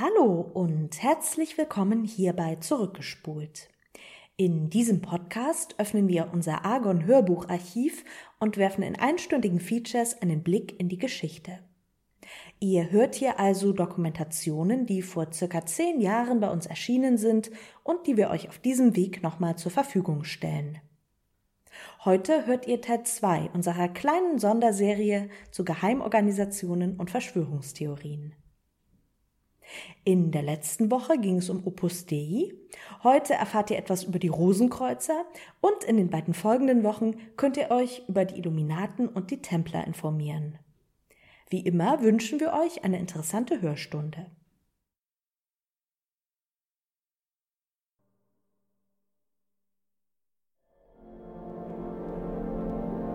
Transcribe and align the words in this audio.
Hallo 0.00 0.48
und 0.54 1.02
herzlich 1.02 1.58
willkommen 1.58 2.04
hierbei 2.04 2.54
Zurückgespult. 2.60 3.68
In 4.36 4.70
diesem 4.70 5.00
Podcast 5.00 5.74
öffnen 5.78 6.06
wir 6.06 6.30
unser 6.32 6.64
Argon 6.64 7.04
Hörbucharchiv 7.04 8.04
und 8.38 8.58
werfen 8.58 8.84
in 8.84 8.94
einstündigen 8.94 9.58
Features 9.58 10.22
einen 10.22 10.44
Blick 10.44 10.78
in 10.78 10.88
die 10.88 10.98
Geschichte. 10.98 11.58
Ihr 12.60 12.92
hört 12.92 13.16
hier 13.16 13.40
also 13.40 13.72
Dokumentationen, 13.72 14.86
die 14.86 15.02
vor 15.02 15.32
circa 15.32 15.66
zehn 15.66 16.00
Jahren 16.00 16.38
bei 16.38 16.48
uns 16.48 16.66
erschienen 16.66 17.18
sind 17.18 17.50
und 17.82 18.06
die 18.06 18.16
wir 18.16 18.30
euch 18.30 18.48
auf 18.48 18.60
diesem 18.60 18.94
Weg 18.94 19.24
nochmal 19.24 19.56
zur 19.56 19.72
Verfügung 19.72 20.22
stellen. 20.22 20.78
Heute 22.04 22.46
hört 22.46 22.68
ihr 22.68 22.80
Teil 22.80 23.02
2 23.02 23.50
unserer 23.52 23.88
kleinen 23.88 24.38
Sonderserie 24.38 25.28
zu 25.50 25.64
Geheimorganisationen 25.64 26.94
und 26.94 27.10
Verschwörungstheorien. 27.10 28.36
In 30.04 30.30
der 30.30 30.42
letzten 30.42 30.90
Woche 30.90 31.18
ging 31.18 31.38
es 31.38 31.50
um 31.50 31.66
Opus 31.66 32.06
Dei. 32.06 32.52
Heute 33.02 33.34
erfahrt 33.34 33.70
ihr 33.70 33.78
etwas 33.78 34.04
über 34.04 34.18
die 34.18 34.28
Rosenkreuzer 34.28 35.24
und 35.60 35.84
in 35.84 35.96
den 35.96 36.10
beiden 36.10 36.34
folgenden 36.34 36.82
Wochen 36.82 37.14
könnt 37.36 37.56
ihr 37.56 37.70
euch 37.70 38.02
über 38.08 38.24
die 38.24 38.38
Illuminaten 38.38 39.08
und 39.08 39.30
die 39.30 39.42
Templer 39.42 39.86
informieren. 39.86 40.58
Wie 41.50 41.60
immer 41.60 42.02
wünschen 42.02 42.40
wir 42.40 42.52
euch 42.52 42.84
eine 42.84 42.98
interessante 42.98 43.60
Hörstunde. 43.62 44.26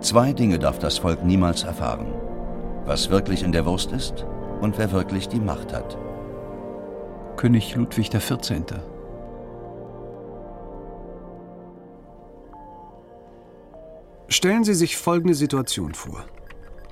Zwei 0.02 0.34
Dinge 0.34 0.60
darf 0.60 0.80
das 0.80 0.98
Volk 0.98 1.23
niemals 1.23 1.64
erfahren. 1.64 2.14
Was 2.86 3.10
wirklich 3.10 3.42
in 3.42 3.54
der 3.54 3.66
Wurst 3.66 3.94
ist 3.94 4.26
und 4.60 4.78
wer 4.78 4.92
wirklich 4.92 5.30
die 5.30 5.40
Macht 5.40 5.72
hat. 5.72 5.98
König 7.38 7.76
Ludwig 7.76 8.09
XIV. 8.09 8.64
Stellen 14.30 14.64
Sie 14.64 14.73
sich 14.73 14.98
folgende 14.98 15.36
Situation 15.36 15.94
vor. 15.94 16.26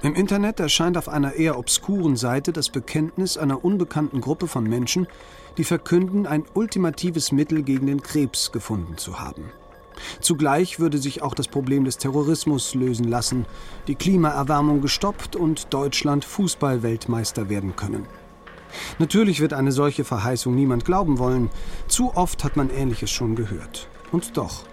Im 0.03 0.15
Internet 0.15 0.59
erscheint 0.59 0.97
auf 0.97 1.09
einer 1.09 1.33
eher 1.33 1.57
obskuren 1.57 2.15
Seite 2.15 2.53
das 2.53 2.69
Bekenntnis 2.69 3.37
einer 3.37 3.63
unbekannten 3.63 4.19
Gruppe 4.19 4.47
von 4.47 4.63
Menschen, 4.63 5.07
die 5.57 5.63
verkünden, 5.63 6.25
ein 6.25 6.43
ultimatives 6.53 7.31
Mittel 7.31 7.63
gegen 7.63 7.87
den 7.87 8.01
Krebs 8.01 8.51
gefunden 8.51 8.97
zu 8.97 9.19
haben. 9.19 9.51
Zugleich 10.19 10.79
würde 10.79 10.97
sich 10.97 11.21
auch 11.21 11.35
das 11.35 11.47
Problem 11.47 11.85
des 11.85 11.97
Terrorismus 11.97 12.73
lösen 12.73 13.07
lassen, 13.07 13.45
die 13.87 13.95
Klimaerwärmung 13.95 14.81
gestoppt 14.81 15.35
und 15.35 15.73
Deutschland 15.73 16.25
Fußballweltmeister 16.25 17.49
werden 17.49 17.75
können. 17.75 18.07
Natürlich 18.99 19.41
wird 19.41 19.53
eine 19.53 19.71
solche 19.71 20.03
Verheißung 20.03 20.55
niemand 20.55 20.85
glauben 20.85 21.19
wollen. 21.19 21.49
Zu 21.87 22.15
oft 22.15 22.43
hat 22.43 22.55
man 22.55 22.69
Ähnliches 22.69 23.11
schon 23.11 23.35
gehört. 23.35 23.87
Und 24.11 24.37
doch, 24.37 24.63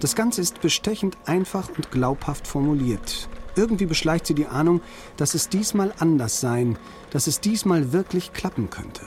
das 0.00 0.14
Ganze 0.14 0.40
ist 0.40 0.60
bestechend 0.60 1.16
einfach 1.26 1.68
und 1.68 1.90
glaubhaft 1.90 2.46
formuliert. 2.46 3.28
Irgendwie 3.56 3.86
beschleicht 3.86 4.26
sie 4.26 4.34
die 4.34 4.46
Ahnung, 4.46 4.80
dass 5.16 5.34
es 5.34 5.48
diesmal 5.48 5.92
anders 5.98 6.40
sein, 6.40 6.76
dass 7.10 7.26
es 7.26 7.40
diesmal 7.40 7.92
wirklich 7.92 8.32
klappen 8.32 8.70
könnte. 8.70 9.02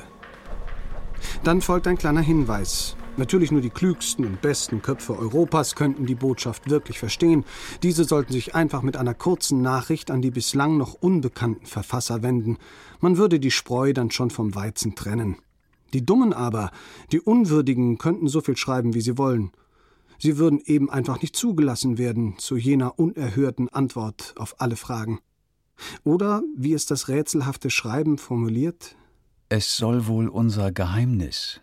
Dann 1.43 1.61
folgt 1.61 1.87
ein 1.87 1.97
kleiner 1.97 2.21
Hinweis. 2.21 2.95
Natürlich 3.17 3.51
nur 3.51 3.61
die 3.61 3.71
klügsten 3.71 4.25
und 4.25 4.41
besten 4.41 4.83
Köpfe 4.83 5.17
Europas 5.17 5.73
könnten 5.73 6.05
die 6.05 6.13
Botschaft 6.13 6.69
wirklich 6.69 6.99
verstehen. 6.99 7.45
Diese 7.81 8.03
sollten 8.03 8.31
sich 8.31 8.53
einfach 8.53 8.83
mit 8.83 8.95
einer 8.95 9.15
kurzen 9.15 9.63
Nachricht 9.63 10.11
an 10.11 10.21
die 10.21 10.29
bislang 10.29 10.77
noch 10.77 10.93
unbekannten 10.93 11.65
Verfasser 11.65 12.21
wenden. 12.21 12.57
Man 12.99 13.17
würde 13.17 13.39
die 13.39 13.49
Spreu 13.49 13.91
dann 13.91 14.11
schon 14.11 14.29
vom 14.29 14.53
Weizen 14.53 14.93
trennen. 14.93 15.37
Die 15.93 16.05
Dummen 16.05 16.31
aber, 16.31 16.69
die 17.11 17.19
Unwürdigen, 17.19 17.97
könnten 17.97 18.27
so 18.27 18.39
viel 18.41 18.55
schreiben, 18.55 18.93
wie 18.93 19.01
sie 19.01 19.17
wollen. 19.17 19.51
Sie 20.19 20.37
würden 20.37 20.61
eben 20.63 20.91
einfach 20.91 21.19
nicht 21.19 21.35
zugelassen 21.35 21.97
werden 21.97 22.35
zu 22.37 22.55
jener 22.55 22.99
unerhörten 22.99 23.67
Antwort 23.69 24.35
auf 24.37 24.61
alle 24.61 24.75
Fragen. 24.75 25.19
Oder, 26.03 26.43
wie 26.55 26.73
es 26.73 26.85
das 26.85 27.07
rätselhafte 27.07 27.71
Schreiben 27.71 28.19
formuliert, 28.19 28.95
Es 29.49 29.75
soll 29.75 30.05
wohl 30.05 30.27
unser 30.27 30.71
Geheimnis 30.71 31.61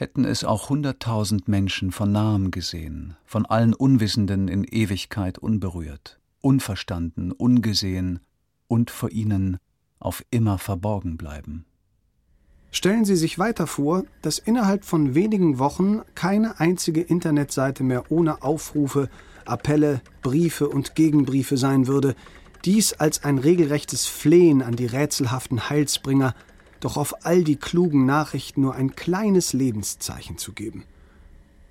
hätten 0.00 0.24
es 0.24 0.44
auch 0.44 0.70
hunderttausend 0.70 1.46
Menschen 1.46 1.92
von 1.92 2.10
nahem 2.10 2.50
gesehen, 2.50 3.16
von 3.26 3.44
allen 3.44 3.74
Unwissenden 3.74 4.48
in 4.48 4.64
Ewigkeit 4.64 5.38
unberührt, 5.38 6.18
unverstanden, 6.40 7.32
ungesehen 7.32 8.20
und 8.66 8.90
vor 8.90 9.10
ihnen 9.10 9.58
auf 9.98 10.24
immer 10.30 10.56
verborgen 10.56 11.18
bleiben. 11.18 11.66
Stellen 12.70 13.04
Sie 13.04 13.16
sich 13.16 13.38
weiter 13.38 13.66
vor, 13.66 14.04
dass 14.22 14.38
innerhalb 14.38 14.86
von 14.86 15.14
wenigen 15.14 15.58
Wochen 15.58 16.00
keine 16.14 16.60
einzige 16.60 17.02
Internetseite 17.02 17.82
mehr 17.82 18.10
ohne 18.10 18.42
Aufrufe, 18.42 19.10
Appelle, 19.44 20.00
Briefe 20.22 20.68
und 20.68 20.94
Gegenbriefe 20.94 21.58
sein 21.58 21.88
würde, 21.88 22.14
dies 22.64 22.94
als 22.94 23.24
ein 23.24 23.38
regelrechtes 23.38 24.06
Flehen 24.06 24.62
an 24.62 24.76
die 24.76 24.86
rätselhaften 24.86 25.68
Heilsbringer 25.68 26.34
doch 26.80 26.96
auf 26.96 27.24
all 27.24 27.44
die 27.44 27.56
klugen 27.56 28.06
Nachrichten 28.06 28.62
nur 28.62 28.74
ein 28.74 28.96
kleines 28.96 29.52
Lebenszeichen 29.52 30.38
zu 30.38 30.52
geben. 30.52 30.84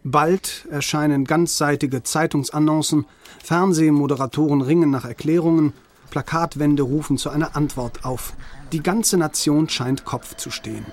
Bald 0.03 0.65
erscheinen 0.71 1.25
ganzseitige 1.25 2.03
Zeitungsannoncen, 2.03 3.05
Fernsehmoderatoren 3.43 4.61
ringen 4.61 4.91
nach 4.91 5.03
Erklärungen, 5.03 5.73
Plakatwände 6.09 6.83
rufen 6.83 7.17
zu 7.17 7.29
einer 7.29 7.55
Antwort 7.55 8.05
auf. 8.05 8.33
Die 8.71 8.81
ganze 8.81 9.17
Nation 9.17 9.67
scheint 9.67 10.05
Kopf 10.05 10.35
zu 10.35 10.51
stehen. 10.51 10.85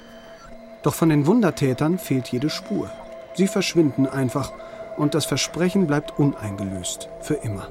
Doch 0.82 0.94
von 0.94 1.08
den 1.08 1.26
Wundertätern 1.26 1.98
fehlt 1.98 2.28
jede 2.28 2.50
Spur. 2.50 2.90
Sie 3.34 3.46
verschwinden 3.46 4.06
einfach 4.06 4.52
und 4.96 5.14
das 5.14 5.24
Versprechen 5.24 5.86
bleibt 5.86 6.18
uneingelöst, 6.18 7.08
für 7.20 7.34
immer. 7.34 7.68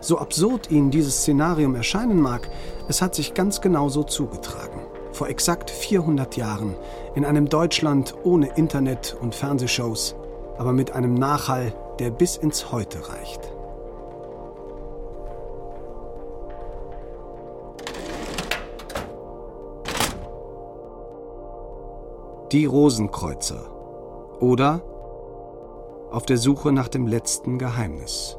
So 0.00 0.18
absurd 0.18 0.70
Ihnen 0.70 0.90
dieses 0.90 1.18
Szenarium 1.18 1.74
erscheinen 1.74 2.20
mag, 2.20 2.48
es 2.88 3.02
hat 3.02 3.14
sich 3.14 3.34
ganz 3.34 3.60
genau 3.60 3.88
so 3.88 4.02
zugetragen 4.02 4.83
vor 5.14 5.28
exakt 5.28 5.70
400 5.70 6.36
Jahren 6.36 6.74
in 7.14 7.24
einem 7.24 7.48
Deutschland 7.48 8.14
ohne 8.24 8.48
Internet 8.56 9.16
und 9.20 9.34
Fernsehshows, 9.34 10.16
aber 10.58 10.72
mit 10.72 10.92
einem 10.92 11.14
Nachhall, 11.14 11.72
der 11.98 12.10
bis 12.10 12.36
ins 12.36 12.72
Heute 12.72 12.98
reicht. 13.08 13.40
Die 22.52 22.66
Rosenkreuzer 22.66 23.70
oder 24.40 24.82
auf 26.10 26.26
der 26.26 26.36
Suche 26.38 26.72
nach 26.72 26.88
dem 26.88 27.06
letzten 27.06 27.58
Geheimnis. 27.58 28.36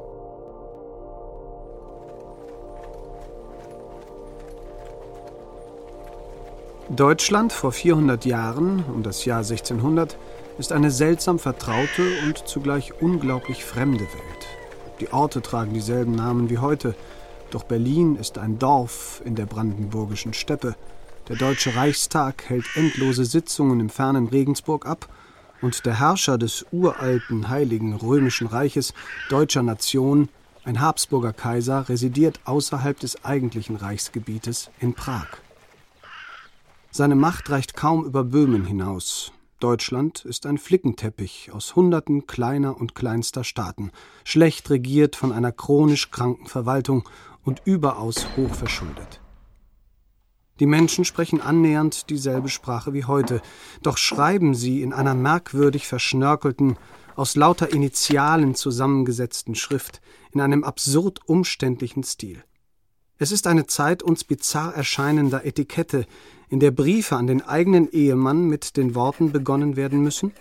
Deutschland 6.90 7.52
vor 7.52 7.72
400 7.72 8.26
Jahren, 8.26 8.86
um 8.94 9.02
das 9.02 9.26
Jahr 9.26 9.40
1600, 9.40 10.18
ist 10.60 10.72
eine 10.72 10.92
seltsam 10.92 11.40
vertraute 11.40 12.04
und 12.28 12.48
zugleich 12.48 13.02
unglaublich 13.02 13.66
fremde 13.66 14.04
Welt. 14.04 14.48
Die 15.00 15.12
Orte 15.12 15.42
tragen 15.42 15.74
dieselben 15.74 16.14
Namen 16.14 16.52
wie 16.52 16.60
heute, 16.60 16.94
doch 17.50 17.64
Berlin 17.64 18.18
ist 18.18 18.38
ein 18.38 18.60
Dorf 18.60 19.24
in 19.26 19.34
der 19.34 19.48
brandenburgischen 19.48 20.36
Steppe. 20.36 20.76
Der 21.28 21.38
Deutsche 21.38 21.76
Reichstag 21.76 22.48
hält 22.50 22.66
endlose 22.76 23.26
Sitzungen 23.26 23.80
im 23.80 23.90
fernen 23.90 24.28
Regensburg 24.28 24.86
ab 24.86 25.10
und 25.64 25.88
der 25.88 26.00
Herrscher 26.00 26.38
des 26.38 26.68
uralten 26.72 27.50
Heiligen 27.50 27.96
Römischen 27.96 28.46
Reiches 28.46 28.94
deutscher 29.30 29.64
Nation, 29.64 30.30
ein 30.64 30.80
Habsburger 30.82 31.34
Kaiser, 31.34 31.90
residiert 31.90 32.40
außerhalb 32.46 33.00
des 33.00 33.26
eigentlichen 33.26 33.76
Reichsgebietes 33.76 34.70
in 34.80 34.94
Prag. 34.94 35.45
Seine 36.98 37.16
Macht 37.16 37.50
reicht 37.50 37.76
kaum 37.76 38.06
über 38.06 38.24
Böhmen 38.24 38.64
hinaus. 38.64 39.34
Deutschland 39.60 40.24
ist 40.24 40.46
ein 40.46 40.58
Flickenteppich 40.58 41.52
aus 41.52 41.76
Hunderten 41.76 42.26
kleiner 42.26 42.80
und 42.80 42.96
kleinster 42.96 43.44
Staaten, 43.44 43.92
schlecht 44.24 44.70
regiert 44.70 45.18
von 45.18 45.34
einer 45.34 45.52
chronisch 45.52 46.10
kranken 46.10 46.48
Verwaltung 46.48 47.04
und 47.44 47.62
überaus 47.66 48.26
hoch 48.38 48.56
verschuldet. 48.56 49.20
Die 50.62 50.68
Menschen 50.68 51.04
sprechen 51.04 51.42
annähernd 51.42 52.10
dieselbe 52.10 52.48
Sprache 52.48 52.94
wie 52.94 53.04
heute, 53.04 53.42
doch 53.84 53.98
schreiben 53.98 54.56
sie 54.56 54.82
in 54.82 54.94
einer 54.94 55.16
merkwürdig 55.16 55.90
verschnörkelten, 55.90 56.78
aus 57.18 57.36
lauter 57.36 57.74
Initialen 57.74 58.56
zusammengesetzten 58.56 59.56
Schrift, 59.56 60.00
in 60.32 60.40
einem 60.40 60.64
absurd 60.64 61.20
umständlichen 61.28 62.04
Stil. 62.04 62.42
Es 63.18 63.32
ist 63.32 63.48
eine 63.48 63.66
Zeit 63.66 64.04
uns 64.04 64.26
bizarr 64.26 64.76
erscheinender 64.76 65.46
Etikette, 65.46 66.06
in 66.50 66.60
der 66.60 66.72
Briefe 66.72 67.16
an 67.16 67.28
den 67.28 67.42
eigenen 67.42 67.90
Ehemann 67.90 68.48
mit 68.50 68.76
den 68.76 68.94
Worten 68.94 69.32
begonnen 69.32 69.78
werden 69.78 70.02
müssen 70.04 70.34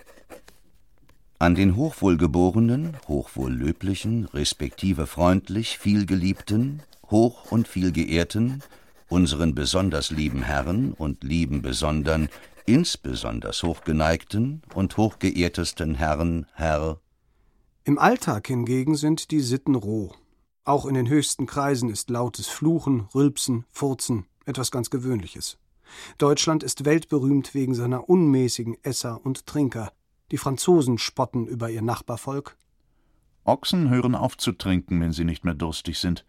An 1.39 1.55
den 1.55 1.77
hochwohlgeborenen, 1.77 2.97
hochwohllöblichen, 3.07 4.25
respektive 4.25 5.07
freundlich, 5.07 5.77
vielgeliebten, 5.77 6.81
hoch 7.09 7.51
und 7.51 7.67
vielgeehrten, 7.67 8.61
unseren 9.07 9.55
besonders 9.55 10.11
lieben 10.11 10.43
Herren 10.43 10.91
und 10.91 11.23
lieben 11.23 11.61
besondern, 11.61 12.27
insbesonders 12.65 13.63
hochgeneigten 13.63 14.63
und 14.73 14.97
hochgeehrtesten 14.97 15.95
Herren, 15.95 16.45
Herr. 16.53 16.99
Im 17.85 17.99
Alltag 17.99 18.47
hingegen 18.47 18.95
sind 18.95 19.31
die 19.31 19.41
Sitten 19.41 19.75
roh. 19.75 20.11
Auch 20.65 20.87
in 20.87 20.95
den 20.95 21.07
höchsten 21.07 21.45
Kreisen 21.45 21.89
ist 21.89 22.09
lautes 22.09 22.47
Fluchen, 22.47 23.07
Rülpsen, 23.13 23.65
Furzen 23.69 24.25
etwas 24.45 24.71
ganz 24.71 24.89
Gewöhnliches. 24.89 25.57
Deutschland 26.17 26.63
ist 26.63 26.85
weltberühmt 26.85 27.53
wegen 27.53 27.75
seiner 27.75 28.09
unmäßigen 28.09 28.75
Esser 28.83 29.23
und 29.23 29.45
Trinker. 29.45 29.91
Die 30.31 30.37
Franzosen 30.37 30.97
spotten 30.97 31.45
über 31.45 31.69
ihr 31.69 31.83
Nachbarvolk. 31.83 32.57
Ochsen 33.43 33.89
hören 33.89 34.15
auf 34.15 34.37
zu 34.37 34.53
trinken, 34.53 34.99
wenn 35.01 35.11
sie 35.11 35.23
nicht 35.23 35.45
mehr 35.45 35.53
durstig 35.53 35.99
sind. 35.99 36.25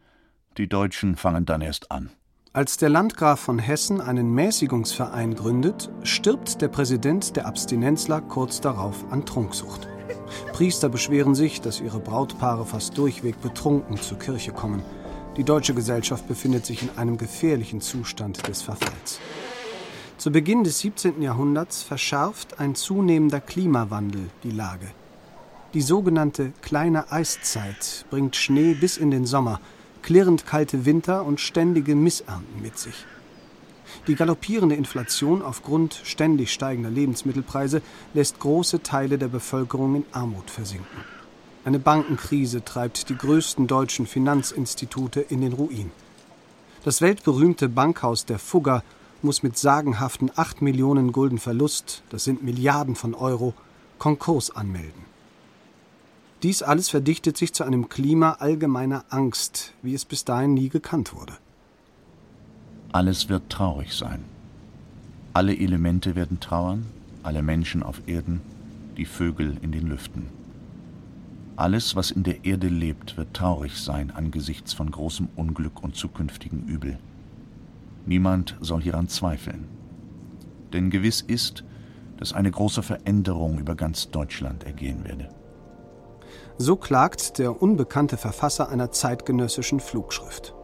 Die 0.58 0.68
Deutschen 0.68 1.16
fangen 1.16 1.46
dann 1.46 1.62
erst 1.62 1.90
an. 1.90 2.10
Als 2.52 2.76
der 2.76 2.90
Landgraf 2.90 3.40
von 3.40 3.58
Hessen 3.58 4.02
einen 4.02 4.34
Mäßigungsverein 4.34 5.34
gründet, 5.34 5.90
stirbt 6.02 6.60
der 6.60 6.68
Präsident 6.68 7.36
der 7.36 7.46
Abstinenzler 7.46 8.20
kurz 8.20 8.60
darauf 8.60 9.10
an 9.10 9.24
Trunksucht. 9.24 9.88
Priester 10.52 10.88
beschweren 10.88 11.34
sich, 11.34 11.60
dass 11.60 11.80
ihre 11.80 12.00
Brautpaare 12.00 12.64
fast 12.64 12.96
durchweg 12.96 13.40
betrunken 13.40 13.96
zur 13.98 14.18
Kirche 14.18 14.52
kommen. 14.52 14.82
Die 15.36 15.44
deutsche 15.44 15.74
Gesellschaft 15.74 16.26
befindet 16.28 16.64
sich 16.64 16.82
in 16.82 16.90
einem 16.96 17.18
gefährlichen 17.18 17.80
Zustand 17.80 18.46
des 18.48 18.62
Verfalls. 18.62 19.20
Zu 20.16 20.32
Beginn 20.32 20.64
des 20.64 20.78
17. 20.78 21.20
Jahrhunderts 21.20 21.82
verschärft 21.82 22.58
ein 22.58 22.74
zunehmender 22.74 23.40
Klimawandel 23.40 24.30
die 24.44 24.50
Lage. 24.50 24.86
Die 25.74 25.82
sogenannte 25.82 26.52
kleine 26.62 27.12
Eiszeit 27.12 28.06
bringt 28.08 28.34
Schnee 28.34 28.72
bis 28.72 28.96
in 28.96 29.10
den 29.10 29.26
Sommer, 29.26 29.60
klirrend 30.00 30.46
kalte 30.46 30.86
Winter 30.86 31.24
und 31.24 31.38
ständige 31.38 31.94
Missernten 31.94 32.62
mit 32.62 32.78
sich. 32.78 33.04
Die 34.06 34.14
galoppierende 34.14 34.76
Inflation 34.76 35.42
aufgrund 35.42 36.00
ständig 36.04 36.52
steigender 36.52 36.90
Lebensmittelpreise 36.90 37.82
lässt 38.14 38.38
große 38.38 38.82
Teile 38.82 39.18
der 39.18 39.26
Bevölkerung 39.28 39.96
in 39.96 40.04
Armut 40.12 40.48
versinken. 40.48 41.00
Eine 41.64 41.80
Bankenkrise 41.80 42.64
treibt 42.64 43.08
die 43.08 43.16
größten 43.16 43.66
deutschen 43.66 44.06
Finanzinstitute 44.06 45.20
in 45.20 45.40
den 45.40 45.52
Ruin. 45.52 45.90
Das 46.84 47.00
weltberühmte 47.00 47.68
Bankhaus 47.68 48.24
der 48.24 48.38
Fugger 48.38 48.84
muss 49.22 49.42
mit 49.42 49.58
sagenhaften 49.58 50.30
8 50.36 50.62
Millionen 50.62 51.10
Gulden 51.10 51.38
Verlust, 51.38 52.04
das 52.10 52.22
sind 52.22 52.44
Milliarden 52.44 52.94
von 52.94 53.14
Euro, 53.14 53.54
Konkurs 53.98 54.54
anmelden. 54.54 55.04
Dies 56.44 56.62
alles 56.62 56.88
verdichtet 56.90 57.36
sich 57.36 57.52
zu 57.52 57.64
einem 57.64 57.88
Klima 57.88 58.36
allgemeiner 58.38 59.04
Angst, 59.08 59.72
wie 59.82 59.94
es 59.94 60.04
bis 60.04 60.24
dahin 60.24 60.54
nie 60.54 60.68
gekannt 60.68 61.12
wurde. 61.12 61.32
Alles 62.96 63.28
wird 63.28 63.50
traurig 63.50 63.92
sein. 63.92 64.24
Alle 65.34 65.54
Elemente 65.54 66.16
werden 66.16 66.40
trauern, 66.40 66.86
alle 67.22 67.42
Menschen 67.42 67.82
auf 67.82 68.00
Erden, 68.06 68.40
die 68.96 69.04
Vögel 69.04 69.58
in 69.60 69.70
den 69.70 69.86
Lüften. 69.86 70.30
Alles, 71.56 71.94
was 71.94 72.10
in 72.10 72.22
der 72.22 72.46
Erde 72.46 72.68
lebt, 72.68 73.18
wird 73.18 73.34
traurig 73.34 73.76
sein 73.76 74.10
angesichts 74.10 74.72
von 74.72 74.90
großem 74.90 75.28
Unglück 75.36 75.82
und 75.82 75.94
zukünftigen 75.94 76.66
Übel. 76.66 76.98
Niemand 78.06 78.56
soll 78.62 78.80
hieran 78.80 79.08
zweifeln. 79.08 79.68
Denn 80.72 80.88
gewiss 80.88 81.20
ist, 81.20 81.64
dass 82.16 82.32
eine 82.32 82.50
große 82.50 82.82
Veränderung 82.82 83.58
über 83.58 83.74
ganz 83.74 84.08
Deutschland 84.08 84.64
ergehen 84.64 85.04
werde. 85.04 85.28
So 86.56 86.76
klagt 86.76 87.36
der 87.36 87.60
unbekannte 87.60 88.16
Verfasser 88.16 88.70
einer 88.70 88.90
zeitgenössischen 88.90 89.80
Flugschrift. 89.80 90.55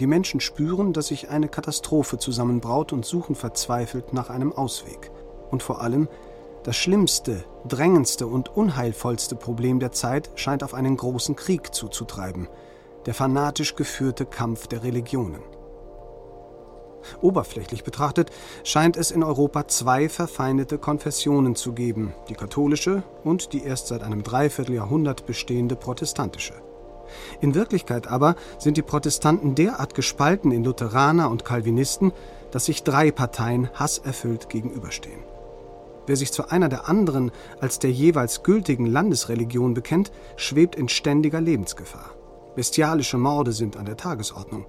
Die 0.00 0.06
Menschen 0.06 0.40
spüren, 0.40 0.92
dass 0.92 1.08
sich 1.08 1.30
eine 1.30 1.48
Katastrophe 1.48 2.18
zusammenbraut 2.18 2.92
und 2.92 3.04
suchen 3.04 3.34
verzweifelt 3.34 4.12
nach 4.12 4.28
einem 4.28 4.52
Ausweg. 4.52 5.10
Und 5.50 5.62
vor 5.62 5.82
allem, 5.82 6.08
das 6.64 6.76
schlimmste, 6.76 7.44
drängendste 7.68 8.26
und 8.26 8.56
unheilvollste 8.56 9.36
Problem 9.36 9.78
der 9.78 9.92
Zeit 9.92 10.30
scheint 10.34 10.64
auf 10.64 10.74
einen 10.74 10.96
großen 10.96 11.36
Krieg 11.36 11.74
zuzutreiben, 11.74 12.48
der 13.06 13.14
fanatisch 13.14 13.76
geführte 13.76 14.24
Kampf 14.26 14.66
der 14.66 14.82
Religionen. 14.82 15.42
Oberflächlich 17.20 17.84
betrachtet 17.84 18.30
scheint 18.64 18.96
es 18.96 19.10
in 19.10 19.22
Europa 19.22 19.68
zwei 19.68 20.08
verfeindete 20.08 20.78
Konfessionen 20.78 21.54
zu 21.54 21.72
geben, 21.72 22.14
die 22.28 22.34
katholische 22.34 23.02
und 23.22 23.52
die 23.52 23.62
erst 23.62 23.88
seit 23.88 24.02
einem 24.02 24.22
Dreivierteljahrhundert 24.22 25.26
bestehende 25.26 25.76
protestantische. 25.76 26.54
In 27.40 27.54
Wirklichkeit 27.54 28.06
aber 28.06 28.36
sind 28.58 28.76
die 28.76 28.82
Protestanten 28.82 29.54
derart 29.54 29.94
gespalten 29.94 30.50
in 30.52 30.64
Lutheraner 30.64 31.30
und 31.30 31.44
Calvinisten, 31.44 32.12
dass 32.50 32.66
sich 32.66 32.82
drei 32.82 33.10
Parteien 33.10 33.68
hasserfüllt 33.74 34.48
gegenüberstehen. 34.48 35.22
Wer 36.06 36.16
sich 36.16 36.32
zu 36.32 36.48
einer 36.50 36.68
der 36.68 36.88
anderen 36.88 37.30
als 37.60 37.78
der 37.78 37.90
jeweils 37.90 38.42
gültigen 38.42 38.86
Landesreligion 38.86 39.74
bekennt, 39.74 40.12
schwebt 40.36 40.76
in 40.76 40.88
ständiger 40.88 41.40
Lebensgefahr. 41.40 42.10
Bestialische 42.54 43.18
Morde 43.18 43.52
sind 43.52 43.76
an 43.76 43.86
der 43.86 43.96
Tagesordnung. 43.96 44.66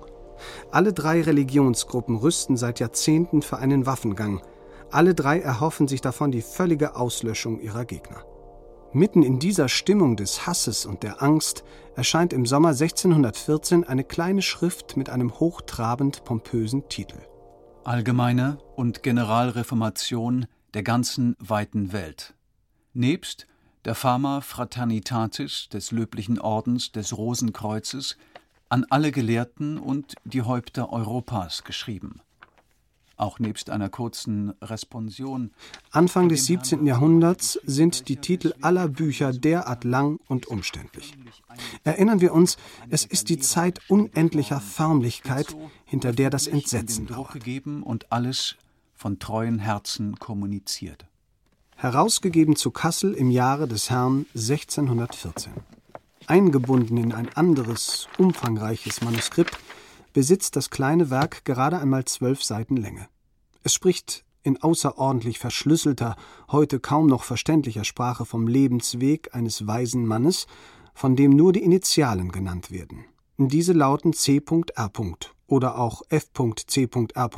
Alle 0.71 0.93
drei 0.93 1.21
Religionsgruppen 1.21 2.15
rüsten 2.15 2.57
seit 2.57 2.79
Jahrzehnten 2.79 3.41
für 3.41 3.57
einen 3.57 3.85
Waffengang. 3.85 4.41
Alle 4.91 5.13
drei 5.13 5.39
erhoffen 5.39 5.87
sich 5.87 6.01
davon 6.01 6.31
die 6.31 6.41
völlige 6.41 6.95
Auslöschung 6.95 7.59
ihrer 7.59 7.85
Gegner. 7.85 8.23
Mitten 8.95 9.23
in 9.23 9.39
dieser 9.39 9.67
Stimmung 9.67 10.15
des 10.15 10.47
Hasses 10.47 10.85
und 10.85 11.03
der 11.03 11.21
Angst 11.21 11.65
erscheint 11.97 12.31
im 12.31 12.45
Sommer 12.45 12.69
1614 12.69 13.83
eine 13.83 14.05
kleine 14.05 14.41
Schrift 14.41 14.95
mit 14.95 15.09
einem 15.09 15.37
hochtrabend 15.37 16.23
pompösen 16.23 16.87
Titel. 16.87 17.17
Allgemeine 17.83 18.57
und 18.77 19.03
Generalreformation 19.03 20.45
der 20.73 20.83
ganzen 20.83 21.35
weiten 21.39 21.91
Welt. 21.91 22.35
Nebst 22.93 23.47
der 23.83 23.95
Fama 23.95 24.39
Fraternitatis 24.39 25.67
des 25.67 25.91
löblichen 25.91 26.39
Ordens 26.39 26.93
des 26.93 27.17
Rosenkreuzes 27.17 28.15
an 28.69 28.85
alle 28.89 29.11
Gelehrten 29.11 29.77
und 29.77 30.13
die 30.23 30.43
Häupter 30.43 30.93
Europas 30.93 31.65
geschrieben. 31.65 32.21
Auch 33.17 33.39
nebst 33.39 33.69
einer 33.69 33.89
kurzen 33.89 34.53
Responsion. 34.61 35.51
Anfang 35.91 36.27
des 36.27 36.45
17. 36.45 36.85
Jahrhunderts 36.85 37.59
sind 37.63 38.09
die 38.09 38.17
Titel 38.17 38.53
aller 38.61 38.89
Bücher 38.89 39.31
derart 39.31 39.85
lang 39.85 40.19
und 40.27 40.47
umständlich. 40.47 41.13
Erinnern 41.83 42.19
wir 42.19 42.33
uns, 42.33 42.57
es 42.89 43.05
ist 43.05 43.29
die 43.29 43.39
Zeit 43.39 43.79
unendlicher 43.87 44.59
Förmlichkeit, 44.59 45.55
hinter 45.85 46.11
der 46.11 46.29
das 46.29 46.47
Entsetzen 46.47 47.07
lauert. 47.07 47.35
und 47.83 48.11
alles 48.11 48.55
von 48.95 49.19
treuen 49.19 49.59
Herzen 49.59 50.17
kommuniziert. 50.19 51.05
Herausgegeben 51.77 52.55
zu 52.55 52.71
Kassel 52.71 53.13
im 53.13 53.31
Jahre 53.31 53.67
des 53.67 53.89
Herrn 53.89 54.25
1614. 54.33 55.53
Eingebunden 56.27 56.97
in 56.97 57.13
ein 57.13 57.29
anderes, 57.35 58.07
umfangreiches 58.17 59.01
Manuskript, 59.01 59.57
besitzt 60.15 60.55
das 60.55 60.69
kleine 60.69 61.09
Werk 61.09 61.43
gerade 61.43 61.77
einmal 61.77 62.05
zwölf 62.05 62.41
Seiten 62.41 62.77
Länge. 62.77 63.09
Es 63.63 63.73
spricht 63.73 64.23
in 64.43 64.63
außerordentlich 64.63 65.39
verschlüsselter, 65.39 66.15
heute 66.49 66.79
kaum 66.79 67.07
noch 67.07 67.23
verständlicher 67.23 67.83
Sprache 67.83 68.23
vom 68.23 68.47
Lebensweg 68.47 69.35
eines 69.35 69.67
weisen 69.67 70.05
Mannes, 70.05 70.47
von 70.93 71.17
dem 71.17 71.31
nur 71.31 71.51
die 71.51 71.63
Initialen 71.63 72.31
genannt 72.31 72.71
werden. 72.71 73.03
Diese 73.37 73.73
lauten 73.73 74.13
C.R. 74.13 74.91
oder 75.47 75.77
auch 75.77 76.01
F.C.R. 76.07 77.29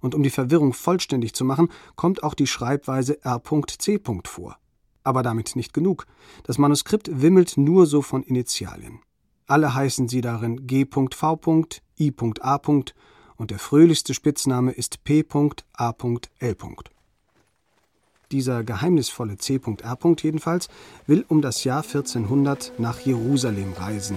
Und 0.00 0.14
um 0.14 0.22
die 0.22 0.28
Verwirrung 0.28 0.74
vollständig 0.74 1.32
zu 1.32 1.46
machen, 1.46 1.70
kommt 1.96 2.22
auch 2.22 2.34
die 2.34 2.46
Schreibweise 2.46 3.24
R.C. 3.24 4.00
vor. 4.24 4.58
Aber 5.02 5.22
damit 5.22 5.56
nicht 5.56 5.72
genug. 5.72 6.06
Das 6.44 6.58
Manuskript 6.58 7.22
wimmelt 7.22 7.56
nur 7.56 7.86
so 7.86 8.02
von 8.02 8.22
Initialien. 8.22 9.00
Alle 9.46 9.74
heißen 9.74 10.08
sie 10.08 10.20
darin 10.20 10.66
G.V., 10.66 11.08
I.A. 11.98 12.60
und 13.36 13.50
der 13.50 13.58
fröhlichste 13.58 14.14
Spitzname 14.14 14.72
ist 14.72 15.04
P.A.L. 15.04 16.56
Dieser 18.30 18.64
geheimnisvolle 18.64 19.36
C.R. 19.36 20.16
jedenfalls 20.22 20.68
will 21.06 21.24
um 21.28 21.42
das 21.42 21.64
Jahr 21.64 21.82
1400 21.82 22.72
nach 22.78 23.00
Jerusalem 23.00 23.74
reisen, 23.74 24.16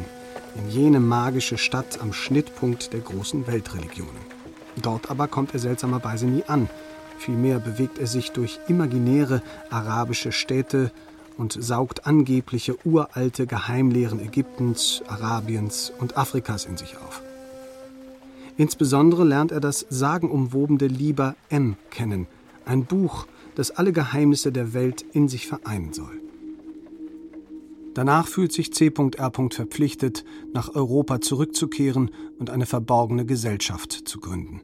in 0.56 0.70
jene 0.70 1.02
magische 1.02 1.58
Stadt 1.58 2.00
am 2.00 2.14
Schnittpunkt 2.14 2.94
der 2.94 3.02
großen 3.02 3.46
Weltreligionen. 3.46 4.36
Dort 4.82 5.12
aber 5.12 5.28
kommt 5.28 5.54
er 5.54 5.60
seltsamerweise 5.60 6.28
nie 6.28 6.44
an. 6.44 6.70
Vielmehr 7.18 7.60
bewegt 7.60 7.98
er 7.98 8.08
sich 8.08 8.32
durch 8.32 8.60
imaginäre 8.68 9.42
arabische 9.70 10.32
Städte 10.32 10.92
und 11.38 11.58
saugt 11.60 12.06
angebliche 12.06 12.76
uralte 12.86 13.48
Geheimlehren 13.48 14.20
Ägyptens, 14.20 15.04
Arabiens 15.08 15.92
und 16.00 16.18
Afrikas 16.18 16.66
in 16.66 16.78
sich 16.78 16.98
auf. 16.98 17.22
Insbesondere 18.58 19.24
lernt 19.24 19.52
er 19.52 19.60
das 19.60 19.86
sagenumwobene 19.90 20.88
Liber 20.88 21.36
M 21.50 21.76
kennen, 21.90 22.28
ein 22.66 22.86
Buch, 22.86 23.28
das 23.56 23.72
alle 23.72 23.92
Geheimnisse 23.92 24.52
der 24.52 24.74
Welt 24.74 25.04
in 25.14 25.28
sich 25.28 25.48
vereinen 25.48 25.94
soll. 25.94 26.22
Danach 27.94 28.28
fühlt 28.28 28.52
sich 28.52 28.74
C.R. 28.74 29.32
verpflichtet, 29.52 30.26
nach 30.54 30.76
Europa 30.76 31.22
zurückzukehren 31.22 32.12
und 32.38 32.50
eine 32.50 32.66
verborgene 32.66 33.26
Gesellschaft 33.26 33.94
zu 33.94 34.20
gründen. 34.20 34.62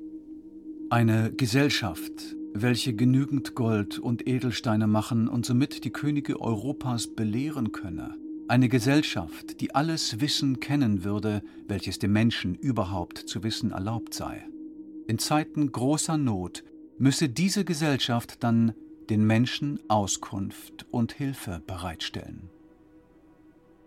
Eine 0.90 1.32
Gesellschaft, 1.32 2.36
welche 2.54 2.94
genügend 2.94 3.56
Gold 3.56 4.00
und 4.00 4.28
Edelsteine 4.28 4.88
machen 4.88 5.28
und 5.28 5.46
somit 5.46 5.84
die 5.84 5.92
Könige 5.92 6.42
Europas 6.42 7.08
belehren 7.08 7.72
könne. 7.72 8.16
Eine 8.48 8.68
Gesellschaft, 8.68 9.62
die 9.62 9.74
alles 9.76 10.20
Wissen 10.20 10.60
kennen 10.60 11.04
würde, 11.04 11.42
welches 11.68 12.00
dem 12.00 12.12
Menschen 12.12 12.56
überhaupt 12.56 13.18
zu 13.18 13.44
wissen 13.44 13.72
erlaubt 13.72 14.14
sei. 14.14 14.46
In 15.08 15.20
Zeiten 15.20 15.72
großer 15.72 16.18
Not 16.18 16.64
müsse 16.98 17.30
diese 17.30 17.64
Gesellschaft 17.64 18.44
dann 18.44 18.74
den 19.10 19.26
Menschen 19.26 19.80
Auskunft 19.88 20.86
und 20.92 21.14
Hilfe 21.14 21.62
bereitstellen. 21.66 22.50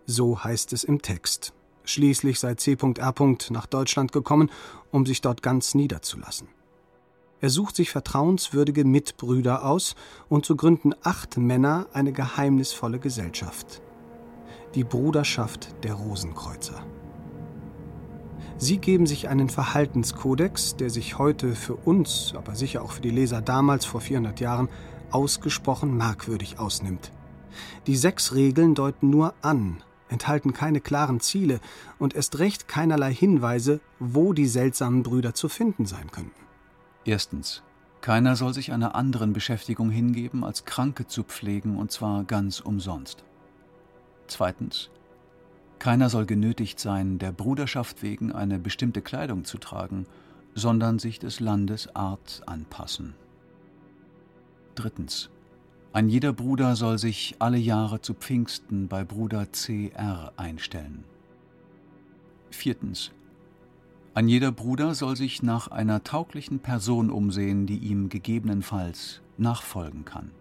So 0.05 0.43
heißt 0.43 0.73
es 0.73 0.83
im 0.83 1.01
Text. 1.01 1.53
Schließlich 1.83 2.39
sei 2.39 2.55
C.R. 2.55 3.37
nach 3.51 3.65
Deutschland 3.67 4.11
gekommen, 4.11 4.49
um 4.91 5.05
sich 5.05 5.21
dort 5.21 5.41
ganz 5.41 5.75
niederzulassen. 5.75 6.47
Er 7.45 7.51
sucht 7.51 7.75
sich 7.75 7.91
vertrauenswürdige 7.91 8.85
Mitbrüder 8.85 9.65
aus, 9.65 9.93
und 10.29 10.47
so 10.47 10.55
gründen 10.55 10.95
acht 11.03 11.37
Männer 11.37 11.85
eine 11.93 12.11
geheimnisvolle 12.11 12.97
Gesellschaft. 12.97 13.83
Die 14.73 14.83
Bruderschaft 14.83 15.75
der 15.83 15.93
Rosenkreuzer. 15.93 16.83
Sie 18.57 18.79
geben 18.79 19.05
sich 19.05 19.29
einen 19.29 19.49
Verhaltenskodex, 19.49 20.75
der 20.77 20.89
sich 20.89 21.19
heute 21.19 21.53
für 21.53 21.75
uns, 21.75 22.33
aber 22.35 22.55
sicher 22.55 22.81
auch 22.81 22.93
für 22.93 23.01
die 23.01 23.11
Leser 23.11 23.43
damals 23.43 23.85
vor 23.85 24.01
400 24.01 24.39
Jahren, 24.39 24.67
ausgesprochen 25.11 25.95
merkwürdig 25.95 26.57
ausnimmt. 26.57 27.11
Die 27.85 27.95
sechs 27.95 28.33
Regeln 28.33 28.73
deuten 28.73 29.11
nur 29.11 29.35
an, 29.43 29.83
enthalten 30.09 30.51
keine 30.51 30.81
klaren 30.81 31.19
Ziele 31.19 31.59
und 31.99 32.15
erst 32.15 32.39
recht 32.39 32.67
keinerlei 32.67 33.13
Hinweise, 33.13 33.81
wo 33.99 34.33
die 34.33 34.47
seltsamen 34.47 35.03
Brüder 35.03 35.35
zu 35.35 35.47
finden 35.47 35.85
sein 35.85 36.09
könnten. 36.09 36.44
Erstens. 37.05 37.61
Keiner 38.01 38.35
soll 38.35 38.53
sich 38.53 38.71
einer 38.71 38.95
anderen 38.95 39.33
Beschäftigung 39.33 39.89
hingeben, 39.89 40.43
als 40.43 40.65
Kranke 40.65 41.07
zu 41.07 41.23
pflegen, 41.23 41.77
und 41.77 41.91
zwar 41.91 42.23
ganz 42.23 42.59
umsonst. 42.59 43.23
Zweitens. 44.27 44.89
Keiner 45.79 46.09
soll 46.09 46.25
genötigt 46.25 46.79
sein, 46.79 47.19
der 47.19 47.31
Bruderschaft 47.31 48.01
wegen 48.01 48.31
eine 48.31 48.59
bestimmte 48.59 49.01
Kleidung 49.01 49.43
zu 49.43 49.57
tragen, 49.57 50.05
sondern 50.55 50.99
sich 50.99 51.19
des 51.19 51.39
Landes 51.39 51.95
Art 51.95 52.41
anpassen. 52.47 53.13
Drittens. 54.73 55.29
Ein 55.93 56.09
jeder 56.09 56.33
Bruder 56.33 56.75
soll 56.75 56.97
sich 56.97 57.35
alle 57.39 57.57
Jahre 57.57 58.01
zu 58.01 58.13
Pfingsten 58.13 58.87
bei 58.87 59.03
Bruder 59.03 59.45
CR 59.45 60.33
einstellen. 60.37 61.03
Viertens. 62.51 63.11
Ein 64.15 64.29
jeder 64.29 64.53
Bruder 64.53 64.95
soll 64.95 65.17
sich 65.17 65.43
nach 65.43 65.67
einer 65.67 66.05
tauglichen 66.05 66.59
Person 66.59 67.09
umsehen, 67.09 67.67
die 67.67 67.79
ihm 67.79 68.07
gegebenenfalls 68.07 69.21
nachfolgen 69.37 70.05
kann. 70.05 70.31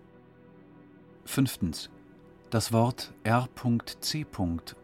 Fünftens. 1.25 1.91
Das 2.51 2.73
Wort 2.73 3.13
R.C. 3.25 4.27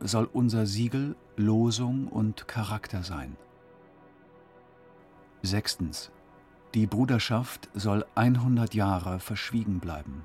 soll 0.01 0.29
unser 0.33 0.67
Siegel, 0.67 1.15
Losung 1.37 2.09
und 2.09 2.49
Charakter 2.49 3.05
sein. 3.05 3.37
Sechstens. 5.43 6.11
Die 6.75 6.89
Bruderschaft 6.89 7.69
soll 7.75 8.05
100 8.17 8.75
Jahre 8.75 9.21
verschwiegen 9.21 9.79
bleiben. 9.79 10.25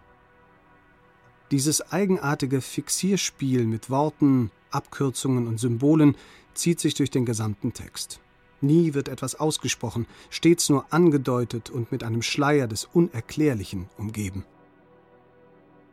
Dieses 1.52 1.92
eigenartige 1.92 2.62
Fixierspiel 2.62 3.68
mit 3.68 3.92
Worten, 3.92 4.50
Abkürzungen 4.72 5.46
und 5.46 5.60
Symbolen 5.60 6.16
zieht 6.56 6.80
sich 6.80 6.96
durch 6.96 7.12
den 7.12 7.26
gesamten 7.26 7.72
Text. 7.72 8.22
Nie 8.62 8.94
wird 8.94 9.10
etwas 9.10 9.36
ausgesprochen, 9.36 10.08
stets 10.30 10.70
nur 10.70 10.86
angedeutet 10.92 11.70
und 11.70 11.92
mit 11.92 12.04
einem 12.04 12.22
Schleier 12.22 12.68
des 12.68 12.86
Unerklärlichen 12.86 13.88
umgeben. 13.98 14.46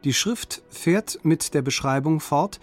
Die 0.04 0.12
Schrift 0.12 0.62
fährt 0.68 1.20
mit 1.22 1.54
der 1.54 1.62
Beschreibung 1.62 2.20
fort, 2.20 2.60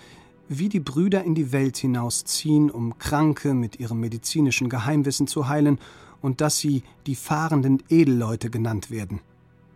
wie 0.50 0.68
die 0.68 0.79
Brüder 0.79 1.24
in 1.24 1.36
die 1.36 1.51
Welt 1.51 1.77
hinausziehen, 1.77 2.72
um 2.72 2.98
Kranke 2.98 3.53
mit 3.53 3.79
ihrem 3.79 4.00
medizinischen 4.00 4.68
Geheimwissen 4.68 5.27
zu 5.27 5.48
heilen 5.48 5.79
und 6.22 6.41
dass 6.41 6.58
sie 6.58 6.84
die 7.06 7.15
fahrenden 7.15 7.84
Edelleute 7.88 8.50
genannt 8.50 8.91
werden. 8.91 9.22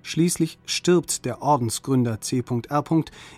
Schließlich 0.01 0.59
stirbt 0.65 1.23
der 1.23 1.41
Ordensgründer 1.41 2.19
C.R. 2.19 2.83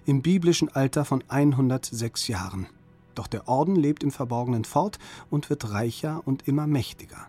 im 0.05 0.21
biblischen 0.23 0.69
Alter 0.69 1.05
von 1.05 1.23
106 1.27 2.27
Jahren. 2.27 2.67
Doch 3.15 3.27
der 3.27 3.47
Orden 3.47 3.75
lebt 3.75 4.03
im 4.03 4.11
Verborgenen 4.11 4.65
fort 4.65 4.99
und 5.29 5.49
wird 5.49 5.71
reicher 5.71 6.21
und 6.25 6.47
immer 6.47 6.67
mächtiger. 6.67 7.27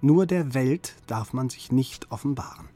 Nur 0.00 0.24
der 0.24 0.54
Welt 0.54 0.94
darf 1.06 1.32
man 1.32 1.50
sich 1.50 1.72
nicht 1.72 2.10
offenbaren. 2.10 2.68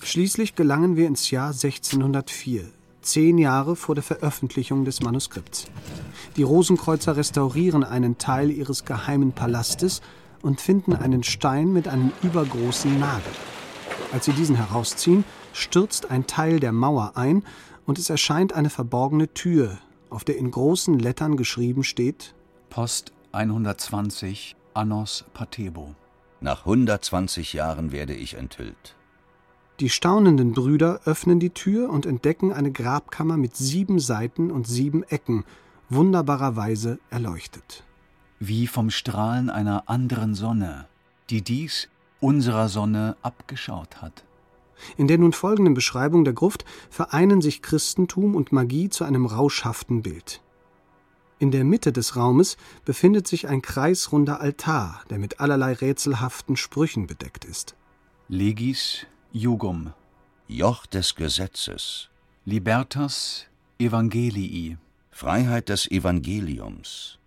Schließlich 0.00 0.54
gelangen 0.54 0.96
wir 0.96 1.06
ins 1.06 1.30
Jahr 1.30 1.48
1604, 1.48 2.64
zehn 3.02 3.38
Jahre 3.38 3.76
vor 3.76 3.94
der 3.94 4.04
Veröffentlichung 4.04 4.84
des 4.84 5.00
Manuskripts. 5.00 5.66
Die 6.36 6.42
Rosenkreuzer 6.42 7.16
restaurieren 7.16 7.82
einen 7.82 8.18
Teil 8.18 8.50
ihres 8.50 8.84
geheimen 8.84 9.32
Palastes 9.32 10.02
und 10.42 10.60
finden 10.60 10.94
einen 10.94 11.22
Stein 11.22 11.72
mit 11.72 11.88
einem 11.88 12.12
übergroßen 12.22 12.98
Nagel. 12.98 13.32
Als 14.12 14.26
sie 14.26 14.32
diesen 14.32 14.56
herausziehen, 14.56 15.24
stürzt 15.52 16.10
ein 16.10 16.26
Teil 16.26 16.60
der 16.60 16.72
Mauer 16.72 17.12
ein 17.16 17.42
und 17.86 17.98
es 17.98 18.10
erscheint 18.10 18.52
eine 18.52 18.70
verborgene 18.70 19.32
Tür, 19.34 19.78
auf 20.10 20.24
der 20.24 20.36
in 20.36 20.50
großen 20.50 20.98
Lettern 20.98 21.36
geschrieben 21.36 21.84
steht 21.84 22.34
Post 22.70 23.12
120 23.32 24.56
Annos 24.74 25.24
Patebo. 25.34 25.94
Nach 26.40 26.60
120 26.60 27.52
Jahren 27.52 27.92
werde 27.92 28.14
ich 28.14 28.34
enthüllt. 28.34 28.94
Die 29.80 29.90
staunenden 29.90 30.52
Brüder 30.52 31.00
öffnen 31.04 31.40
die 31.40 31.50
Tür 31.50 31.90
und 31.90 32.04
entdecken 32.04 32.52
eine 32.52 32.72
Grabkammer 32.72 33.36
mit 33.36 33.56
sieben 33.56 34.00
Seiten 34.00 34.50
und 34.50 34.66
sieben 34.66 35.04
Ecken, 35.04 35.44
wunderbarerweise 35.88 36.98
erleuchtet. 37.10 37.84
Wie 38.40 38.66
vom 38.66 38.90
Strahlen 38.90 39.50
einer 39.50 39.88
anderen 39.88 40.34
Sonne, 40.34 40.86
die 41.30 41.42
dies 41.42 41.88
unserer 42.20 42.68
Sonne 42.68 43.16
abgeschaut 43.22 44.02
hat. 44.02 44.24
In 44.96 45.08
der 45.08 45.18
nun 45.18 45.32
folgenden 45.32 45.74
Beschreibung 45.74 46.24
der 46.24 46.34
Gruft 46.34 46.64
vereinen 46.90 47.40
sich 47.40 47.62
Christentum 47.62 48.34
und 48.34 48.52
Magie 48.52 48.88
zu 48.88 49.04
einem 49.04 49.26
rauschhaften 49.26 50.02
Bild. 50.02 50.40
In 51.40 51.52
der 51.52 51.64
Mitte 51.64 51.92
des 51.92 52.16
Raumes 52.16 52.56
befindet 52.84 53.28
sich 53.28 53.46
ein 53.46 53.62
kreisrunder 53.62 54.40
Altar, 54.40 55.02
der 55.08 55.18
mit 55.18 55.38
allerlei 55.40 55.72
rätselhaften 55.72 56.56
Sprüchen 56.56 57.06
bedeckt 57.06 57.44
ist. 57.44 57.76
Legis 58.28 59.06
Jugum. 59.32 59.92
Joch 60.48 60.86
des 60.86 61.14
Gesetzes. 61.14 62.08
Libertas 62.44 63.46
Evangelii. 63.78 64.78
Freiheit 65.12 65.68
des 65.68 65.88
Evangeliums. 65.90 67.18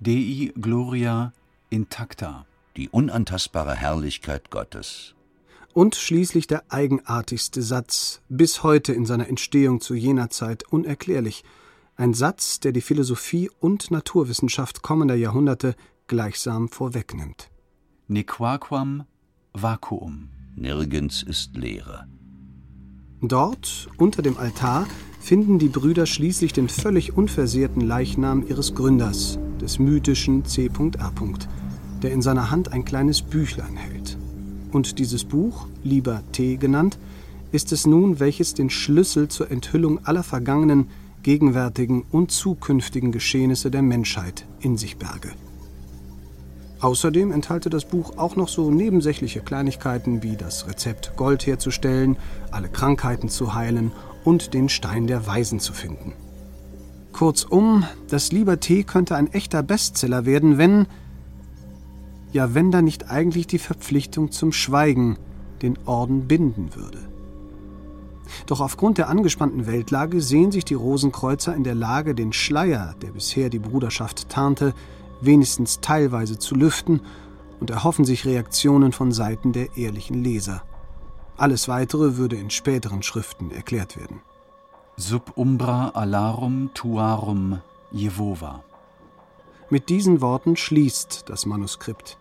Dei 0.00 0.52
Gloria 0.60 1.32
intacta. 1.70 2.44
Die 2.76 2.90
unantastbare 2.90 3.74
Herrlichkeit 3.74 4.50
Gottes. 4.50 5.13
Und 5.74 5.96
schließlich 5.96 6.46
der 6.46 6.62
eigenartigste 6.68 7.60
Satz, 7.60 8.20
bis 8.28 8.62
heute 8.62 8.92
in 8.92 9.06
seiner 9.06 9.28
Entstehung 9.28 9.80
zu 9.80 9.94
jener 9.94 10.30
Zeit 10.30 10.62
unerklärlich. 10.72 11.42
Ein 11.96 12.14
Satz, 12.14 12.60
der 12.60 12.70
die 12.70 12.80
Philosophie 12.80 13.50
und 13.58 13.90
Naturwissenschaft 13.90 14.82
kommender 14.82 15.16
Jahrhunderte 15.16 15.74
gleichsam 16.06 16.68
vorwegnimmt. 16.68 17.50
Nequaquam 18.06 19.02
vacuum. 19.52 20.28
Nirgends 20.54 21.24
ist 21.24 21.56
Leere. 21.56 22.06
Dort, 23.20 23.88
unter 23.96 24.22
dem 24.22 24.36
Altar, 24.36 24.86
finden 25.18 25.58
die 25.58 25.68
Brüder 25.68 26.06
schließlich 26.06 26.52
den 26.52 26.68
völlig 26.68 27.16
unversehrten 27.16 27.80
Leichnam 27.80 28.46
ihres 28.46 28.76
Gründers, 28.76 29.40
des 29.60 29.80
mythischen 29.80 30.44
C.A., 30.44 31.12
der 32.00 32.12
in 32.12 32.22
seiner 32.22 32.52
Hand 32.52 32.72
ein 32.72 32.84
kleines 32.84 33.22
Büchlein 33.22 33.74
hält. 33.74 34.18
Und 34.74 34.98
dieses 34.98 35.22
Buch, 35.22 35.68
lieber 35.84 36.22
T 36.32 36.56
genannt, 36.56 36.98
ist 37.52 37.70
es 37.70 37.86
nun, 37.86 38.18
welches 38.18 38.54
den 38.54 38.70
Schlüssel 38.70 39.28
zur 39.28 39.52
Enthüllung 39.52 40.04
aller 40.04 40.24
vergangenen, 40.24 40.88
gegenwärtigen 41.22 42.04
und 42.10 42.32
zukünftigen 42.32 43.12
Geschehnisse 43.12 43.70
der 43.70 43.82
Menschheit 43.82 44.44
in 44.58 44.76
sich 44.76 44.96
berge. 44.96 45.30
Außerdem 46.80 47.30
enthalte 47.30 47.70
das 47.70 47.84
Buch 47.84 48.18
auch 48.18 48.34
noch 48.34 48.48
so 48.48 48.72
nebensächliche 48.72 49.42
Kleinigkeiten 49.42 50.24
wie 50.24 50.34
das 50.34 50.66
Rezept, 50.66 51.12
Gold 51.14 51.46
herzustellen, 51.46 52.16
alle 52.50 52.68
Krankheiten 52.68 53.28
zu 53.28 53.54
heilen 53.54 53.92
und 54.24 54.54
den 54.54 54.68
Stein 54.68 55.06
der 55.06 55.24
Weisen 55.24 55.60
zu 55.60 55.72
finden. 55.72 56.14
Kurzum, 57.12 57.84
das 58.08 58.32
Liberté 58.32 58.82
könnte 58.82 59.14
ein 59.14 59.32
echter 59.32 59.62
Bestseller 59.62 60.26
werden, 60.26 60.58
wenn. 60.58 60.88
Ja, 62.34 62.52
wenn 62.52 62.72
da 62.72 62.82
nicht 62.82 63.12
eigentlich 63.12 63.46
die 63.46 63.60
Verpflichtung 63.60 64.32
zum 64.32 64.50
Schweigen 64.50 65.18
den 65.62 65.78
Orden 65.86 66.26
binden 66.26 66.74
würde. 66.74 66.98
Doch 68.46 68.60
aufgrund 68.60 68.98
der 68.98 69.08
angespannten 69.08 69.68
Weltlage 69.68 70.20
sehen 70.20 70.50
sich 70.50 70.64
die 70.64 70.74
Rosenkreuzer 70.74 71.54
in 71.54 71.62
der 71.62 71.76
Lage, 71.76 72.12
den 72.12 72.32
Schleier, 72.32 72.96
der 73.02 73.12
bisher 73.12 73.50
die 73.50 73.60
Bruderschaft 73.60 74.30
tarnte, 74.30 74.74
wenigstens 75.20 75.78
teilweise 75.80 76.36
zu 76.36 76.56
lüften 76.56 77.02
und 77.60 77.70
erhoffen 77.70 78.04
sich 78.04 78.24
Reaktionen 78.24 78.90
von 78.90 79.12
Seiten 79.12 79.52
der 79.52 79.76
ehrlichen 79.76 80.24
Leser. 80.24 80.64
Alles 81.36 81.68
Weitere 81.68 82.16
würde 82.16 82.34
in 82.34 82.50
späteren 82.50 83.04
Schriften 83.04 83.52
erklärt 83.52 83.96
werden. 83.96 84.22
Sub 84.96 85.34
umbra 85.36 85.90
alarum 85.90 86.70
tuarum 86.74 87.60
Jehova. 87.92 88.64
Mit 89.70 89.88
diesen 89.88 90.20
Worten 90.20 90.56
schließt 90.56 91.28
das 91.28 91.46
Manuskript. 91.46 92.18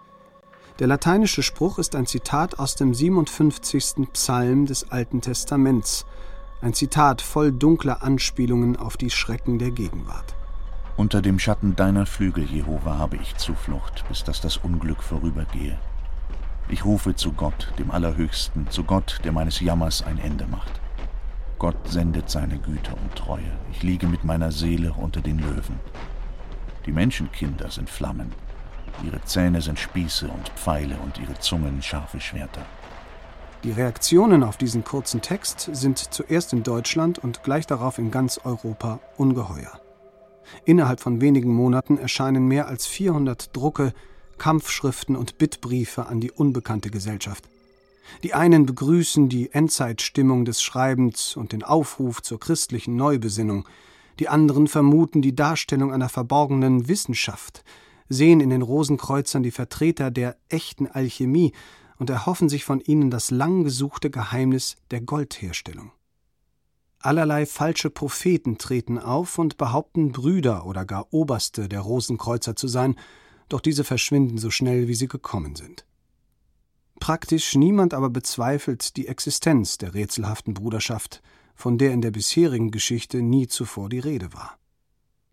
Der 0.79 0.87
lateinische 0.87 1.43
Spruch 1.43 1.77
ist 1.77 1.95
ein 1.95 2.07
Zitat 2.07 2.57
aus 2.57 2.73
dem 2.73 2.95
57. 2.95 4.11
Psalm 4.11 4.65
des 4.65 4.89
Alten 4.89 5.21
Testaments, 5.21 6.07
ein 6.61 6.73
Zitat 6.73 7.21
voll 7.21 7.51
dunkler 7.51 8.01
Anspielungen 8.01 8.75
auf 8.75 8.97
die 8.97 9.11
Schrecken 9.11 9.59
der 9.59 9.69
Gegenwart. 9.69 10.33
Unter 10.97 11.21
dem 11.21 11.37
Schatten 11.37 11.75
deiner 11.75 12.07
Flügel, 12.07 12.45
Jehova, 12.45 12.97
habe 12.97 13.17
ich 13.17 13.35
Zuflucht, 13.35 14.03
bis 14.09 14.23
dass 14.23 14.41
das 14.41 14.57
Unglück 14.57 15.03
vorübergehe. 15.03 15.77
Ich 16.69 16.85
rufe 16.85 17.15
zu 17.15 17.33
Gott, 17.33 17.71
dem 17.77 17.91
Allerhöchsten, 17.91 18.67
zu 18.71 18.83
Gott, 18.83 19.19
der 19.23 19.31
meines 19.31 19.59
Jammers 19.59 20.01
ein 20.01 20.17
Ende 20.17 20.47
macht. 20.47 20.81
Gott 21.59 21.87
sendet 21.87 22.31
seine 22.31 22.57
Güte 22.57 22.95
und 22.95 23.15
Treue. 23.15 23.51
Ich 23.71 23.83
liege 23.83 24.07
mit 24.07 24.23
meiner 24.23 24.51
Seele 24.51 24.93
unter 24.93 25.21
den 25.21 25.37
Löwen. 25.37 25.79
Die 26.87 26.91
Menschenkinder 26.91 27.69
sind 27.69 27.91
Flammen. 27.91 28.31
Ihre 29.03 29.21
Zähne 29.23 29.61
sind 29.61 29.79
Spieße 29.79 30.27
und 30.27 30.49
Pfeile 30.49 30.97
und 30.97 31.17
ihre 31.19 31.37
Zungen 31.39 31.81
scharfe 31.81 32.19
Schwerter. 32.19 32.65
Die 33.63 33.71
Reaktionen 33.71 34.43
auf 34.43 34.57
diesen 34.57 34.83
kurzen 34.83 35.21
Text 35.21 35.69
sind 35.71 35.97
zuerst 35.97 36.51
in 36.51 36.63
Deutschland 36.63 37.17
und 37.19 37.43
gleich 37.43 37.65
darauf 37.65 37.97
in 37.97 38.11
ganz 38.11 38.39
Europa 38.43 38.99
ungeheuer. 39.17 39.79
Innerhalb 40.65 40.99
von 40.99 41.21
wenigen 41.21 41.53
Monaten 41.53 41.97
erscheinen 41.97 42.47
mehr 42.47 42.67
als 42.67 42.85
400 42.85 43.55
Drucke, 43.55 43.93
Kampfschriften 44.37 45.15
und 45.15 45.37
Bittbriefe 45.37 46.07
an 46.07 46.19
die 46.19 46.31
unbekannte 46.31 46.89
Gesellschaft. 46.89 47.49
Die 48.23 48.33
einen 48.33 48.65
begrüßen 48.65 49.29
die 49.29 49.51
Endzeitstimmung 49.51 50.43
des 50.43 50.61
Schreibens 50.61 51.37
und 51.37 51.53
den 51.53 51.63
Aufruf 51.63 52.21
zur 52.21 52.39
christlichen 52.39 52.97
Neubesinnung, 52.97 53.65
die 54.19 54.27
anderen 54.27 54.67
vermuten 54.67 55.21
die 55.21 55.35
Darstellung 55.35 55.91
einer 55.91 56.09
verborgenen 56.09 56.87
Wissenschaft, 56.87 57.63
sehen 58.09 58.39
in 58.39 58.49
den 58.49 58.61
Rosenkreuzern 58.61 59.43
die 59.43 59.51
Vertreter 59.51 60.11
der 60.11 60.37
echten 60.49 60.87
Alchemie 60.87 61.53
und 61.97 62.09
erhoffen 62.09 62.49
sich 62.49 62.65
von 62.65 62.79
ihnen 62.79 63.11
das 63.11 63.31
lang 63.31 63.63
gesuchte 63.63 64.09
Geheimnis 64.09 64.75
der 64.91 65.01
Goldherstellung. 65.01 65.91
Allerlei 66.99 67.45
falsche 67.45 67.89
Propheten 67.89 68.57
treten 68.57 68.97
auf 68.97 69.37
und 69.37 69.57
behaupten 69.57 70.13
Brüder 70.13 70.65
oder 70.65 70.85
gar 70.85 71.13
Oberste 71.13 71.67
der 71.67 71.81
Rosenkreuzer 71.81 72.55
zu 72.55 72.67
sein, 72.67 72.95
doch 73.49 73.59
diese 73.59 73.83
verschwinden 73.83 74.37
so 74.37 74.49
schnell, 74.49 74.87
wie 74.87 74.95
sie 74.95 75.09
gekommen 75.09 75.55
sind. 75.55 75.85
Praktisch 76.99 77.55
niemand 77.55 77.93
aber 77.93 78.09
bezweifelt 78.09 78.95
die 78.95 79.07
Existenz 79.07 79.77
der 79.77 79.93
rätselhaften 79.93 80.53
Bruderschaft, 80.53 81.21
von 81.55 81.77
der 81.77 81.91
in 81.91 82.01
der 82.01 82.11
bisherigen 82.11 82.71
Geschichte 82.71 83.21
nie 83.21 83.47
zuvor 83.47 83.89
die 83.89 83.99
Rede 83.99 84.33
war. 84.33 84.57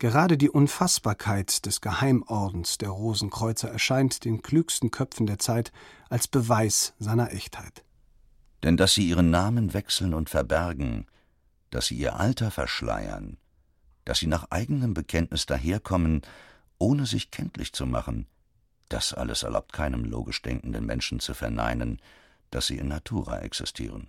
Gerade 0.00 0.38
die 0.38 0.48
Unfassbarkeit 0.48 1.66
des 1.66 1.82
Geheimordens 1.82 2.78
der 2.78 2.88
Rosenkreuzer 2.88 3.70
erscheint 3.70 4.24
den 4.24 4.40
klügsten 4.40 4.90
Köpfen 4.90 5.26
der 5.26 5.38
Zeit 5.38 5.72
als 6.08 6.26
Beweis 6.26 6.94
seiner 6.98 7.34
Echtheit. 7.34 7.84
Denn 8.62 8.78
dass 8.78 8.94
sie 8.94 9.06
ihren 9.06 9.28
Namen 9.28 9.74
wechseln 9.74 10.14
und 10.14 10.30
verbergen, 10.30 11.06
dass 11.68 11.88
sie 11.88 11.96
ihr 11.96 12.18
Alter 12.18 12.50
verschleiern, 12.50 13.36
dass 14.06 14.20
sie 14.20 14.26
nach 14.26 14.50
eigenem 14.50 14.94
Bekenntnis 14.94 15.44
daherkommen, 15.44 16.22
ohne 16.78 17.04
sich 17.04 17.30
kenntlich 17.30 17.74
zu 17.74 17.84
machen, 17.84 18.26
das 18.88 19.12
alles 19.12 19.42
erlaubt 19.42 19.74
keinem 19.74 20.06
logisch 20.06 20.40
denkenden 20.40 20.86
Menschen 20.86 21.20
zu 21.20 21.34
verneinen, 21.34 22.00
dass 22.50 22.68
sie 22.68 22.78
in 22.78 22.88
Natura 22.88 23.40
existieren. 23.40 24.08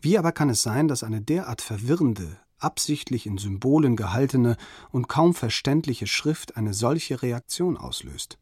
Wie 0.00 0.16
aber 0.16 0.32
kann 0.32 0.48
es 0.48 0.62
sein, 0.62 0.88
dass 0.88 1.04
eine 1.04 1.20
derart 1.20 1.60
verwirrende, 1.60 2.38
absichtlich 2.58 3.26
in 3.26 3.38
Symbolen 3.38 3.96
gehaltene 3.96 4.56
und 4.90 5.08
kaum 5.08 5.34
verständliche 5.34 6.06
Schrift 6.06 6.56
eine 6.56 6.74
solche 6.74 7.22
Reaktion 7.22 7.76
auslöst. 7.76 8.38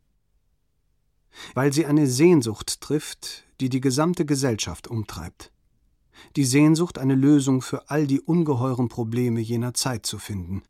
Weil 1.54 1.72
sie 1.72 1.86
eine 1.86 2.06
Sehnsucht 2.06 2.80
trifft, 2.80 3.44
die 3.60 3.68
die 3.68 3.80
gesamte 3.80 4.24
Gesellschaft 4.24 4.88
umtreibt. 4.88 5.52
Die 6.34 6.44
Sehnsucht, 6.44 6.98
eine 6.98 7.14
Lösung 7.14 7.60
für 7.60 7.90
all 7.90 8.06
die 8.06 8.20
ungeheuren 8.20 8.88
Probleme 8.88 9.40
jener 9.40 9.74
Zeit 9.74 10.06
zu 10.06 10.18
finden. 10.18 10.62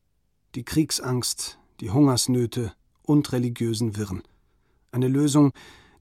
Die 0.56 0.64
Kriegsangst, 0.64 1.58
die 1.80 1.90
Hungersnöte 1.90 2.72
und 3.02 3.30
religiösen 3.32 3.96
Wirren. 3.96 4.22
Eine 4.90 5.08
Lösung, 5.08 5.52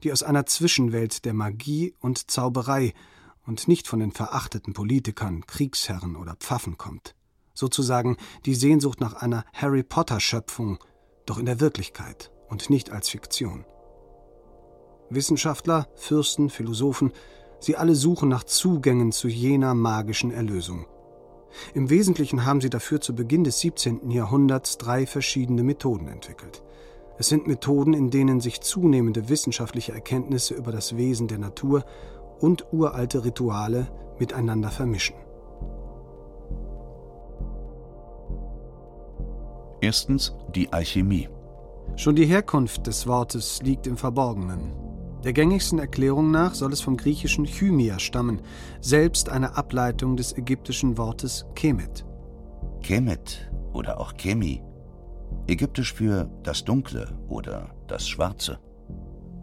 die 0.02 0.10
aus 0.10 0.24
einer 0.24 0.46
Zwischenwelt 0.46 1.24
der 1.24 1.32
Magie 1.32 1.94
und 2.00 2.30
Zauberei 2.30 2.92
und 3.44 3.68
nicht 3.68 3.86
von 3.86 4.00
den 4.00 4.10
verachteten 4.10 4.72
Politikern, 4.72 5.46
Kriegsherren 5.46 6.16
oder 6.16 6.34
Pfaffen 6.34 6.76
kommt 6.76 7.14
sozusagen 7.56 8.16
die 8.44 8.54
Sehnsucht 8.54 9.00
nach 9.00 9.14
einer 9.14 9.44
Harry 9.52 9.82
Potter-Schöpfung, 9.82 10.78
doch 11.24 11.38
in 11.38 11.46
der 11.46 11.60
Wirklichkeit 11.60 12.30
und 12.48 12.70
nicht 12.70 12.92
als 12.92 13.08
Fiktion. 13.08 13.64
Wissenschaftler, 15.10 15.88
Fürsten, 15.94 16.50
Philosophen, 16.50 17.12
sie 17.58 17.76
alle 17.76 17.94
suchen 17.94 18.28
nach 18.28 18.44
Zugängen 18.44 19.12
zu 19.12 19.28
jener 19.28 19.74
magischen 19.74 20.30
Erlösung. 20.30 20.86
Im 21.74 21.90
Wesentlichen 21.90 22.44
haben 22.44 22.60
sie 22.60 22.70
dafür 22.70 23.00
zu 23.00 23.14
Beginn 23.14 23.44
des 23.44 23.60
17. 23.60 24.10
Jahrhunderts 24.10 24.78
drei 24.78 25.06
verschiedene 25.06 25.62
Methoden 25.62 26.08
entwickelt. 26.08 26.62
Es 27.18 27.28
sind 27.28 27.46
Methoden, 27.46 27.94
in 27.94 28.10
denen 28.10 28.40
sich 28.40 28.60
zunehmende 28.60 29.30
wissenschaftliche 29.30 29.92
Erkenntnisse 29.92 30.54
über 30.54 30.70
das 30.70 30.96
Wesen 30.96 31.28
der 31.28 31.38
Natur 31.38 31.84
und 32.40 32.72
uralte 32.72 33.24
Rituale 33.24 33.88
miteinander 34.18 34.70
vermischen. 34.70 35.16
Erstens 39.80 40.34
die 40.54 40.72
Alchemie. 40.72 41.28
Schon 41.96 42.16
die 42.16 42.26
Herkunft 42.26 42.86
des 42.86 43.06
Wortes 43.06 43.60
liegt 43.62 43.86
im 43.86 43.96
Verborgenen. 43.96 44.72
Der 45.24 45.32
gängigsten 45.32 45.78
Erklärung 45.78 46.30
nach 46.30 46.54
soll 46.54 46.72
es 46.72 46.80
vom 46.80 46.96
griechischen 46.96 47.46
Chymia 47.46 47.98
stammen, 47.98 48.42
selbst 48.80 49.28
eine 49.28 49.56
Ableitung 49.56 50.16
des 50.16 50.36
ägyptischen 50.36 50.98
Wortes 50.98 51.46
Kemet. 51.54 52.04
Kemet 52.82 53.50
oder 53.72 54.00
auch 54.00 54.14
Kemi, 54.14 54.62
ägyptisch 55.46 55.92
für 55.92 56.30
das 56.42 56.64
Dunkle 56.64 57.18
oder 57.28 57.70
das 57.86 58.08
Schwarze. 58.08 58.58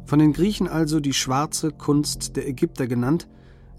Von 0.05 0.19
den 0.19 0.33
Griechen 0.33 0.67
also 0.67 0.99
die 0.99 1.13
schwarze 1.13 1.71
Kunst 1.71 2.35
der 2.35 2.47
Ägypter 2.47 2.87
genannt, 2.87 3.27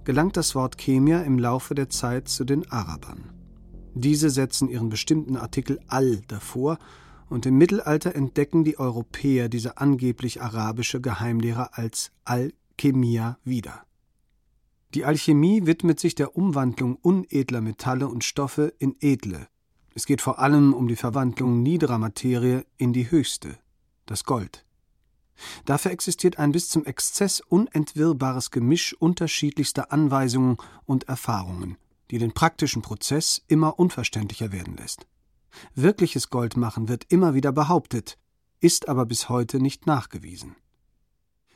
gelangt 0.05 0.37
das 0.37 0.55
Wort 0.55 0.79
Chemia 0.79 1.23
im 1.23 1.39
Laufe 1.39 1.75
der 1.75 1.89
Zeit 1.89 2.29
zu 2.29 2.45
den 2.45 2.71
Arabern. 2.71 3.34
Diese 3.95 4.29
setzen 4.29 4.69
ihren 4.69 4.89
bestimmten 4.89 5.37
Artikel 5.37 5.81
Al 5.87 6.21
davor, 6.29 6.79
und 7.31 7.47
im 7.47 7.57
Mittelalter 7.57 8.15
entdecken 8.15 8.65
die 8.65 8.79
Europäer 8.79 9.49
diese 9.49 9.79
angeblich 9.79 10.43
arabische 10.43 11.01
Geheimlehre 11.01 11.77
als 11.77 12.13
Alchemia 12.25 13.39
wieder. 13.45 13.85
Die 14.95 15.05
Alchemie 15.05 15.67
widmet 15.67 15.99
sich 15.99 16.15
der 16.15 16.37
Umwandlung 16.37 16.97
unedler 16.97 17.61
Metalle 17.61 18.07
und 18.09 18.23
Stoffe 18.23 18.75
in 18.79 18.95
edle. 19.01 19.49
Es 19.95 20.07
geht 20.07 20.21
vor 20.21 20.39
allem 20.39 20.75
um 20.75 20.87
die 20.87 20.97
Verwandlung 20.97 21.63
niederer 21.63 21.99
Materie 21.99 22.65
in 22.77 22.93
die 22.93 23.11
höchste, 23.11 23.59
das 24.07 24.25
Gold. 24.25 24.65
Dafür 25.65 25.91
existiert 25.91 26.39
ein 26.39 26.53
bis 26.53 26.69
zum 26.69 26.85
Exzess 26.85 27.41
unentwirrbares 27.41 28.51
Gemisch 28.51 28.95
unterschiedlichster 28.95 29.93
Anweisungen 29.93 30.59
und 30.85 31.09
Erfahrungen, 31.09 31.77
die 32.15 32.21
den 32.21 32.33
praktischen 32.33 32.81
Prozess 32.81 33.43
immer 33.49 33.77
unverständlicher 33.77 34.53
werden 34.53 34.77
lässt. 34.77 35.09
Wirkliches 35.75 36.31
Goldmachen 36.31 36.89
wird 36.89 37.07
immer 37.09 37.35
wieder 37.35 37.51
behauptet, 37.51 38.19
ist 38.61 38.89
aber 38.89 39.05
bis 39.05 39.29
heute 39.29 39.59
nicht 39.59 39.89
nachgewiesen. 39.89 40.55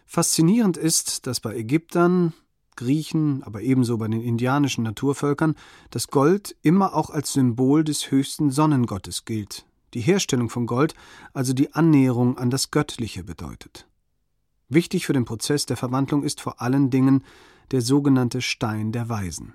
Faszinierend 0.05 0.77
ist, 0.77 1.29
dass 1.29 1.39
bei 1.39 1.55
Ägyptern, 1.55 2.33
Griechen, 2.75 3.45
aber 3.45 3.63
ebenso 3.63 3.99
bei 3.99 4.09
den 4.09 4.21
indianischen 4.21 4.83
Naturvölkern 4.83 5.55
das 5.91 6.09
Gold 6.09 6.57
immer 6.63 6.93
auch 6.97 7.11
als 7.11 7.35
Symbol 7.35 7.85
des 7.85 8.11
höchsten 8.11 8.51
Sonnengottes 8.51 9.25
gilt, 9.25 9.65
die 9.95 10.01
Herstellung 10.01 10.51
von 10.51 10.67
Gold 10.67 10.95
also 11.35 11.53
die 11.53 11.73
Annäherung 11.73 12.37
an 12.37 12.51
das 12.51 12.73
Göttliche 12.73 13.23
bedeutet. 13.23 13.87
Wichtig 14.69 15.07
für 15.07 15.13
den 15.13 15.25
Prozess 15.25 15.67
der 15.67 15.77
Verwandlung 15.77 16.25
ist 16.25 16.41
vor 16.41 16.61
allen 16.61 16.91
Dingen 16.91 17.23
der 17.71 17.81
sogenannte 17.81 18.43
Stein 18.43 18.91
der 18.91 19.09
Weisen. 19.09 19.55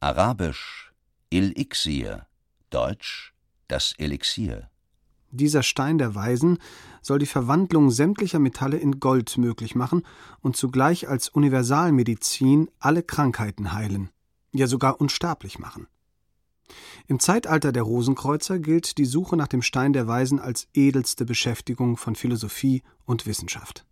Arabisch 0.00 0.92
El-Ixir, 1.30 2.26
Deutsch 2.70 3.32
das 3.68 3.94
Elixier. 3.96 4.70
Dieser 5.30 5.62
Stein 5.62 5.98
der 5.98 6.14
Weisen 6.14 6.58
soll 7.02 7.18
die 7.18 7.26
Verwandlung 7.26 7.90
sämtlicher 7.90 8.38
Metalle 8.38 8.76
in 8.76 9.00
Gold 9.00 9.36
möglich 9.38 9.74
machen 9.74 10.02
und 10.40 10.56
zugleich 10.56 11.08
als 11.08 11.28
Universalmedizin 11.28 12.70
alle 12.78 13.02
Krankheiten 13.02 13.72
heilen, 13.72 14.10
ja 14.52 14.66
sogar 14.66 15.00
unsterblich 15.00 15.58
machen. 15.58 15.88
Im 17.06 17.18
Zeitalter 17.18 17.72
der 17.72 17.82
Rosenkreuzer 17.82 18.58
gilt 18.58 18.98
die 18.98 19.04
Suche 19.04 19.36
nach 19.36 19.48
dem 19.48 19.62
Stein 19.62 19.92
der 19.92 20.06
Weisen 20.06 20.38
als 20.38 20.68
edelste 20.72 21.24
Beschäftigung 21.24 21.96
von 21.96 22.14
Philosophie 22.14 22.82
und 23.04 23.26
Wissenschaft. 23.26 23.86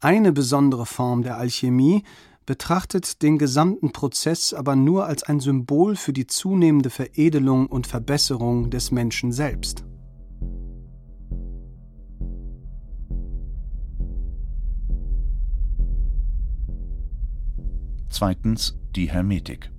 Eine 0.00 0.32
besondere 0.32 0.86
Form 0.86 1.22
der 1.22 1.36
Alchemie 1.36 2.04
betrachtet 2.48 3.20
den 3.20 3.36
gesamten 3.36 3.92
Prozess 3.92 4.54
aber 4.54 4.74
nur 4.74 5.04
als 5.04 5.22
ein 5.22 5.38
Symbol 5.38 5.96
für 5.96 6.14
die 6.14 6.26
zunehmende 6.26 6.88
Veredelung 6.88 7.66
und 7.66 7.86
Verbesserung 7.86 8.70
des 8.70 8.90
Menschen 8.90 9.32
selbst. 9.32 9.84
Zweitens 18.08 18.78
die 18.96 19.10
Hermetik. 19.10 19.70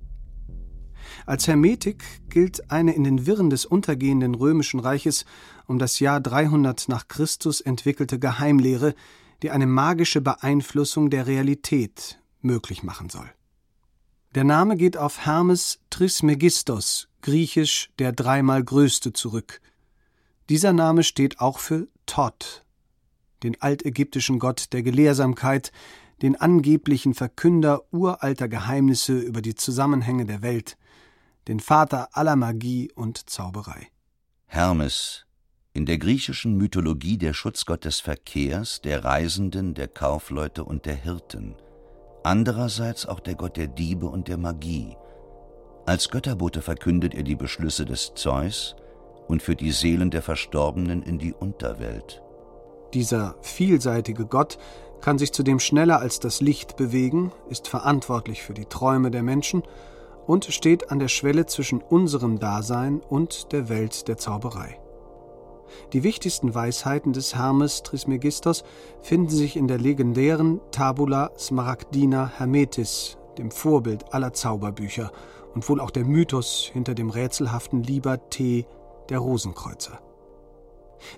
Als 1.26 1.48
Hermetik 1.48 2.04
gilt 2.28 2.70
eine 2.70 2.94
in 2.94 3.02
den 3.02 3.26
Wirren 3.26 3.50
des 3.50 3.66
untergehenden 3.66 4.36
römischen 4.36 4.78
Reiches 4.78 5.24
um 5.66 5.80
das 5.80 5.98
Jahr 5.98 6.20
300 6.20 6.88
nach 6.88 7.08
Christus 7.08 7.60
entwickelte 7.60 8.20
Geheimlehre, 8.20 8.94
die 9.42 9.50
eine 9.50 9.66
magische 9.66 10.20
Beeinflussung 10.20 11.10
der 11.10 11.26
Realität 11.26 12.19
möglich 12.42 12.82
machen 12.82 13.08
soll. 13.08 13.30
Der 14.34 14.44
Name 14.44 14.76
geht 14.76 14.96
auf 14.96 15.26
Hermes 15.26 15.80
Trismegistos, 15.90 17.08
griechisch 17.20 17.90
der 17.98 18.12
dreimal 18.12 18.62
Größte, 18.62 19.12
zurück. 19.12 19.60
Dieser 20.48 20.72
Name 20.72 21.02
steht 21.02 21.40
auch 21.40 21.58
für 21.58 21.88
Thoth, 22.06 22.64
den 23.42 23.60
altägyptischen 23.60 24.38
Gott 24.38 24.72
der 24.72 24.82
Gelehrsamkeit, 24.82 25.72
den 26.22 26.36
angeblichen 26.36 27.14
Verkünder 27.14 27.82
uralter 27.92 28.48
Geheimnisse 28.48 29.18
über 29.18 29.42
die 29.42 29.54
Zusammenhänge 29.54 30.26
der 30.26 30.42
Welt, 30.42 30.76
den 31.48 31.60
Vater 31.60 32.16
aller 32.16 32.36
Magie 32.36 32.92
und 32.94 33.30
Zauberei. 33.30 33.88
Hermes, 34.46 35.26
in 35.72 35.86
der 35.86 35.98
griechischen 35.98 36.56
Mythologie 36.56 37.16
der 37.16 37.32
Schutzgott 37.32 37.84
des 37.84 38.00
Verkehrs, 38.00 38.80
der 38.80 39.04
Reisenden, 39.04 39.74
der 39.74 39.88
Kaufleute 39.88 40.64
und 40.64 40.84
der 40.86 40.96
Hirten, 40.96 41.54
andererseits 42.22 43.06
auch 43.06 43.20
der 43.20 43.34
Gott 43.34 43.56
der 43.56 43.66
Diebe 43.66 44.06
und 44.06 44.28
der 44.28 44.36
Magie. 44.36 44.96
Als 45.86 46.10
Götterbote 46.10 46.62
verkündet 46.62 47.14
er 47.14 47.22
die 47.22 47.36
Beschlüsse 47.36 47.84
des 47.84 48.14
Zeus 48.14 48.76
und 49.28 49.42
führt 49.42 49.60
die 49.60 49.72
Seelen 49.72 50.10
der 50.10 50.22
Verstorbenen 50.22 51.02
in 51.02 51.18
die 51.18 51.32
Unterwelt. 51.32 52.22
Dieser 52.94 53.36
vielseitige 53.42 54.26
Gott 54.26 54.58
kann 55.00 55.18
sich 55.18 55.32
zudem 55.32 55.60
schneller 55.60 56.00
als 56.00 56.20
das 56.20 56.40
Licht 56.40 56.76
bewegen, 56.76 57.32
ist 57.48 57.68
verantwortlich 57.68 58.42
für 58.42 58.54
die 58.54 58.66
Träume 58.66 59.10
der 59.10 59.22
Menschen 59.22 59.62
und 60.26 60.44
steht 60.44 60.90
an 60.90 60.98
der 60.98 61.08
Schwelle 61.08 61.46
zwischen 61.46 61.80
unserem 61.80 62.38
Dasein 62.38 63.00
und 63.00 63.52
der 63.52 63.68
Welt 63.68 64.08
der 64.08 64.18
Zauberei. 64.18 64.78
Die 65.92 66.02
wichtigsten 66.02 66.54
Weisheiten 66.54 67.12
des 67.12 67.34
Hermes 67.34 67.82
Trismegistos 67.82 68.64
finden 69.00 69.30
sich 69.30 69.56
in 69.56 69.68
der 69.68 69.78
legendären 69.78 70.60
Tabula 70.70 71.30
Smaragdina 71.38 72.32
Hermetis, 72.38 73.18
dem 73.38 73.50
Vorbild 73.50 74.12
aller 74.12 74.32
Zauberbücher 74.32 75.12
und 75.54 75.68
wohl 75.68 75.80
auch 75.80 75.90
der 75.90 76.04
Mythos 76.04 76.70
hinter 76.72 76.94
dem 76.94 77.10
rätselhaften 77.10 77.82
Liber 77.82 78.30
T 78.30 78.66
der 79.08 79.18
Rosenkreuzer. 79.18 80.00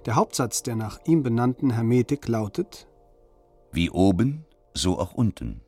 Der 0.07 0.15
Hauptsatz 0.15 0.63
der 0.63 0.77
nach 0.77 1.01
ihm 1.05 1.23
benannten 1.23 1.71
Hermetik 1.71 2.29
lautet 2.29 2.87
Wie 3.73 3.91
oben, 3.91 4.45
so 4.75 4.99
auch 4.99 5.13
unten. 5.15 5.61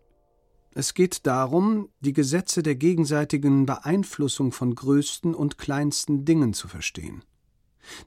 Es 0.76 0.94
geht 0.94 1.26
darum, 1.26 1.88
die 2.00 2.12
Gesetze 2.12 2.62
der 2.62 2.74
gegenseitigen 2.74 3.66
Beeinflussung 3.66 4.50
von 4.50 4.74
größten 4.74 5.34
und 5.34 5.58
kleinsten 5.58 6.24
Dingen 6.24 6.52
zu 6.52 6.68
verstehen 6.68 7.22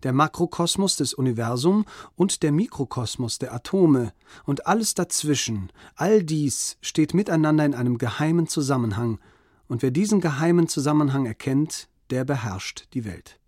der 0.04 0.14
Makrokosmos 0.14 0.96
des 0.96 1.14
Universums 1.14 1.86
und 2.16 2.44
der 2.44 2.52
Mikrokosmos 2.52 3.40
der 3.40 3.54
Atome 3.54 4.14
und 4.46 4.68
alles 4.68 4.94
dazwischen, 4.94 5.72
all 5.96 6.24
dies 6.24 6.78
steht 6.82 7.14
miteinander 7.14 7.66
in 7.66 7.74
einem 7.74 7.98
geheimen 7.98 8.48
Zusammenhang, 8.48 9.20
und 9.68 9.82
wer 9.82 9.92
diesen 9.92 10.22
geheimen 10.22 10.68
Zusammenhang 10.68 11.26
erkennt, 11.26 11.90
der 12.10 12.24
beherrscht 12.24 12.88
die 12.94 13.04
Welt. 13.04 13.40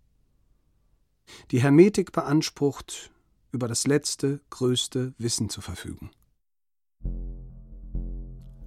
Die 1.50 1.62
Hermetik 1.62 2.12
beansprucht, 2.12 3.10
über 3.52 3.68
das 3.68 3.86
letzte, 3.86 4.40
größte 4.50 5.14
Wissen 5.18 5.48
zu 5.48 5.60
verfügen. 5.60 6.10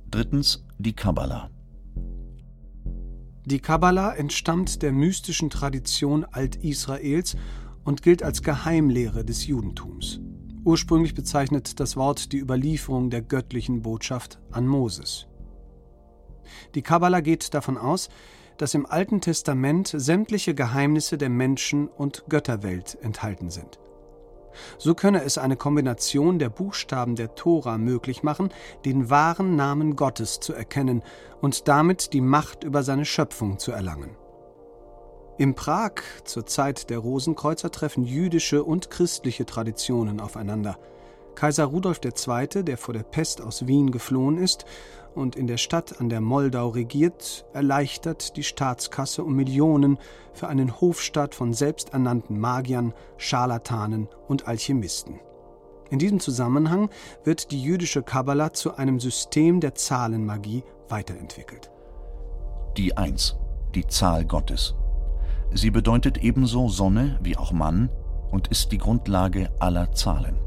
Drittens 0.09 0.63
die 0.77 0.93
Kabbala. 0.93 1.49
Die 3.45 3.59
Kabbala 3.59 4.15
entstammt 4.15 4.81
der 4.81 4.93
mystischen 4.93 5.49
Tradition 5.49 6.23
Alt-Israels 6.23 7.35
und 7.83 8.01
gilt 8.01 8.23
als 8.23 8.41
Geheimlehre 8.41 9.25
des 9.25 9.47
Judentums. 9.47 10.21
Ursprünglich 10.63 11.13
bezeichnet 11.13 11.81
das 11.81 11.97
Wort 11.97 12.31
die 12.31 12.39
Überlieferung 12.39 13.09
der 13.09 13.21
göttlichen 13.21 13.81
Botschaft 13.81 14.39
an 14.51 14.65
Moses. 14.65 15.27
Die 16.73 16.81
Kabbala 16.81 17.19
geht 17.19 17.53
davon 17.53 17.77
aus, 17.77 18.07
dass 18.57 18.75
im 18.75 18.85
Alten 18.85 19.19
Testament 19.19 19.93
sämtliche 19.93 20.55
Geheimnisse 20.55 21.17
der 21.17 21.29
Menschen- 21.29 21.89
und 21.89 22.23
Götterwelt 22.29 22.97
enthalten 23.01 23.49
sind. 23.49 23.77
So 24.77 24.95
könne 24.95 25.23
es 25.23 25.37
eine 25.37 25.55
Kombination 25.55 26.39
der 26.39 26.49
Buchstaben 26.49 27.15
der 27.15 27.35
Tora 27.35 27.77
möglich 27.77 28.23
machen, 28.23 28.49
den 28.85 29.09
wahren 29.09 29.55
Namen 29.55 29.95
Gottes 29.95 30.39
zu 30.39 30.53
erkennen 30.53 31.03
und 31.41 31.67
damit 31.67 32.13
die 32.13 32.21
Macht 32.21 32.63
über 32.63 32.83
seine 32.83 33.05
Schöpfung 33.05 33.59
zu 33.59 33.71
erlangen. 33.71 34.15
In 35.37 35.55
Prag 35.55 35.93
zur 36.25 36.45
Zeit 36.45 36.89
der 36.89 36.99
Rosenkreuzer 36.99 37.71
treffen 37.71 38.03
jüdische 38.03 38.63
und 38.63 38.91
christliche 38.91 39.45
Traditionen 39.45 40.19
aufeinander. 40.19 40.77
Kaiser 41.33 41.65
Rudolf 41.65 42.01
II., 42.03 42.63
der 42.63 42.77
vor 42.77 42.93
der 42.93 43.01
Pest 43.03 43.41
aus 43.41 43.65
Wien 43.65 43.91
geflohen 43.91 44.37
ist 44.37 44.65
und 45.15 45.35
in 45.35 45.47
der 45.47 45.57
Stadt 45.57 45.99
an 45.99 46.09
der 46.09 46.21
Moldau 46.21 46.69
regiert, 46.69 47.45
erleichtert 47.53 48.35
die 48.35 48.43
Staatskasse 48.43 49.23
um 49.23 49.35
Millionen 49.35 49.97
für 50.33 50.47
einen 50.47 50.79
Hofstaat 50.81 51.35
von 51.35 51.53
selbsternannten 51.53 52.39
Magiern, 52.39 52.93
Scharlatanen 53.17 54.07
und 54.27 54.47
Alchemisten. 54.47 55.19
In 55.89 55.99
diesem 55.99 56.19
Zusammenhang 56.19 56.89
wird 57.23 57.51
die 57.51 57.61
jüdische 57.61 58.01
Kabbala 58.01 58.53
zu 58.53 58.75
einem 58.75 58.99
System 58.99 59.59
der 59.59 59.75
Zahlenmagie 59.75 60.63
weiterentwickelt. 60.89 61.69
Die 62.77 62.97
Eins, 62.97 63.37
die 63.75 63.85
Zahl 63.85 64.25
Gottes. 64.25 64.75
Sie 65.53 65.69
bedeutet 65.69 66.17
ebenso 66.17 66.67
Sonne 66.67 67.19
wie 67.21 67.37
auch 67.37 67.51
Mann 67.51 67.89
und 68.31 68.47
ist 68.47 68.71
die 68.71 68.79
Grundlage 68.79 69.51
aller 69.59 69.91
Zahlen. 69.91 70.39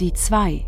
Die 0.00 0.14
Zwei 0.14 0.64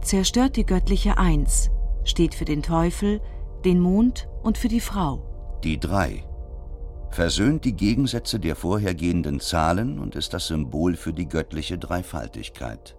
zerstört 0.00 0.56
die 0.56 0.64
göttliche 0.64 1.18
Eins 1.18 1.70
steht 2.04 2.34
für 2.34 2.44
den 2.44 2.62
Teufel, 2.62 3.20
den 3.64 3.80
Mond 3.80 4.28
und 4.42 4.58
für 4.58 4.68
die 4.68 4.80
Frau. 4.80 5.58
Die 5.64 5.78
drei 5.78 6.24
versöhnt 7.10 7.64
die 7.64 7.74
Gegensätze 7.74 8.38
der 8.38 8.56
vorhergehenden 8.56 9.40
Zahlen 9.40 9.98
und 9.98 10.14
ist 10.14 10.32
das 10.32 10.46
Symbol 10.46 10.96
für 10.96 11.12
die 11.12 11.28
göttliche 11.28 11.76
Dreifaltigkeit. 11.76 12.96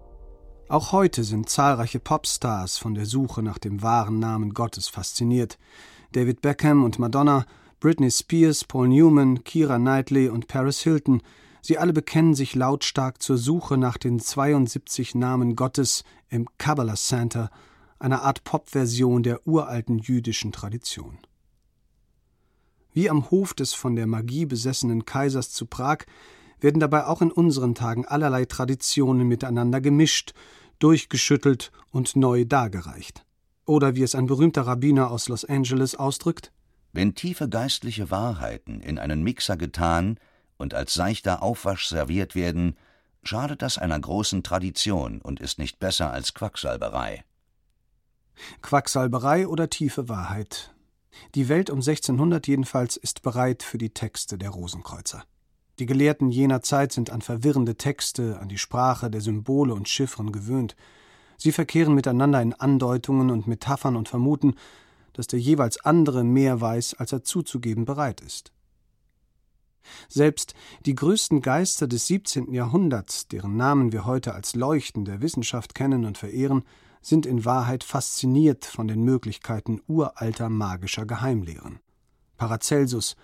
Auch 0.68 0.92
heute 0.92 1.24
sind 1.24 1.48
zahlreiche 1.48 1.98
Popstars 1.98 2.78
von 2.78 2.94
der 2.94 3.06
Suche 3.06 3.42
nach 3.42 3.58
dem 3.58 3.82
wahren 3.82 4.18
Namen 4.18 4.54
Gottes 4.54 4.88
fasziniert. 4.88 5.58
David 6.12 6.40
Beckham 6.40 6.84
und 6.84 6.98
Madonna, 6.98 7.46
Britney 7.80 8.10
Spears, 8.10 8.64
Paul 8.64 8.88
Newman, 8.88 9.44
Kira 9.44 9.78
Knightley 9.78 10.28
und 10.28 10.46
Paris 10.46 10.80
Hilton, 10.80 11.22
sie 11.62 11.78
alle 11.78 11.92
bekennen 11.92 12.34
sich 12.34 12.54
lautstark 12.54 13.20
zur 13.22 13.38
Suche 13.38 13.76
nach 13.76 13.96
den 13.96 14.20
72 14.20 15.14
Namen 15.14 15.56
Gottes 15.56 16.04
im 16.28 16.46
Kabbalah 16.58 16.94
Center 16.94 17.50
einer 18.02 18.22
Art 18.22 18.42
Pop-Version 18.44 19.22
der 19.22 19.46
uralten 19.46 19.98
jüdischen 19.98 20.50
Tradition. 20.50 21.18
Wie 22.92 23.08
am 23.08 23.30
Hof 23.30 23.54
des 23.54 23.74
von 23.74 23.96
der 23.96 24.06
Magie 24.06 24.44
besessenen 24.44 25.04
Kaisers 25.04 25.50
zu 25.50 25.66
Prag 25.66 25.98
werden 26.60 26.80
dabei 26.80 27.06
auch 27.06 27.22
in 27.22 27.30
unseren 27.30 27.74
Tagen 27.74 28.04
allerlei 28.04 28.44
Traditionen 28.44 29.26
miteinander 29.28 29.80
gemischt, 29.80 30.34
durchgeschüttelt 30.78 31.70
und 31.90 32.16
neu 32.16 32.44
dargereicht. 32.44 33.24
Oder 33.64 33.94
wie 33.94 34.02
es 34.02 34.14
ein 34.14 34.26
berühmter 34.26 34.62
Rabbiner 34.62 35.10
aus 35.10 35.28
Los 35.28 35.44
Angeles 35.44 35.94
ausdrückt: 35.94 36.52
Wenn 36.92 37.14
tiefe 37.14 37.48
geistliche 37.48 38.10
Wahrheiten 38.10 38.80
in 38.80 38.98
einen 38.98 39.22
Mixer 39.22 39.56
getan 39.56 40.18
und 40.58 40.74
als 40.74 40.92
seichter 40.92 41.42
Aufwasch 41.42 41.86
serviert 41.86 42.34
werden, 42.34 42.76
schadet 43.22 43.62
das 43.62 43.78
einer 43.78 43.98
großen 43.98 44.42
Tradition 44.42 45.22
und 45.22 45.40
ist 45.40 45.58
nicht 45.58 45.78
besser 45.78 46.10
als 46.10 46.34
Quacksalberei. 46.34 47.24
Quacksalberei 48.60 49.46
oder 49.46 49.70
tiefe 49.70 50.08
Wahrheit. 50.08 50.74
Die 51.34 51.48
Welt 51.48 51.70
um 51.70 51.78
1600 51.78 52.46
jedenfalls 52.46 52.96
ist 52.96 53.22
bereit 53.22 53.62
für 53.62 53.78
die 53.78 53.90
Texte 53.90 54.38
der 54.38 54.50
Rosenkreuzer. 54.50 55.24
Die 55.78 55.86
Gelehrten 55.86 56.30
jener 56.30 56.62
Zeit 56.62 56.92
sind 56.92 57.10
an 57.10 57.22
verwirrende 57.22 57.76
Texte, 57.76 58.38
an 58.40 58.48
die 58.48 58.58
Sprache 58.58 59.10
der 59.10 59.20
Symbole 59.20 59.74
und 59.74 59.88
Chiffren 59.88 60.32
gewöhnt. 60.32 60.76
Sie 61.36 61.52
verkehren 61.52 61.94
miteinander 61.94 62.40
in 62.40 62.52
Andeutungen 62.52 63.30
und 63.30 63.46
Metaphern 63.46 63.96
und 63.96 64.08
vermuten, 64.08 64.54
dass 65.12 65.26
der 65.26 65.40
jeweils 65.40 65.84
andere 65.84 66.24
mehr 66.24 66.60
weiß, 66.60 66.94
als 66.94 67.12
er 67.12 67.24
zuzugeben 67.24 67.84
bereit 67.84 68.20
ist. 68.20 68.52
Selbst 70.08 70.54
die 70.86 70.94
größten 70.94 71.40
Geister 71.40 71.88
des 71.88 72.06
17. 72.06 72.52
Jahrhunderts, 72.52 73.28
deren 73.28 73.56
Namen 73.56 73.92
wir 73.92 74.04
heute 74.04 74.34
als 74.34 74.54
Leuchten 74.54 75.04
der 75.04 75.20
Wissenschaft 75.20 75.74
kennen 75.74 76.04
und 76.04 76.18
verehren, 76.18 76.62
sind 77.02 77.26
in 77.26 77.44
Wahrheit 77.44 77.84
fasziniert 77.84 78.64
von 78.64 78.88
den 78.88 79.02
Möglichkeiten 79.02 79.82
uralter 79.86 80.48
magischer 80.48 81.04
Geheimlehren. 81.04 81.80
Paracelsus, 82.38 83.16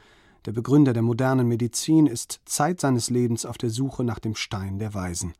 der 0.44 0.52
Begründer 0.52 0.92
der 0.92 1.02
modernen 1.02 1.48
Medizin, 1.48 2.06
ist 2.06 2.40
Zeit 2.44 2.80
seines 2.80 3.08
Lebens 3.08 3.46
auf 3.46 3.56
der 3.56 3.70
Suche 3.70 4.04
nach 4.04 4.18
dem 4.18 4.34
Stein 4.34 4.78
der 4.78 4.94
Weisen. 4.94 5.32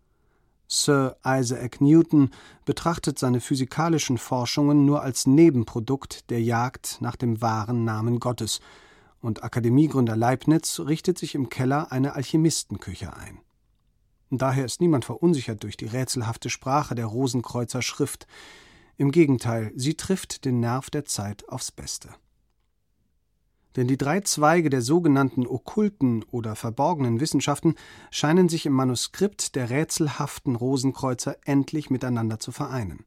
Sir 0.67 1.17
Isaac 1.25 1.81
Newton 1.81 2.31
betrachtet 2.65 3.19
seine 3.19 3.41
physikalischen 3.41 4.19
Forschungen 4.19 4.85
nur 4.85 5.03
als 5.03 5.27
Nebenprodukt 5.27 6.29
der 6.31 6.43
Jagd 6.43 6.99
nach 7.01 7.17
dem 7.17 7.41
wahren 7.41 7.85
Namen 7.85 8.21
Gottes 8.21 8.61
und 9.21 9.43
Akademiegründer 9.43 10.15
Leibniz 10.17 10.81
richtet 10.81 11.19
sich 11.19 11.35
im 11.35 11.49
Keller 11.49 11.91
eine 11.91 12.15
Alchemistenküche 12.15 13.17
ein. 13.17 13.41
Daher 14.31 14.65
ist 14.67 14.81
niemand 14.81 15.05
verunsichert 15.05 15.63
durch 15.63 15.77
die 15.77 15.87
rätselhafte 15.87 16.51
Sprache 16.51 16.95
der 16.95 17.07
Rosenkreuzer 17.07 17.81
Schrift. 17.81 18.27
Im 18.97 19.11
Gegenteil, 19.11 19.73
sie 19.75 19.95
trifft 19.95 20.45
den 20.45 20.61
Nerv 20.61 20.91
der 20.91 21.05
Zeit 21.05 21.49
aufs 21.49 21.71
Beste. 21.71 22.11
Denn 23.77 23.87
die 23.87 23.97
drei 23.97 24.21
Zweige 24.21 24.71
der 24.71 24.83
sogenannten 24.83 25.47
okkulten 25.47 26.25
oder 26.25 26.57
verborgenen 26.57 27.21
Wissenschaften 27.21 27.77
scheinen 28.11 28.49
sich 28.49 28.67
im 28.67 28.73
Manuskript 28.73 29.55
der 29.55 29.71
rätselhaften 29.71 30.57
Rosenkreuzer 30.57 31.37
endlich 31.45 31.89
miteinander 31.89 32.41
zu 32.41 32.51
vereinen. 32.51 33.05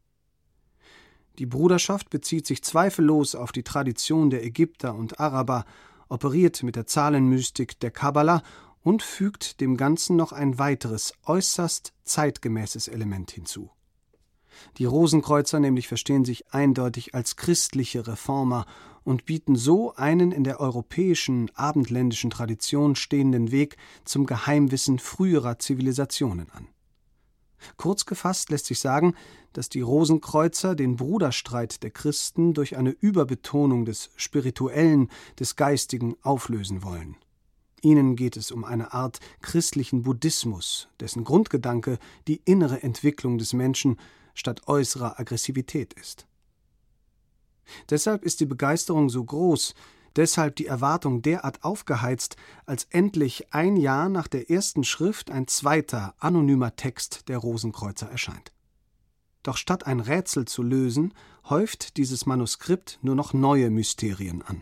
Die 1.39 1.45
Bruderschaft 1.45 2.09
bezieht 2.09 2.47
sich 2.47 2.63
zweifellos 2.63 3.35
auf 3.35 3.51
die 3.51 3.63
Tradition 3.63 4.29
der 4.29 4.45
Ägypter 4.45 4.95
und 4.95 5.19
Araber 5.19 5.65
operiert 6.09 6.61
mit 6.63 6.75
der 6.75 6.87
Zahlenmystik 6.87 7.79
der 7.79 7.91
Kabbala 7.91 8.43
und 8.83 9.03
fügt 9.03 9.61
dem 9.61 9.77
Ganzen 9.77 10.15
noch 10.15 10.31
ein 10.31 10.57
weiteres, 10.57 11.13
äußerst 11.25 11.93
zeitgemäßes 12.03 12.87
Element 12.87 13.31
hinzu. 13.31 13.69
Die 14.77 14.85
Rosenkreuzer 14.85 15.59
nämlich 15.59 15.87
verstehen 15.87 16.25
sich 16.25 16.53
eindeutig 16.53 17.15
als 17.15 17.35
christliche 17.35 18.07
Reformer 18.07 18.65
und 19.03 19.25
bieten 19.25 19.55
so 19.55 19.95
einen 19.95 20.31
in 20.31 20.43
der 20.43 20.59
europäischen 20.59 21.49
abendländischen 21.55 22.29
Tradition 22.29 22.95
stehenden 22.95 23.51
Weg 23.51 23.77
zum 24.05 24.25
Geheimwissen 24.25 24.99
früherer 24.99 25.57
Zivilisationen 25.59 26.51
an. 26.51 26.67
Kurz 27.77 28.05
gefasst 28.05 28.49
lässt 28.49 28.65
sich 28.65 28.79
sagen, 28.79 29.15
dass 29.53 29.69
die 29.69 29.81
Rosenkreuzer 29.81 30.75
den 30.75 30.95
Bruderstreit 30.95 31.83
der 31.83 31.91
Christen 31.91 32.53
durch 32.53 32.77
eine 32.77 32.91
Überbetonung 32.91 33.85
des 33.85 34.09
Spirituellen, 34.15 35.09
des 35.39 35.55
Geistigen 35.55 36.15
auflösen 36.21 36.83
wollen. 36.83 37.17
Ihnen 37.81 38.15
geht 38.15 38.37
es 38.37 38.51
um 38.51 38.63
eine 38.63 38.93
Art 38.93 39.19
christlichen 39.41 40.03
Buddhismus, 40.03 40.87
dessen 40.99 41.23
Grundgedanke 41.23 41.97
die 42.27 42.41
innere 42.45 42.83
Entwicklung 42.83 43.37
des 43.37 43.53
Menschen 43.53 43.97
statt 44.33 44.67
äußerer 44.67 45.19
Aggressivität 45.19 45.93
ist. 45.93 46.27
Deshalb 47.89 48.23
ist 48.23 48.39
die 48.39 48.45
Begeisterung 48.45 49.09
so 49.09 49.23
groß, 49.23 49.73
deshalb 50.15 50.55
die 50.57 50.67
Erwartung 50.67 51.21
derart 51.21 51.63
aufgeheizt, 51.63 52.35
als 52.65 52.85
endlich 52.89 53.53
ein 53.53 53.77
Jahr 53.77 54.09
nach 54.09 54.27
der 54.27 54.49
ersten 54.49 54.83
Schrift 54.83 55.31
ein 55.31 55.47
zweiter, 55.47 56.13
anonymer 56.19 56.75
Text 56.75 57.29
der 57.29 57.37
Rosenkreuzer 57.37 58.09
erscheint. 58.09 58.51
Doch 59.43 59.57
statt 59.57 59.87
ein 59.87 59.99
Rätsel 59.99 60.45
zu 60.45 60.61
lösen, 60.61 61.13
häuft 61.49 61.97
dieses 61.97 62.27
Manuskript 62.27 62.99
nur 63.01 63.15
noch 63.15 63.33
neue 63.33 63.71
Mysterien 63.71 64.43
an. 64.43 64.61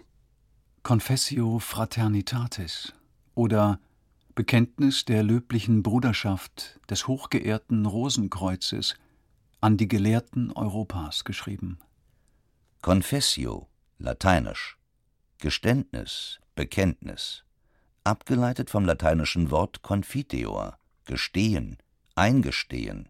Confessio 0.84 1.60
Fraternitatis 1.60 2.94
oder 3.40 3.80
Bekenntnis 4.36 5.06
der 5.06 5.24
löblichen 5.24 5.82
Bruderschaft 5.82 6.82
des 6.90 7.08
hochgeehrten 7.08 7.86
Rosenkreuzes 7.86 8.96
an 9.62 9.78
die 9.78 9.88
Gelehrten 9.88 10.52
Europas 10.52 11.24
geschrieben. 11.24 11.80
Confessio, 12.82 13.70
lateinisch 13.98 14.78
Geständnis, 15.38 16.42
Bekenntnis, 16.56 17.46
abgeleitet 18.04 18.70
vom 18.70 18.84
lateinischen 18.84 19.52
Wort 19.52 19.84
confiteor, 19.84 20.78
gestehen, 21.06 21.78
eingestehen, 22.16 23.08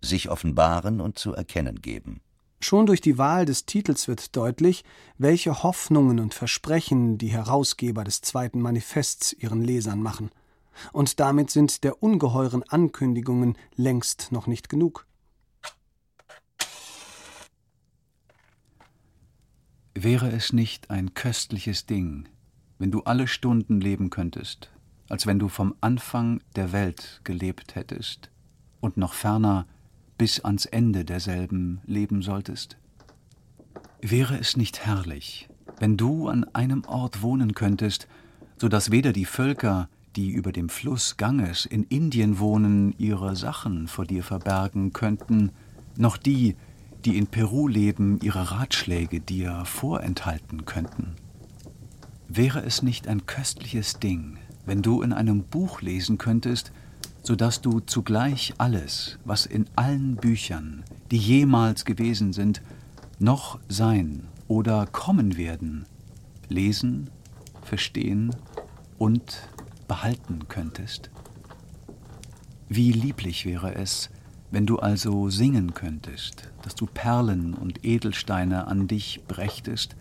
sich 0.00 0.30
offenbaren 0.30 1.02
und 1.02 1.18
zu 1.18 1.34
erkennen 1.34 1.82
geben. 1.82 2.22
Schon 2.60 2.86
durch 2.86 3.00
die 3.00 3.18
Wahl 3.18 3.44
des 3.44 3.66
Titels 3.66 4.08
wird 4.08 4.34
deutlich, 4.34 4.84
welche 5.16 5.62
Hoffnungen 5.62 6.18
und 6.18 6.34
Versprechen 6.34 7.16
die 7.16 7.28
Herausgeber 7.28 8.02
des 8.02 8.20
zweiten 8.20 8.60
Manifests 8.60 9.32
ihren 9.32 9.62
Lesern 9.62 10.02
machen. 10.02 10.30
Und 10.92 11.20
damit 11.20 11.50
sind 11.50 11.84
der 11.84 12.02
ungeheuren 12.02 12.62
Ankündigungen 12.64 13.56
längst 13.76 14.32
noch 14.32 14.46
nicht 14.46 14.68
genug. 14.68 15.06
Wäre 19.94 20.30
es 20.30 20.52
nicht 20.52 20.90
ein 20.90 21.14
köstliches 21.14 21.86
Ding, 21.86 22.28
wenn 22.78 22.90
du 22.90 23.02
alle 23.02 23.26
Stunden 23.26 23.80
leben 23.80 24.10
könntest, 24.10 24.70
als 25.08 25.26
wenn 25.26 25.38
du 25.38 25.48
vom 25.48 25.74
Anfang 25.80 26.40
der 26.54 26.72
Welt 26.72 27.20
gelebt 27.24 27.74
hättest 27.74 28.30
und 28.80 28.96
noch 28.96 29.14
ferner 29.14 29.66
bis 30.18 30.40
ans 30.40 30.66
Ende 30.66 31.04
derselben 31.04 31.80
leben 31.86 32.22
solltest? 32.22 32.76
Wäre 34.02 34.38
es 34.38 34.56
nicht 34.56 34.84
herrlich, 34.84 35.48
wenn 35.78 35.96
du 35.96 36.28
an 36.28 36.44
einem 36.52 36.84
Ort 36.84 37.22
wohnen 37.22 37.54
könntest, 37.54 38.08
so 38.58 38.68
dass 38.68 38.90
weder 38.90 39.12
die 39.12 39.24
Völker, 39.24 39.88
die 40.16 40.30
über 40.30 40.52
dem 40.52 40.68
Fluss 40.68 41.16
Ganges 41.16 41.64
in 41.64 41.84
Indien 41.84 42.38
wohnen, 42.38 42.94
ihre 42.98 43.36
Sachen 43.36 43.86
vor 43.86 44.04
dir 44.04 44.22
verbergen 44.24 44.92
könnten, 44.92 45.52
noch 45.96 46.16
die, 46.16 46.56
die 47.04 47.16
in 47.16 47.28
Peru 47.28 47.68
leben, 47.68 48.18
ihre 48.20 48.50
Ratschläge 48.50 49.20
dir 49.20 49.64
vorenthalten 49.64 50.64
könnten. 50.64 51.14
Wäre 52.28 52.62
es 52.62 52.82
nicht 52.82 53.08
ein 53.08 53.26
köstliches 53.26 54.00
Ding, 54.00 54.38
wenn 54.66 54.82
du 54.82 55.02
in 55.02 55.12
einem 55.12 55.44
Buch 55.44 55.80
lesen 55.80 56.18
könntest, 56.18 56.72
so 57.22 57.36
dass 57.36 57.60
du 57.60 57.80
zugleich 57.80 58.54
alles, 58.58 59.18
was 59.24 59.46
in 59.46 59.66
allen 59.76 60.16
Büchern, 60.16 60.84
die 61.10 61.18
jemals 61.18 61.84
gewesen 61.84 62.32
sind, 62.32 62.62
noch 63.18 63.58
sein 63.68 64.26
oder 64.46 64.86
kommen 64.86 65.36
werden, 65.36 65.84
lesen, 66.48 67.10
verstehen 67.62 68.34
und 68.98 69.48
behalten 69.86 70.48
könntest? 70.48 71.10
Wie 72.68 72.92
lieblich 72.92 73.46
wäre 73.46 73.74
es, 73.74 74.10
wenn 74.50 74.66
du 74.66 74.78
also 74.78 75.28
singen 75.30 75.74
könntest, 75.74 76.50
dass 76.62 76.74
du 76.74 76.86
Perlen 76.86 77.54
und 77.54 77.84
Edelsteine 77.84 78.66
an 78.66 78.88
dich 78.88 79.22
brächtest 79.28 79.96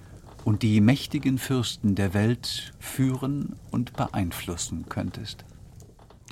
und 0.46 0.64
die 0.64 0.80
mächtigen 0.80 1.38
Fürsten 1.38 1.96
der 1.96 2.14
Welt 2.14 2.74
führen 2.80 3.56
und 3.72 3.94
beeinflussen 3.94 4.86
könntest. 4.88 5.44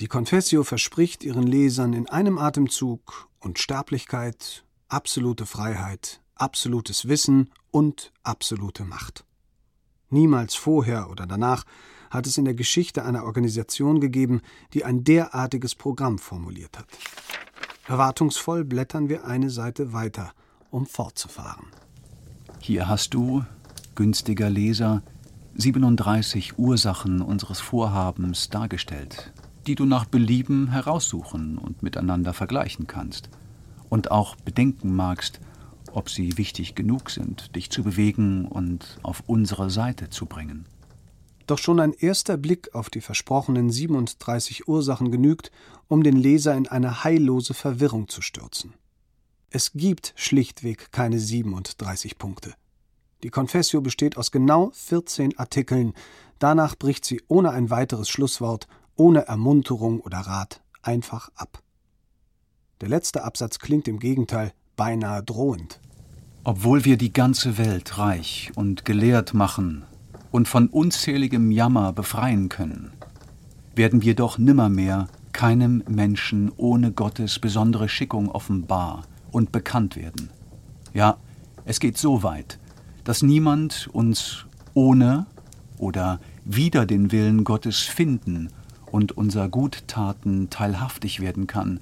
Die 0.00 0.08
Confessio 0.08 0.62
verspricht 0.62 1.24
ihren 1.24 1.46
Lesern 1.46 1.94
in 1.94 2.06
einem 2.06 2.36
Atemzug 2.36 3.28
Unsterblichkeit, 3.38 4.64
absolute 4.88 5.46
Freiheit, 5.46 6.20
absolutes 6.34 7.08
Wissen 7.08 7.50
und 7.70 8.12
absolute 8.22 8.84
Macht. 8.84 9.24
Niemals 10.10 10.54
vorher 10.54 11.10
oder 11.10 11.26
danach 11.26 11.64
hat 12.10 12.26
es 12.26 12.36
in 12.36 12.44
der 12.44 12.54
Geschichte 12.54 13.06
einer 13.06 13.24
Organisation 13.24 14.00
gegeben, 14.00 14.42
die 14.74 14.84
ein 14.84 15.02
derartiges 15.02 15.74
Programm 15.74 16.18
formuliert 16.18 16.76
hat. 16.78 16.86
Erwartungsvoll 17.86 18.64
blättern 18.64 19.08
wir 19.08 19.24
eine 19.24 19.48
Seite 19.48 19.94
weiter, 19.94 20.32
um 20.70 20.84
fortzufahren. 20.84 21.68
Hier 22.60 22.86
hast 22.86 23.14
du, 23.14 23.44
günstiger 23.94 24.50
Leser, 24.50 25.02
37 25.54 26.58
Ursachen 26.58 27.22
unseres 27.22 27.60
Vorhabens 27.60 28.50
dargestellt, 28.50 29.32
die 29.66 29.74
du 29.74 29.84
nach 29.84 30.04
Belieben 30.04 30.70
heraussuchen 30.70 31.58
und 31.58 31.82
miteinander 31.82 32.32
vergleichen 32.32 32.86
kannst 32.86 33.28
und 33.88 34.10
auch 34.10 34.36
bedenken 34.36 34.94
magst, 34.94 35.40
ob 35.92 36.10
sie 36.10 36.36
wichtig 36.38 36.74
genug 36.74 37.10
sind, 37.10 37.54
dich 37.56 37.70
zu 37.70 37.82
bewegen 37.82 38.46
und 38.46 38.98
auf 39.02 39.22
unsere 39.26 39.70
Seite 39.70 40.10
zu 40.10 40.26
bringen. 40.26 40.66
Doch 41.46 41.58
schon 41.58 41.78
ein 41.80 41.92
erster 41.92 42.36
Blick 42.36 42.74
auf 42.74 42.90
die 42.90 43.00
versprochenen 43.00 43.70
37 43.70 44.68
Ursachen 44.68 45.12
genügt, 45.12 45.52
um 45.88 46.02
den 46.02 46.16
Leser 46.16 46.56
in 46.56 46.66
eine 46.66 47.04
heillose 47.04 47.54
Verwirrung 47.54 48.08
zu 48.08 48.20
stürzen. 48.20 48.74
Es 49.50 49.72
gibt 49.72 50.12
schlichtweg 50.16 50.90
keine 50.90 51.20
37 51.20 52.18
Punkte. 52.18 52.54
Die 53.22 53.30
Confessio 53.30 53.80
besteht 53.80 54.16
aus 54.16 54.32
genau 54.32 54.70
14 54.74 55.38
Artikeln, 55.38 55.94
danach 56.38 56.76
bricht 56.76 57.04
sie 57.04 57.22
ohne 57.28 57.50
ein 57.50 57.70
weiteres 57.70 58.08
Schlusswort, 58.08 58.66
ohne 58.96 59.26
Ermunterung 59.26 60.00
oder 60.00 60.18
Rat 60.18 60.62
einfach 60.82 61.30
ab. 61.36 61.62
Der 62.80 62.88
letzte 62.88 63.24
Absatz 63.24 63.58
klingt 63.58 63.88
im 63.88 63.98
Gegenteil 63.98 64.52
beinahe 64.76 65.22
drohend. 65.22 65.80
Obwohl 66.44 66.84
wir 66.84 66.96
die 66.96 67.12
ganze 67.12 67.58
Welt 67.58 67.98
reich 67.98 68.52
und 68.54 68.84
gelehrt 68.84 69.34
machen 69.34 69.84
und 70.30 70.48
von 70.48 70.68
unzähligem 70.68 71.50
Jammer 71.50 71.92
befreien 71.92 72.48
können, 72.48 72.92
werden 73.74 74.02
wir 74.02 74.14
doch 74.14 74.38
nimmermehr 74.38 75.08
keinem 75.32 75.82
Menschen 75.88 76.52
ohne 76.56 76.92
Gottes 76.92 77.38
besondere 77.38 77.88
Schickung 77.88 78.30
offenbar 78.30 79.04
und 79.32 79.52
bekannt 79.52 79.96
werden. 79.96 80.30
Ja, 80.94 81.18
es 81.64 81.80
geht 81.80 81.98
so 81.98 82.22
weit, 82.22 82.58
dass 83.04 83.22
niemand 83.22 83.88
uns 83.92 84.46
ohne 84.72 85.26
oder 85.78 86.20
wider 86.44 86.86
den 86.86 87.12
Willen 87.12 87.44
Gottes 87.44 87.80
finden 87.80 88.50
und 88.96 89.12
unser 89.12 89.50
Guttaten 89.50 90.48
teilhaftig 90.48 91.20
werden 91.20 91.46
kann, 91.46 91.80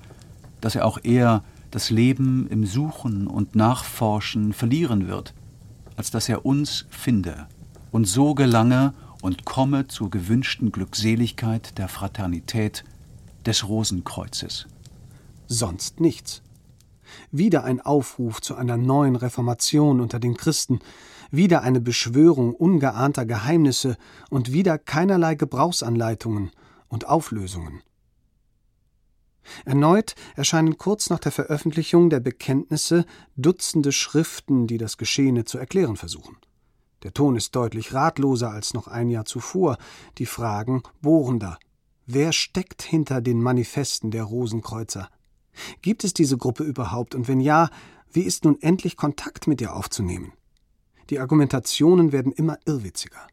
dass 0.60 0.74
er 0.74 0.84
auch 0.84 0.98
eher 1.00 1.44
das 1.70 1.90
Leben 1.90 2.48
im 2.48 2.66
Suchen 2.66 3.28
und 3.28 3.54
Nachforschen 3.54 4.52
verlieren 4.52 5.06
wird, 5.06 5.32
als 5.94 6.10
dass 6.10 6.28
er 6.28 6.44
uns 6.44 6.86
finde 6.90 7.46
und 7.92 8.06
so 8.06 8.34
gelange 8.34 8.94
und 9.22 9.44
komme 9.44 9.86
zur 9.86 10.10
gewünschten 10.10 10.72
Glückseligkeit 10.72 11.78
der 11.78 11.86
Fraternität 11.86 12.82
des 13.46 13.68
Rosenkreuzes. 13.68 14.66
Sonst 15.46 16.00
nichts. 16.00 16.42
Wieder 17.30 17.62
ein 17.62 17.80
Aufruf 17.80 18.42
zu 18.42 18.56
einer 18.56 18.76
neuen 18.76 19.14
Reformation 19.14 20.00
unter 20.00 20.18
den 20.18 20.36
Christen, 20.36 20.80
wieder 21.30 21.62
eine 21.62 21.80
Beschwörung 21.80 22.54
ungeahnter 22.54 23.24
Geheimnisse 23.24 23.98
und 24.30 24.52
wieder 24.52 24.78
keinerlei 24.78 25.36
Gebrauchsanleitungen 25.36 26.50
und 26.94 27.08
Auflösungen. 27.08 27.82
Erneut 29.64 30.14
erscheinen 30.36 30.78
kurz 30.78 31.10
nach 31.10 31.18
der 31.18 31.32
Veröffentlichung 31.32 32.08
der 32.08 32.20
Bekenntnisse 32.20 33.04
Dutzende 33.36 33.92
Schriften, 33.92 34.66
die 34.66 34.78
das 34.78 34.96
Geschehene 34.96 35.44
zu 35.44 35.58
erklären 35.58 35.96
versuchen. 35.96 36.36
Der 37.02 37.12
Ton 37.12 37.36
ist 37.36 37.54
deutlich 37.54 37.92
ratloser 37.92 38.50
als 38.50 38.72
noch 38.72 38.88
ein 38.88 39.10
Jahr 39.10 39.26
zuvor, 39.26 39.76
die 40.16 40.24
Fragen 40.24 40.82
bohrender. 41.02 41.58
Wer 42.06 42.32
steckt 42.32 42.82
hinter 42.82 43.20
den 43.20 43.42
Manifesten 43.42 44.10
der 44.10 44.22
Rosenkreuzer? 44.22 45.10
Gibt 45.82 46.04
es 46.04 46.14
diese 46.14 46.38
Gruppe 46.38 46.62
überhaupt, 46.62 47.14
und 47.14 47.28
wenn 47.28 47.40
ja, 47.40 47.70
wie 48.12 48.22
ist 48.22 48.44
nun 48.44 48.62
endlich 48.62 48.96
Kontakt 48.96 49.46
mit 49.46 49.60
ihr 49.60 49.74
aufzunehmen? 49.74 50.32
Die 51.10 51.18
Argumentationen 51.18 52.12
werden 52.12 52.32
immer 52.32 52.58
irrwitziger. 52.64 53.26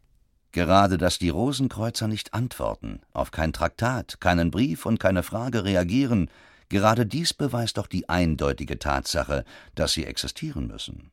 Gerade, 0.52 0.98
dass 0.98 1.18
die 1.18 1.30
Rosenkreuzer 1.30 2.08
nicht 2.08 2.34
antworten, 2.34 3.00
auf 3.12 3.30
kein 3.30 3.54
Traktat, 3.54 4.20
keinen 4.20 4.50
Brief 4.50 4.84
und 4.84 5.00
keine 5.00 5.22
Frage 5.22 5.64
reagieren, 5.64 6.30
gerade 6.68 7.06
dies 7.06 7.32
beweist 7.32 7.78
doch 7.78 7.86
die 7.86 8.08
eindeutige 8.10 8.78
Tatsache, 8.78 9.44
dass 9.74 9.94
sie 9.94 10.04
existieren 10.04 10.66
müssen. 10.66 11.10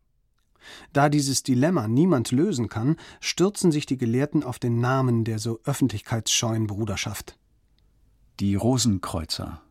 Da 0.92 1.08
dieses 1.08 1.42
Dilemma 1.42 1.88
niemand 1.88 2.32
lösen 2.32 2.68
kann, 2.68 2.98
stürzen 3.22 3.72
sich 3.72 3.86
die 3.86 3.98
Gelehrten 3.98 4.44
auf 4.44 4.60
den 4.60 4.80
Namen 4.82 5.24
der 5.24 5.40
so 5.40 5.60
öffentlichkeitsscheuen 5.64 6.68
Bruderschaft. 6.68 7.38
Die 8.42 8.56
Rosenkreuzer. 8.56 9.62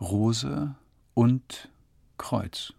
Rose 0.00 0.74
und 1.14 1.70
Kreuz. 2.18 2.72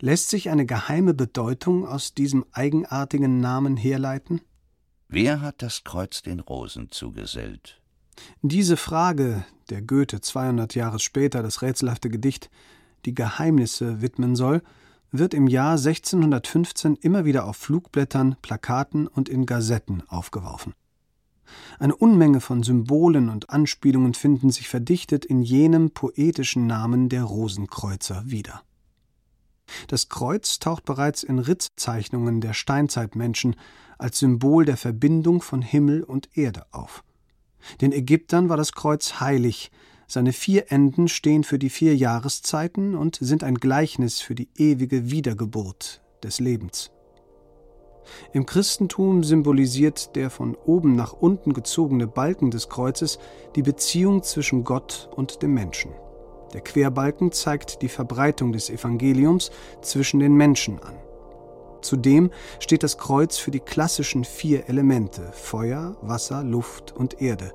Lässt 0.00 0.28
sich 0.28 0.50
eine 0.50 0.66
geheime 0.66 1.14
Bedeutung 1.14 1.86
aus 1.86 2.12
diesem 2.12 2.44
eigenartigen 2.52 3.40
Namen 3.40 3.78
herleiten? 3.78 4.42
Wer 5.12 5.40
hat 5.40 5.60
das 5.60 5.82
Kreuz 5.82 6.22
den 6.22 6.38
Rosen 6.38 6.92
zugesellt? 6.92 7.82
Diese 8.42 8.76
Frage, 8.76 9.44
der 9.68 9.82
Goethe 9.82 10.20
200 10.20 10.76
Jahre 10.76 11.00
später 11.00 11.42
das 11.42 11.62
rätselhafte 11.62 12.10
Gedicht 12.10 12.48
Die 13.04 13.12
Geheimnisse 13.12 14.02
widmen 14.02 14.36
soll, 14.36 14.62
wird 15.10 15.34
im 15.34 15.48
Jahr 15.48 15.72
1615 15.72 16.94
immer 16.94 17.24
wieder 17.24 17.46
auf 17.46 17.56
Flugblättern, 17.56 18.36
Plakaten 18.40 19.08
und 19.08 19.28
in 19.28 19.46
Gazetten 19.46 20.04
aufgeworfen. 20.06 20.74
Eine 21.80 21.96
Unmenge 21.96 22.40
von 22.40 22.62
Symbolen 22.62 23.30
und 23.30 23.50
Anspielungen 23.50 24.14
finden 24.14 24.50
sich 24.50 24.68
verdichtet 24.68 25.24
in 25.24 25.42
jenem 25.42 25.90
poetischen 25.90 26.68
Namen 26.68 27.08
der 27.08 27.24
Rosenkreuzer 27.24 28.22
wieder. 28.26 28.62
Das 29.88 30.08
Kreuz 30.08 30.58
taucht 30.58 30.84
bereits 30.84 31.22
in 31.22 31.38
Ritzzeichnungen 31.38 32.40
der 32.40 32.52
Steinzeitmenschen 32.52 33.56
als 33.98 34.18
Symbol 34.18 34.64
der 34.64 34.76
Verbindung 34.76 35.42
von 35.42 35.62
Himmel 35.62 36.02
und 36.02 36.36
Erde 36.36 36.66
auf. 36.70 37.04
Den 37.80 37.92
Ägyptern 37.92 38.48
war 38.48 38.56
das 38.56 38.72
Kreuz 38.72 39.20
heilig, 39.20 39.70
seine 40.06 40.32
vier 40.32 40.72
Enden 40.72 41.06
stehen 41.06 41.44
für 41.44 41.58
die 41.58 41.70
vier 41.70 41.94
Jahreszeiten 41.94 42.96
und 42.96 43.18
sind 43.20 43.44
ein 43.44 43.54
Gleichnis 43.54 44.20
für 44.20 44.34
die 44.34 44.48
ewige 44.56 45.10
Wiedergeburt 45.10 46.02
des 46.24 46.40
Lebens. 46.40 46.90
Im 48.32 48.44
Christentum 48.44 49.22
symbolisiert 49.22 50.16
der 50.16 50.30
von 50.30 50.56
oben 50.56 50.96
nach 50.96 51.12
unten 51.12 51.52
gezogene 51.52 52.08
Balken 52.08 52.50
des 52.50 52.68
Kreuzes 52.68 53.20
die 53.54 53.62
Beziehung 53.62 54.24
zwischen 54.24 54.64
Gott 54.64 55.08
und 55.14 55.42
dem 55.42 55.54
Menschen. 55.54 55.92
Der 56.52 56.60
Querbalken 56.60 57.32
zeigt 57.32 57.82
die 57.82 57.88
Verbreitung 57.88 58.52
des 58.52 58.70
Evangeliums 58.70 59.50
zwischen 59.82 60.20
den 60.20 60.34
Menschen 60.34 60.82
an. 60.82 60.94
Zudem 61.80 62.30
steht 62.58 62.82
das 62.82 62.98
Kreuz 62.98 63.38
für 63.38 63.50
die 63.50 63.60
klassischen 63.60 64.24
vier 64.24 64.68
Elemente 64.68 65.30
Feuer, 65.32 65.96
Wasser, 66.02 66.42
Luft 66.42 66.94
und 66.94 67.22
Erde. 67.22 67.52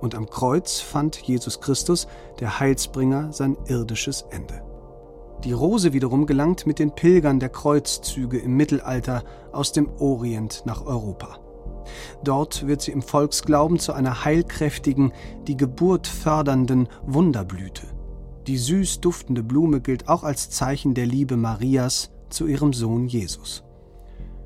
Und 0.00 0.14
am 0.14 0.28
Kreuz 0.28 0.80
fand 0.80 1.16
Jesus 1.16 1.60
Christus, 1.60 2.06
der 2.38 2.60
Heilsbringer, 2.60 3.32
sein 3.32 3.56
irdisches 3.66 4.22
Ende. 4.30 4.62
Die 5.42 5.52
Rose 5.52 5.92
wiederum 5.92 6.26
gelangt 6.26 6.66
mit 6.66 6.78
den 6.78 6.94
Pilgern 6.94 7.40
der 7.40 7.48
Kreuzzüge 7.48 8.38
im 8.38 8.56
Mittelalter 8.56 9.24
aus 9.52 9.72
dem 9.72 9.88
Orient 9.98 10.62
nach 10.64 10.86
Europa. 10.86 11.38
Dort 12.22 12.66
wird 12.66 12.80
sie 12.80 12.92
im 12.92 13.02
Volksglauben 13.02 13.78
zu 13.78 13.92
einer 13.92 14.24
heilkräftigen, 14.24 15.12
die 15.46 15.56
Geburt 15.56 16.06
fördernden 16.06 16.88
Wunderblüte. 17.06 17.93
Die 18.46 18.58
süß 18.58 19.00
duftende 19.00 19.42
Blume 19.42 19.80
gilt 19.80 20.08
auch 20.08 20.22
als 20.22 20.50
Zeichen 20.50 20.92
der 20.92 21.06
Liebe 21.06 21.36
Marias 21.36 22.10
zu 22.28 22.46
ihrem 22.46 22.74
Sohn 22.74 23.06
Jesus. 23.06 23.64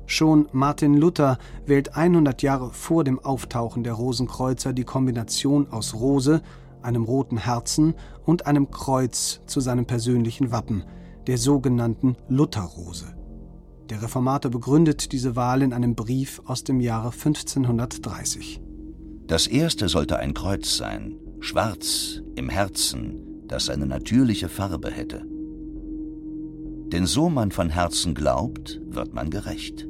Schon 0.05 0.47
Martin 0.53 0.95
Luther 0.95 1.37
wählt 1.65 1.95
100 1.95 2.41
Jahre 2.41 2.71
vor 2.71 3.03
dem 3.03 3.19
Auftauchen 3.19 3.83
der 3.83 3.93
Rosenkreuzer 3.93 4.71
die 4.73 4.85
Kombination 4.85 5.67
aus 5.69 5.93
Rose, 5.93 6.41
einem 6.81 7.03
roten 7.03 7.37
Herzen 7.37 7.93
und 8.25 8.47
einem 8.47 8.71
Kreuz 8.71 9.41
zu 9.45 9.59
seinem 9.59 9.85
persönlichen 9.85 10.51
Wappen, 10.51 10.83
der 11.27 11.37
sogenannten 11.37 12.15
Lutherrose. 12.29 13.13
Der 13.89 14.01
Reformator 14.01 14.49
begründet 14.49 15.11
diese 15.11 15.35
Wahl 15.35 15.61
in 15.61 15.73
einem 15.73 15.95
Brief 15.95 16.41
aus 16.45 16.63
dem 16.63 16.79
Jahre 16.79 17.11
1530. 17.11 18.61
Das 19.27 19.45
erste 19.45 19.89
sollte 19.89 20.17
ein 20.17 20.33
Kreuz 20.33 20.77
sein, 20.77 21.17
schwarz 21.39 22.21
im 22.35 22.49
Herzen, 22.49 23.28
das 23.49 23.65
seine 23.65 23.85
natürliche 23.85 24.47
Farbe 24.47 24.89
hätte. 24.89 25.25
Denn 26.91 27.05
so 27.05 27.29
man 27.29 27.51
von 27.51 27.69
Herzen 27.69 28.15
glaubt, 28.15 28.81
wird 28.87 29.13
man 29.13 29.29
gerecht. 29.29 29.87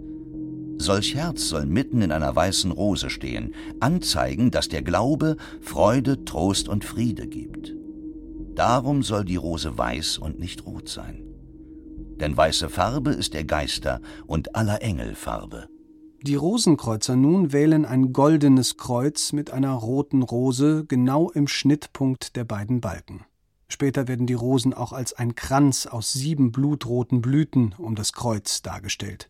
Solch 0.77 1.13
Herz 1.13 1.49
soll 1.49 1.65
mitten 1.65 2.01
in 2.01 2.11
einer 2.11 2.35
weißen 2.35 2.71
Rose 2.71 3.09
stehen, 3.09 3.53
anzeigen, 3.79 4.49
dass 4.49 4.69
der 4.69 4.81
Glaube 4.81 5.35
Freude, 5.61 6.23
Trost 6.25 6.69
und 6.69 6.85
Friede 6.85 7.27
gibt. 7.27 7.75
Darum 8.55 9.03
soll 9.03 9.25
die 9.25 9.35
Rose 9.35 9.77
weiß 9.77 10.17
und 10.17 10.39
nicht 10.39 10.65
rot 10.65 10.89
sein. 10.89 11.23
Denn 12.19 12.35
weiße 12.35 12.69
Farbe 12.69 13.11
ist 13.11 13.33
der 13.33 13.45
Geister 13.45 14.01
und 14.25 14.55
aller 14.55 14.81
Engel 14.81 15.15
Farbe. 15.15 15.67
Die 16.21 16.35
Rosenkreuzer 16.35 17.15
nun 17.15 17.53
wählen 17.53 17.85
ein 17.85 18.11
goldenes 18.11 18.75
Kreuz 18.75 19.31
mit 19.31 19.51
einer 19.51 19.73
roten 19.73 20.21
Rose 20.21 20.83
genau 20.85 21.29
im 21.29 21.47
Schnittpunkt 21.47 22.35
der 22.35 22.43
beiden 22.43 22.81
Balken. 22.81 23.25
Später 23.69 24.07
werden 24.07 24.25
die 24.25 24.33
Rosen 24.33 24.73
auch 24.73 24.91
als 24.91 25.13
ein 25.13 25.35
Kranz 25.35 25.85
aus 25.85 26.11
sieben 26.11 26.51
blutroten 26.51 27.21
Blüten 27.21 27.75
um 27.77 27.95
das 27.95 28.13
Kreuz 28.13 28.61
dargestellt. 28.63 29.29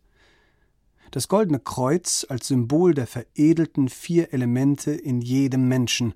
Das 1.10 1.28
goldene 1.28 1.60
Kreuz 1.60 2.24
als 2.28 2.48
Symbol 2.48 2.94
der 2.94 3.06
veredelten 3.06 3.88
vier 3.88 4.32
Elemente 4.32 4.92
in 4.92 5.20
jedem 5.20 5.68
Menschen, 5.68 6.14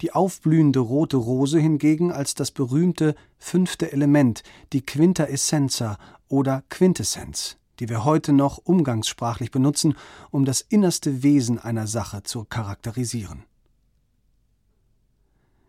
die 0.00 0.12
aufblühende 0.12 0.78
rote 0.78 1.16
Rose 1.16 1.58
hingegen 1.58 2.12
als 2.12 2.34
das 2.34 2.50
berühmte 2.50 3.14
fünfte 3.38 3.92
Element, 3.92 4.42
die 4.72 4.84
Quinta 4.84 5.24
Essenza 5.24 5.98
oder 6.28 6.62
Quintessenz, 6.68 7.56
die 7.80 7.88
wir 7.88 8.04
heute 8.04 8.32
noch 8.32 8.58
umgangssprachlich 8.58 9.50
benutzen, 9.50 9.96
um 10.30 10.44
das 10.44 10.60
innerste 10.60 11.22
Wesen 11.22 11.58
einer 11.58 11.86
Sache 11.86 12.22
zu 12.22 12.44
charakterisieren. 12.44 13.44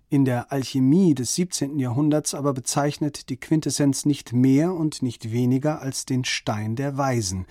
In 0.10 0.24
der 0.24 0.54
Alchemie 0.54 1.14
des 1.16 1.36
17. 1.36 1.80
Jahrhunderts 1.80 2.34
aber 2.34 2.54
bezeichnet 2.54 3.28
die 3.28 3.36
Quintessenz 3.36 4.06
nicht 4.06 4.32
mehr 4.32 4.74
und 4.74 5.02
nicht 5.02 5.34
weniger 5.34 5.82
als 5.82 6.06
den 6.06 6.24
Stein 6.24 6.78
der 6.78 6.98
Weisen, 6.98 7.46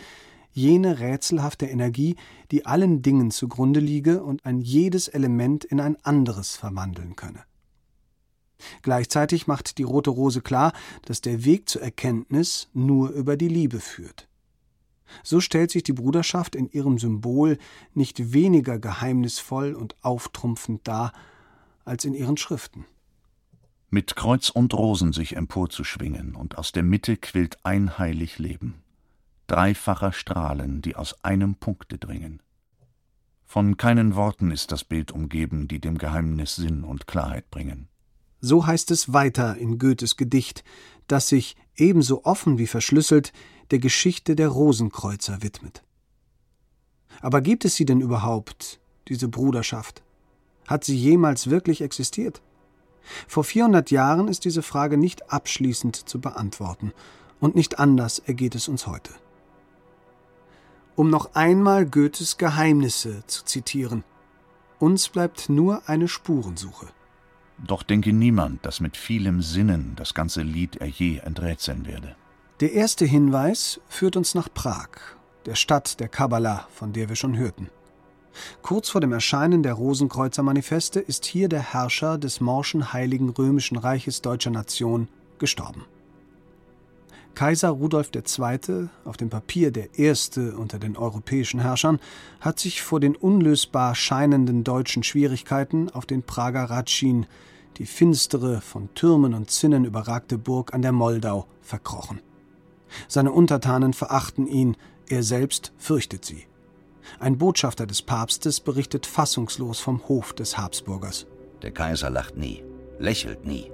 jene 0.52 0.98
rätselhafte 0.98 1.66
Energie, 1.66 2.16
die 2.50 2.64
allen 2.64 3.02
Dingen 3.02 3.30
zugrunde 3.30 3.80
liege 3.80 4.22
und 4.22 4.46
ein 4.46 4.62
jedes 4.62 5.06
Element 5.08 5.66
in 5.66 5.80
ein 5.80 6.02
anderes 6.02 6.56
verwandeln 6.56 7.14
könne. 7.14 7.44
Gleichzeitig 8.80 9.46
macht 9.46 9.76
die 9.76 9.82
Rote 9.82 10.08
Rose 10.08 10.40
klar, 10.40 10.72
dass 11.04 11.20
der 11.20 11.44
Weg 11.44 11.68
zur 11.68 11.82
Erkenntnis 11.82 12.70
nur 12.72 13.10
über 13.10 13.36
die 13.36 13.48
Liebe 13.48 13.80
führt. 13.80 14.30
So 15.22 15.40
stellt 15.40 15.70
sich 15.70 15.82
die 15.82 15.92
Bruderschaft 15.92 16.56
in 16.56 16.70
ihrem 16.70 16.98
Symbol 16.98 17.58
nicht 17.92 18.32
weniger 18.32 18.78
geheimnisvoll 18.78 19.74
und 19.74 19.94
auftrumpfend 20.02 20.88
dar 20.88 21.12
als 21.86 22.04
in 22.04 22.12
ihren 22.12 22.36
Schriften. 22.36 22.84
Mit 23.88 24.16
Kreuz 24.16 24.50
und 24.50 24.74
Rosen 24.74 25.12
sich 25.12 25.36
emporzuschwingen, 25.36 26.34
und 26.34 26.58
aus 26.58 26.72
der 26.72 26.82
Mitte 26.82 27.16
quillt 27.16 27.64
ein 27.64 27.98
heilig 27.98 28.38
Leben. 28.38 28.82
Dreifacher 29.46 30.12
Strahlen, 30.12 30.82
die 30.82 30.96
aus 30.96 31.24
einem 31.24 31.54
Punkte 31.54 31.96
dringen. 31.96 32.42
Von 33.44 33.76
keinen 33.76 34.16
Worten 34.16 34.50
ist 34.50 34.72
das 34.72 34.82
Bild 34.82 35.12
umgeben, 35.12 35.68
die 35.68 35.80
dem 35.80 35.98
Geheimnis 35.98 36.56
Sinn 36.56 36.82
und 36.82 37.06
Klarheit 37.06 37.48
bringen. 37.50 37.88
So 38.40 38.66
heißt 38.66 38.90
es 38.90 39.12
weiter 39.12 39.56
in 39.56 39.78
Goethes 39.78 40.16
Gedicht, 40.16 40.64
das 41.06 41.28
sich 41.28 41.56
ebenso 41.76 42.24
offen 42.24 42.58
wie 42.58 42.66
verschlüsselt 42.66 43.32
der 43.70 43.78
Geschichte 43.78 44.34
der 44.34 44.48
Rosenkreuzer 44.48 45.42
widmet. 45.42 45.82
Aber 47.20 47.40
gibt 47.40 47.64
es 47.64 47.76
sie 47.76 47.84
denn 47.84 48.00
überhaupt, 48.00 48.80
diese 49.08 49.28
Bruderschaft? 49.28 50.02
Hat 50.66 50.84
sie 50.84 50.96
jemals 50.96 51.48
wirklich 51.48 51.80
existiert? 51.80 52.42
Vor 53.28 53.44
400 53.44 53.90
Jahren 53.90 54.28
ist 54.28 54.44
diese 54.44 54.62
Frage 54.62 54.96
nicht 54.96 55.30
abschließend 55.32 56.08
zu 56.08 56.20
beantworten, 56.20 56.92
und 57.38 57.54
nicht 57.54 57.78
anders 57.78 58.18
ergeht 58.18 58.54
es 58.54 58.66
uns 58.66 58.86
heute. 58.86 59.12
Um 60.96 61.10
noch 61.10 61.34
einmal 61.34 61.84
Goethes 61.84 62.38
Geheimnisse 62.38 63.22
zu 63.26 63.44
zitieren, 63.44 64.02
uns 64.78 65.08
bleibt 65.08 65.48
nur 65.48 65.88
eine 65.88 66.08
Spurensuche. 66.08 66.86
Doch 67.58 67.82
denke 67.82 68.12
niemand, 68.12 68.64
dass 68.66 68.80
mit 68.80 68.96
vielem 68.96 69.42
Sinnen 69.42 69.92
das 69.96 70.14
ganze 70.14 70.42
Lied 70.42 70.76
er 70.76 70.88
je 70.88 71.18
enträtseln 71.18 71.86
werde. 71.86 72.16
Der 72.60 72.72
erste 72.72 73.04
Hinweis 73.04 73.80
führt 73.88 74.16
uns 74.16 74.34
nach 74.34 74.48
Prag, 74.52 74.88
der 75.44 75.54
Stadt 75.54 76.00
der 76.00 76.08
Kabbala, 76.08 76.66
von 76.72 76.92
der 76.92 77.08
wir 77.08 77.16
schon 77.16 77.36
hörten. 77.36 77.68
Kurz 78.62 78.88
vor 78.88 79.00
dem 79.00 79.12
Erscheinen 79.12 79.62
der 79.62 79.74
Rosenkreuzer 79.74 80.42
Manifeste 80.42 81.00
ist 81.00 81.24
hier 81.24 81.48
der 81.48 81.72
Herrscher 81.72 82.18
des 82.18 82.40
morschen 82.40 82.92
Heiligen 82.92 83.30
Römischen 83.30 83.76
Reiches 83.76 84.22
deutscher 84.22 84.50
Nation 84.50 85.08
gestorben. 85.38 85.84
Kaiser 87.36 87.68
Rudolf 87.68 88.10
II., 88.14 88.88
auf 89.04 89.18
dem 89.18 89.28
Papier 89.28 89.70
der 89.70 89.98
erste 89.98 90.56
unter 90.56 90.78
den 90.78 90.96
europäischen 90.96 91.60
Herrschern, 91.60 92.00
hat 92.40 92.58
sich 92.58 92.80
vor 92.80 92.98
den 92.98 93.14
unlösbar 93.14 93.94
scheinenden 93.94 94.64
deutschen 94.64 95.02
Schwierigkeiten 95.02 95.90
auf 95.90 96.06
den 96.06 96.22
Prager 96.22 96.64
Ratschin, 96.64 97.26
die 97.76 97.84
finstere, 97.84 98.62
von 98.62 98.88
Türmen 98.94 99.34
und 99.34 99.50
Zinnen 99.50 99.84
überragte 99.84 100.38
Burg 100.38 100.72
an 100.72 100.80
der 100.80 100.92
Moldau, 100.92 101.46
verkrochen. 101.60 102.20
Seine 103.06 103.32
Untertanen 103.32 103.92
verachten 103.92 104.46
ihn, 104.46 104.74
er 105.08 105.22
selbst 105.22 105.72
fürchtet 105.76 106.24
sie. 106.24 106.46
Ein 107.18 107.38
Botschafter 107.38 107.86
des 107.86 108.02
Papstes 108.02 108.60
berichtet 108.60 109.06
fassungslos 109.06 109.80
vom 109.80 110.06
Hof 110.08 110.32
des 110.32 110.58
Habsburgers. 110.58 111.26
Der 111.62 111.70
Kaiser 111.70 112.10
lacht 112.10 112.36
nie, 112.36 112.62
lächelt 112.98 113.46
nie. 113.46 113.70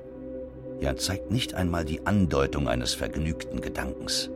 Er 0.80 0.96
zeigt 0.96 1.30
nicht 1.30 1.54
einmal 1.54 1.84
die 1.84 2.06
Andeutung 2.06 2.68
eines 2.68 2.94
vergnügten 2.94 3.60
Gedankens. 3.60 4.30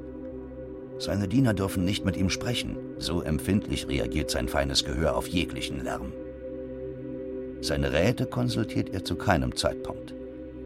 Seine 0.99 1.29
Diener 1.29 1.53
dürfen 1.53 1.85
nicht 1.85 2.05
mit 2.05 2.17
ihm 2.17 2.31
sprechen, 2.31 2.77
so 2.99 3.21
empfindlich 3.21 3.87
reagiert 3.89 4.31
sein 4.31 4.49
feines 4.49 4.85
Gehör 4.85 5.17
auf 5.17 5.29
jeglichen 5.29 5.85
Lärm. 5.85 6.13
Seine 7.61 7.93
Räte 7.93 8.27
konsultiert 8.27 8.91
er 8.91 9.05
zu 9.05 9.17
keinem 9.17 9.57
Zeitpunkt. 9.57 10.15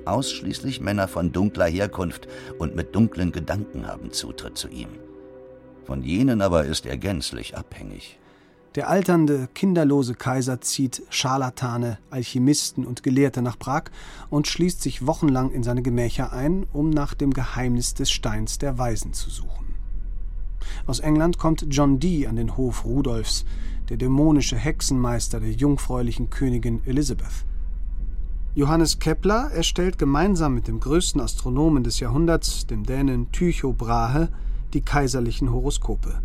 Ausschließlich 0.05 0.81
Männer 0.81 1.09
von 1.09 1.33
dunkler 1.33 1.67
Herkunft 1.67 2.29
und 2.59 2.77
mit 2.77 2.95
dunklen 2.95 3.33
Gedanken 3.33 3.87
haben 3.87 4.13
Zutritt 4.13 4.57
zu 4.57 4.69
ihm. 4.69 4.91
Von 5.85 6.03
jenen 6.03 6.41
aber 6.43 6.65
ist 6.65 6.87
er 6.87 6.97
gänzlich 6.97 7.57
abhängig. 7.57 8.20
Der 8.77 8.89
alternde, 8.89 9.49
kinderlose 9.53 10.15
Kaiser 10.15 10.61
zieht 10.61 11.03
Scharlatane, 11.11 11.99
Alchemisten 12.11 12.87
und 12.87 13.03
Gelehrte 13.03 13.43
nach 13.43 13.59
Prag 13.59 13.85
und 14.29 14.47
schließt 14.47 14.81
sich 14.81 15.09
wochenlang 15.09 15.51
in 15.51 15.65
seine 15.65 15.83
Gemächer 15.83 16.33
ein, 16.33 16.67
um 16.73 16.91
nach 16.91 17.15
dem 17.15 17.33
Geheimnis 17.33 17.95
des 17.95 18.13
Steins 18.13 18.59
der 18.59 18.79
Weisen 18.79 19.13
zu 19.13 19.29
suchen. 19.29 19.75
Aus 20.87 21.01
England 21.01 21.37
kommt 21.37 21.67
John 21.71 21.99
Dee 21.99 22.29
an 22.29 22.37
den 22.37 22.57
Hof 22.57 22.85
Rudolfs, 22.85 23.45
der 23.89 23.97
dämonische 23.97 24.57
Hexenmeister 24.57 25.41
der 25.41 25.51
jungfräulichen 25.51 26.31
Königin 26.31 26.81
Elizabeth. 26.85 27.45
Johannes 28.55 29.01
Kepler 29.01 29.51
erstellt 29.51 29.99
gemeinsam 29.99 30.55
mit 30.55 30.69
dem 30.69 30.79
größten 30.79 31.21
Astronomen 31.21 31.83
des 31.83 31.99
Jahrhunderts, 31.99 32.69
dem 32.69 32.85
Dänen 32.85 33.33
Tycho 33.33 33.73
Brahe, 33.73 34.29
die 34.75 34.81
kaiserlichen 34.81 35.51
Horoskope. 35.51 36.23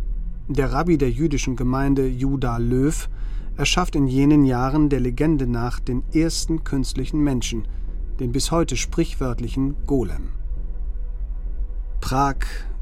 Der 0.48 0.72
Rabbi 0.72 0.96
der 0.96 1.10
jüdischen 1.10 1.56
Gemeinde 1.56 2.06
Judah 2.06 2.58
Löw 2.58 3.08
erschafft 3.56 3.96
in 3.96 4.06
jenen 4.06 4.44
Jahren 4.44 4.88
der 4.88 5.00
Legende 5.00 5.48
nach 5.48 5.80
den 5.80 6.04
ersten 6.12 6.62
künstlichen 6.62 7.18
Menschen, 7.18 7.66
den 8.20 8.30
bis 8.30 8.52
heute 8.52 8.76
sprichwörtlichen 8.76 9.74
Golem. 9.86 10.28
Prag, 12.00 12.36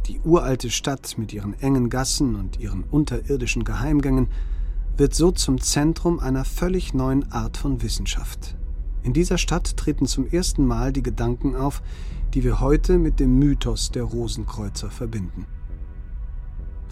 die 0.07 0.21
uralte 0.21 0.69
Stadt 0.69 1.17
mit 1.17 1.33
ihren 1.33 1.55
engen 1.55 1.89
Gassen 1.89 2.35
und 2.35 2.61
ihren 2.61 2.85
unterirdischen 2.85 3.65
Geheimgängen, 3.65 4.29
wird 4.99 5.15
so 5.15 5.31
zum 5.31 5.59
Zentrum 5.59 6.19
einer 6.19 6.45
völlig 6.45 6.93
neuen 6.93 7.33
Art 7.33 7.57
von 7.57 7.83
Wissenschaft. 7.83 8.57
In 9.03 9.15
dieser 9.15 9.39
Stadt 9.39 9.79
treten 9.79 10.05
zum 10.05 10.27
ersten 10.27 10.67
Mal 10.67 10.93
die 10.93 11.03
Gedanken 11.03 11.57
auf, 11.57 11.83
die 12.35 12.45
wir 12.45 12.61
heute 12.61 12.99
mit 12.99 13.21
dem 13.21 13.39
Mythos 13.39 13.91
der 13.91 14.03
Rosenkreuzer 14.03 14.91
verbinden. 14.91 15.47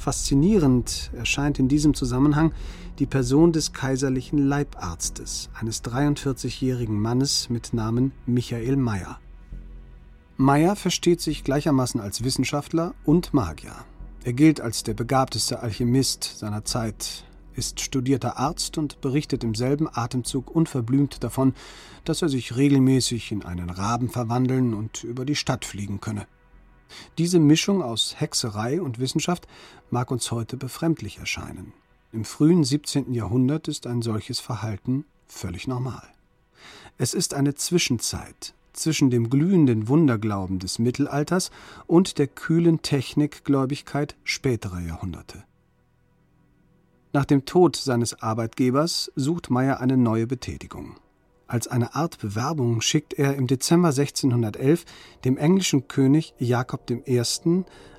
Faszinierend 0.03 1.13
erscheint 1.17 1.61
in 1.61 1.69
diesem 1.69 1.95
Zusammenhang 1.95 2.51
die 2.99 3.07
Person 3.07 3.53
des 3.53 3.73
kaiserlichen 3.73 4.37
Leibarztes, 4.37 5.49
eines 5.55 5.85
43-jährigen 5.85 6.99
Mannes 6.99 7.51
mit 7.51 7.73
Namen 7.73 8.11
Michael 8.27 8.75
Meyer. 8.75 9.21
Meyer 10.37 10.75
versteht 10.75 11.21
sich 11.21 11.45
gleichermaßen 11.45 12.01
als 12.01 12.25
Wissenschaftler 12.25 12.95
und 13.05 13.33
Magier. 13.33 13.77
Er 14.25 14.33
gilt 14.33 14.61
als 14.61 14.83
der 14.83 14.95
begabteste 14.95 15.61
Alchemist 15.61 16.25
seiner 16.37 16.65
Zeit, 16.65 17.23
ist 17.55 17.79
studierter 17.79 18.39
Arzt 18.39 18.79
und 18.79 19.01
berichtet 19.03 19.45
im 19.45 19.55
selben 19.55 19.89
Atemzug 19.89 20.51
unverblümt 20.51 21.23
davon, 21.23 21.55
dass 22.05 22.23
er 22.23 22.29
sich 22.29 22.57
regelmäßig 22.57 23.31
in 23.31 23.45
einen 23.45 23.71
Raben 23.71 24.11
verwandeln 24.11 24.75
und 24.75 25.05
über 25.05 25.25
die 25.25 25.37
Stadt 25.37 25.65
fliegen 25.65 26.01
könne. 26.01 26.27
Diese 27.19 27.39
Mischung 27.39 27.83
aus 27.83 28.17
Hexerei 28.19 28.81
und 28.81 28.99
Wissenschaft 28.99 29.47
mag 29.91 30.11
uns 30.11 30.31
heute 30.31 30.57
befremdlich 30.57 31.19
erscheinen. 31.19 31.73
Im 32.13 32.25
frühen 32.25 32.65
17. 32.65 33.15
Jahrhundert 33.15 33.69
ist 33.69 33.87
ein 33.87 34.03
solches 34.03 34.39
Verhalten 34.39 35.05
völlig 35.27 35.67
normal. 35.67 36.07
Es 36.99 37.15
ist 37.15 37.35
eine 37.35 37.55
Zwischenzeit 37.55 38.55
zwischen 38.73 39.11
dem 39.11 39.31
glühenden 39.31 39.89
Wunderglauben 39.89 40.59
des 40.59 40.79
Mittelalters 40.79 41.51
und 41.87 42.19
der 42.19 42.27
kühlen 42.27 42.83
Technikgläubigkeit 42.83 44.17
späterer 44.25 44.81
Jahrhunderte. 44.81 45.45
Nach 47.13 47.25
dem 47.27 47.45
Tod 47.45 47.77
seines 47.77 48.23
Arbeitgebers 48.23 49.13
sucht 49.17 49.51
Meyer 49.51 49.81
eine 49.81 49.99
neue 49.99 50.27
Betätigung. 50.27 50.97
Als 51.47 51.69
eine 51.69 51.95
Art 51.95 52.19
Bewerbung 52.19 52.81
schickt 52.81 53.15
er 53.15 53.35
im 53.35 53.47
Dezember 53.47 53.89
1611 53.89 54.85
dem 55.25 55.37
englischen 55.37 55.89
König 55.89 56.35
Jakob 56.39 56.91
I. 56.91 57.23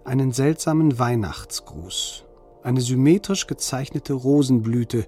einen 0.04 0.32
seltsamen 0.32 0.98
Weihnachtsgruß. 0.98 2.26
Eine 2.64 2.82
symmetrisch 2.82 3.48
gezeichnete 3.48 4.14
Rosenblüte, 4.14 5.06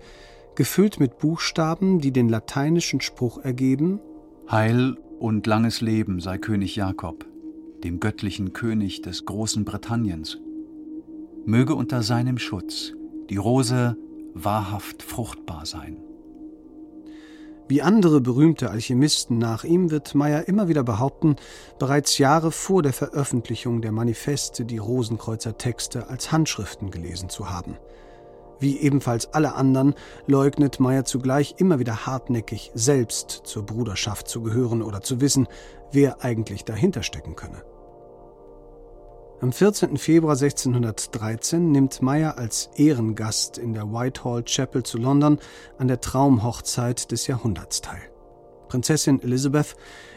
gefüllt 0.56 1.00
mit 1.00 1.18
Buchstaben, 1.18 2.00
die 2.00 2.12
den 2.12 2.30
lateinischen 2.30 3.02
Spruch 3.02 3.40
ergeben: 3.40 4.00
Heil 4.50 4.98
und 5.20 5.48
langes 5.48 5.82
Leben 5.82 6.20
sei 6.20 6.38
König 6.38 6.76
Jakob, 6.76 7.26
dem 7.84 8.00
göttlichen 8.00 8.54
König 8.54 9.02
des 9.02 9.26
großen 9.26 9.66
Britanniens. 9.66 10.38
Möge 11.46 11.76
unter 11.76 12.04
seinem 12.04 12.38
Schutz 12.38 12.94
die 13.30 13.38
Rose 13.38 13.98
wahrhaft 14.34 15.02
fruchtbar 15.02 15.66
sein. 15.66 15.98
Wie 17.68 17.82
andere 17.82 18.22
berühmte 18.22 18.70
Alchemisten 18.70 19.40
nach 19.40 19.64
ihm 19.64 19.90
wird 19.90 20.14
Meyer 20.14 20.48
immer 20.48 20.68
wieder 20.68 20.84
behaupten, 20.84 21.36
bereits 21.80 22.20
Jahre 22.20 22.52
vor 22.52 22.84
der 22.84 22.94
Veröffentlichung 22.94 23.82
der 23.82 23.92
Manifeste 23.92 24.66
die 24.66 24.78
Rosenkreuzer 24.78 25.58
Texte 25.58 26.08
als 26.08 26.32
Handschriften 26.32 26.92
gelesen 26.92 27.30
zu 27.30 27.50
haben. 27.50 27.78
Wie 28.60 28.78
ebenfalls 28.80 29.34
alle 29.34 29.56
anderen 29.56 29.96
leugnet 30.28 30.80
Meyer 30.80 31.06
zugleich 31.06 31.56
immer 31.58 31.80
wieder 31.80 32.06
hartnäckig, 32.06 32.72
selbst 32.76 33.42
zur 33.46 33.66
Bruderschaft 33.66 34.28
zu 34.28 34.44
gehören 34.44 34.84
oder 34.84 35.02
zu 35.02 35.20
wissen, 35.20 35.48
wer 35.92 36.24
eigentlich 36.24 36.66
dahinter 36.66 37.02
stecken 37.02 37.36
könne. 37.36 37.64
Am 39.46 39.54
14. 39.54 39.98
Februar 39.98 40.34
1613 40.34 41.72
nimmt 41.72 42.02
Meyer 42.02 42.40
als 42.40 42.72
Ehrengast 42.78 43.60
in 43.60 43.74
der 43.74 43.92
Whitehall 43.92 44.44
Chapel 44.44 44.82
zu 44.82 44.98
London 44.98 45.38
an 45.78 45.88
der 45.88 46.02
Traumhochzeit 46.02 47.12
des 47.12 47.28
Jahrhunderts 47.28 47.82
teil. 47.82 48.02
Prinzessin 48.70 49.22
Elizabeth, 49.22 49.76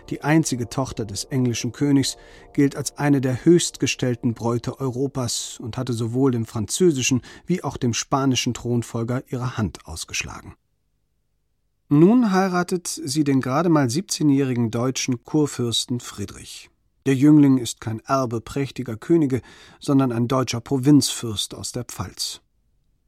die 0.08 0.22
einzige 0.22 0.70
Tochter 0.70 1.04
des 1.04 1.24
englischen 1.24 1.72
Königs, 1.72 2.16
gilt 2.54 2.74
als 2.74 2.96
eine 2.96 3.20
der 3.20 3.44
höchstgestellten 3.44 4.32
Bräute 4.32 4.80
Europas 4.80 5.58
und 5.60 5.76
hatte 5.76 5.92
sowohl 5.92 6.30
dem 6.30 6.46
französischen 6.46 7.20
wie 7.44 7.62
auch 7.62 7.76
dem 7.76 7.92
spanischen 7.92 8.54
Thronfolger 8.54 9.24
ihre 9.28 9.58
Hand 9.58 9.84
ausgeschlagen. 9.84 10.54
Nun 11.90 12.32
heiratet 12.32 12.86
sie 12.86 13.24
den 13.24 13.42
gerade 13.42 13.68
mal 13.68 13.88
17-jährigen 13.88 14.70
deutschen 14.70 15.22
Kurfürsten 15.22 16.00
Friedrich. 16.00 16.70
Der 17.08 17.16
Jüngling 17.16 17.56
ist 17.56 17.80
kein 17.80 18.00
Erbe 18.00 18.42
prächtiger 18.42 18.98
Könige, 18.98 19.40
sondern 19.80 20.12
ein 20.12 20.28
deutscher 20.28 20.60
Provinzfürst 20.60 21.54
aus 21.54 21.72
der 21.72 21.84
Pfalz. 21.84 22.42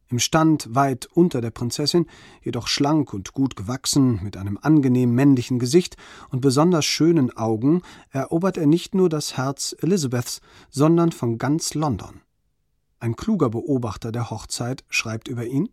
Im 0.09 0.19
Stand 0.19 0.75
weit 0.75 1.07
unter 1.13 1.43
der 1.43 1.51
Prinzessin, 1.51 2.07
jedoch 2.43 2.67
schlank 2.67 3.13
und 3.13 3.35
gut 3.35 3.57
gewachsen, 3.57 4.19
mit 4.23 4.39
einem 4.39 4.59
angenehm 4.63 5.15
männlichen 5.15 5.59
Gesicht 5.59 5.99
und 6.31 6.41
besonders 6.41 6.87
schönen 6.87 7.37
Augen, 7.37 7.83
erobert 8.09 8.57
er 8.57 8.65
nicht 8.65 8.95
nur 8.95 9.11
das 9.11 9.37
Herz 9.37 9.77
Elizabeths, 9.83 10.41
sondern 10.71 11.13
von 11.13 11.37
ganz 11.37 11.75
London. 11.75 12.23
Ein 13.01 13.17
kluger 13.17 13.51
Beobachter 13.51 14.13
der 14.13 14.31
Hochzeit 14.31 14.83
schreibt 14.89 15.29
über 15.29 15.45
ihn 15.45 15.69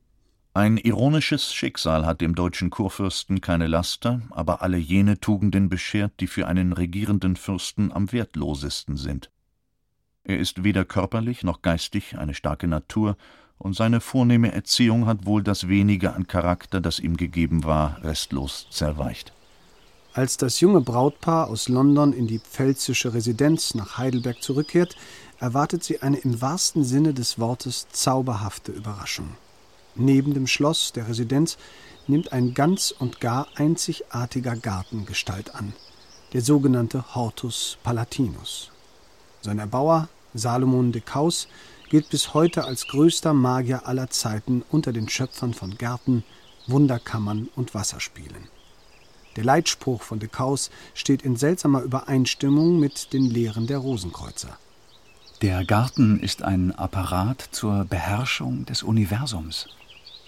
ein 0.58 0.78
ironisches 0.78 1.54
Schicksal 1.54 2.08
hat 2.08 2.20
dem 2.20 2.34
deutschen 2.34 2.72
Kurfürsten 2.72 3.42
keine 3.42 3.68
Laster, 3.68 4.22
aber 4.32 4.64
alle 4.64 4.78
jene 4.78 5.20
Tugenden 5.20 5.70
beschert, 5.70 6.14
die 6.20 6.26
für 6.26 6.48
einen 6.48 6.74
regierenden 6.74 7.36
Fürsten 7.36 7.92
am 7.92 8.12
wertlosesten 8.12 8.98
sind. 8.98 9.30
Er 10.24 10.40
ist 10.40 10.64
weder 10.64 10.84
körperlich 10.84 11.44
noch 11.44 11.62
geistig 11.62 12.18
eine 12.18 12.34
starke 12.34 12.68
Natur, 12.68 13.18
und 13.60 13.76
seine 13.76 14.02
vornehme 14.02 14.52
Erziehung 14.52 15.06
hat 15.06 15.28
wohl 15.28 15.44
das 15.44 15.68
wenige 15.68 16.14
an 16.14 16.26
Charakter, 16.26 16.82
das 16.82 16.98
ihm 16.98 17.18
gegeben 17.18 17.64
war, 17.64 18.04
restlos 18.04 18.66
zerweicht. 18.72 19.34
Als 20.14 20.38
das 20.38 20.60
junge 20.60 20.82
Brautpaar 20.82 21.50
aus 21.50 21.70
London 21.70 22.14
in 22.14 22.26
die 22.26 22.40
pfälzische 22.40 23.14
Residenz 23.14 23.76
nach 23.76 24.00
Heidelberg 24.00 24.42
zurückkehrt, 24.42 24.96
erwartet 25.40 25.84
sie 25.84 26.02
eine 26.02 26.18
im 26.18 26.42
wahrsten 26.42 26.84
Sinne 26.84 27.14
des 27.14 27.38
Wortes 27.38 27.88
zauberhafte 27.92 28.72
Überraschung. 28.72 29.38
Neben 29.98 30.36
dem 30.36 30.46
Schloss 30.46 30.94
der 30.94 31.08
Residenz 31.08 31.58
nimmt 32.06 32.32
ein 32.32 32.54
ganz 32.54 32.94
und 32.98 33.20
gar 33.20 33.48
einzigartiger 33.56 34.56
Garten 34.56 35.06
Gestalt 35.08 35.56
an, 35.56 35.74
der 36.34 36.42
sogenannte 36.42 37.16
Hortus 37.16 37.80
Palatinus. 37.84 38.72
Sein 39.42 39.58
Erbauer, 39.58 40.08
Salomon 40.36 40.92
de 40.92 41.02
Caus, 41.02 41.48
gilt 41.90 42.10
bis 42.10 42.36
heute 42.36 42.66
als 42.66 42.88
größter 42.88 43.34
Magier 43.34 43.88
aller 43.88 44.10
Zeiten 44.10 44.64
unter 44.70 44.94
den 44.94 45.10
Schöpfern 45.10 45.56
von 45.56 45.78
Gärten, 45.78 46.24
Wunderkammern 46.68 47.50
und 47.56 47.74
Wasserspielen. 47.74 48.50
Der 49.36 49.46
Leitspruch 49.46 50.04
von 50.04 50.20
de 50.20 50.30
Caus 50.30 50.70
steht 50.94 51.24
in 51.24 51.38
seltsamer 51.38 51.82
Übereinstimmung 51.82 52.80
mit 52.80 53.14
den 53.14 53.26
Lehren 53.26 53.66
der 53.66 53.80
Rosenkreuzer. 53.80 54.58
Der 55.42 55.64
Garten 55.66 56.20
ist 56.20 56.42
ein 56.44 56.72
Apparat 56.72 57.50
zur 57.52 57.86
Beherrschung 57.86 58.66
des 58.66 58.84
Universums. 58.84 59.68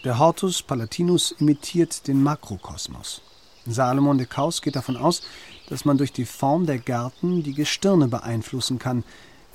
Der 0.05 0.17
Hortus 0.17 0.63
Palatinus 0.63 1.31
imitiert 1.39 2.07
den 2.07 2.23
Makrokosmos. 2.23 3.21
Salomon 3.65 4.17
de 4.17 4.25
Caus 4.25 4.61
geht 4.61 4.77
davon 4.77 4.95
aus, 4.95 5.21
dass 5.67 5.83
man 5.83 5.97
durch 5.97 6.13
die 6.13 6.23
Form 6.23 6.65
der 6.65 6.77
Gärten 6.77 7.43
die 7.43 7.53
Gestirne 7.53 8.07
beeinflussen 8.07 8.79
kann, 8.79 9.03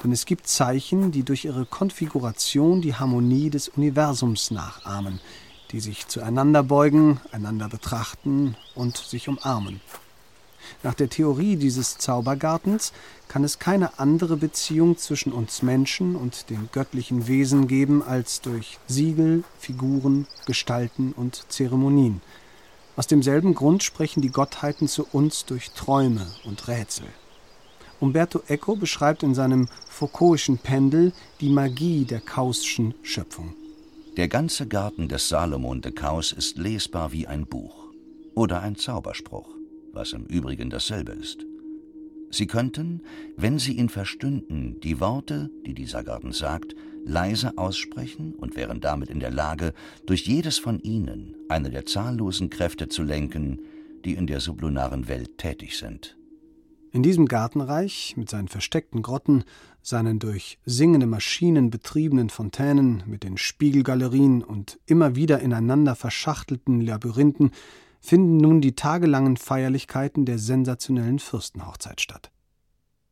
denn 0.03 0.13
es 0.13 0.27
gibt 0.27 0.47
Zeichen, 0.47 1.13
die 1.13 1.23
durch 1.23 1.47
ihre 1.47 1.65
Konfiguration 1.65 2.83
die 2.83 2.95
Harmonie 2.95 3.49
des 3.49 3.69
Universums 3.69 4.51
nachahmen, 4.51 5.19
die 5.71 5.81
sich 5.81 6.09
zueinander 6.09 6.63
beugen, 6.63 7.23
einander 7.33 7.71
betrachten 7.71 8.55
und 8.75 8.99
sich 8.99 9.29
umarmen. 9.29 9.81
Nach 10.83 10.95
der 10.95 11.09
Theorie 11.09 11.57
dieses 11.57 11.99
Zaubergartens 11.99 12.93
kann 13.29 13.45
es 13.45 13.59
keine 13.59 13.99
andere 13.99 14.37
Beziehung 14.37 14.97
zwischen 14.97 15.33
uns 15.33 15.63
Menschen 15.63 16.17
und 16.17 16.51
den 16.51 16.69
göttlichen 16.73 17.27
Wesen 17.27 17.69
geben 17.69 18.03
als 18.03 18.41
durch 18.41 18.79
Siegel, 18.87 19.45
Figuren, 19.59 20.27
Gestalten 20.47 21.13
und 21.13 21.45
Zeremonien. 21.49 22.21
Aus 22.97 23.07
demselben 23.07 23.55
Grund 23.55 23.83
sprechen 23.83 24.23
die 24.23 24.31
Gottheiten 24.31 24.87
zu 24.87 25.07
uns 25.11 25.47
durch 25.47 25.73
Träume 25.73 26.27
und 26.45 26.69
Rätsel. 26.69 27.07
Umberto 28.01 28.43
Eco 28.49 28.77
beschreibt 28.77 29.23
in 29.23 29.35
seinem 29.35 29.69
Foucault'schen 29.91 30.59
Pendel 30.59 31.13
die 31.41 31.49
Magie 31.49 32.05
der 32.05 32.21
Kausschen 32.21 32.95
Schöpfung. 33.03 33.55
Der 34.17 34.29
ganze 34.29 34.69
Garten 34.69 35.09
des 35.09 35.29
Salomon 35.29 35.81
de 35.81 35.91
Caus 35.91 36.31
ist 36.33 36.57
lesbar 36.57 37.11
wie 37.13 37.27
ein 37.27 37.47
Buch 37.47 37.75
oder 38.35 38.61
ein 38.61 38.77
Zauberspruch 38.77 39.54
was 39.95 40.13
im 40.13 40.25
Übrigen 40.27 40.71
dasselbe 40.71 41.13
ist. 41.13 41.47
Sie 42.31 42.47
könnten, 42.47 43.03
wenn 43.37 43.59
Sie 43.59 43.75
ihn 43.75 43.89
verstünden, 43.89 44.81
die 44.81 44.99
Worte, 44.99 45.51
die 45.67 45.75
dieser 45.75 46.03
Garten 46.03 46.33
sagt, 46.33 46.75
leise 47.05 47.57
aussprechen 47.57 48.35
und 48.35 48.57
wären 48.57 48.81
damit 48.81 49.09
in 49.09 49.21
der 49.21 49.31
Lage, 49.31 49.73
durch 50.07 50.27
jedes 50.27 50.59
von 50.59 50.81
ihnen 50.81 51.37
eine 51.49 51.71
der 51.71 51.87
zahllosen 51.87 52.51
Kräfte 52.51 52.89
zu 52.89 53.03
lenken, 53.05 53.61
die 54.05 54.15
in 54.15 54.27
der 54.27 54.41
sublunaren 54.41 55.07
Welt 55.07 55.39
tätig 55.39 55.79
sind. 55.79 56.17
In 56.91 57.03
diesem 57.03 57.27
Gartenreich 57.27 58.15
mit 58.17 58.31
seinen 58.31 58.49
versteckten 58.49 59.03
Grotten, 59.03 59.45
seinen 59.83 60.19
durch 60.19 60.59
singende 60.65 61.07
Maschinen 61.07 61.71
betriebenen 61.71 62.31
Fontänen, 62.31 63.03
mit 63.07 63.25
den 63.25 63.37
Spiegelgalerien 63.37 64.43
und 64.43 64.79
immer 64.87 65.17
wieder 65.17 65.41
ineinander 65.41 65.97
verschachtelten 65.97 66.81
Labyrinthen 66.81 67.51
finden 68.05 68.37
nun 68.37 68.61
die 68.61 68.77
tagelangen 68.77 69.39
Feierlichkeiten 69.39 70.27
der 70.27 70.39
sensationellen 70.39 71.19
Fürstenhochzeit 71.19 72.03
statt. 72.03 72.31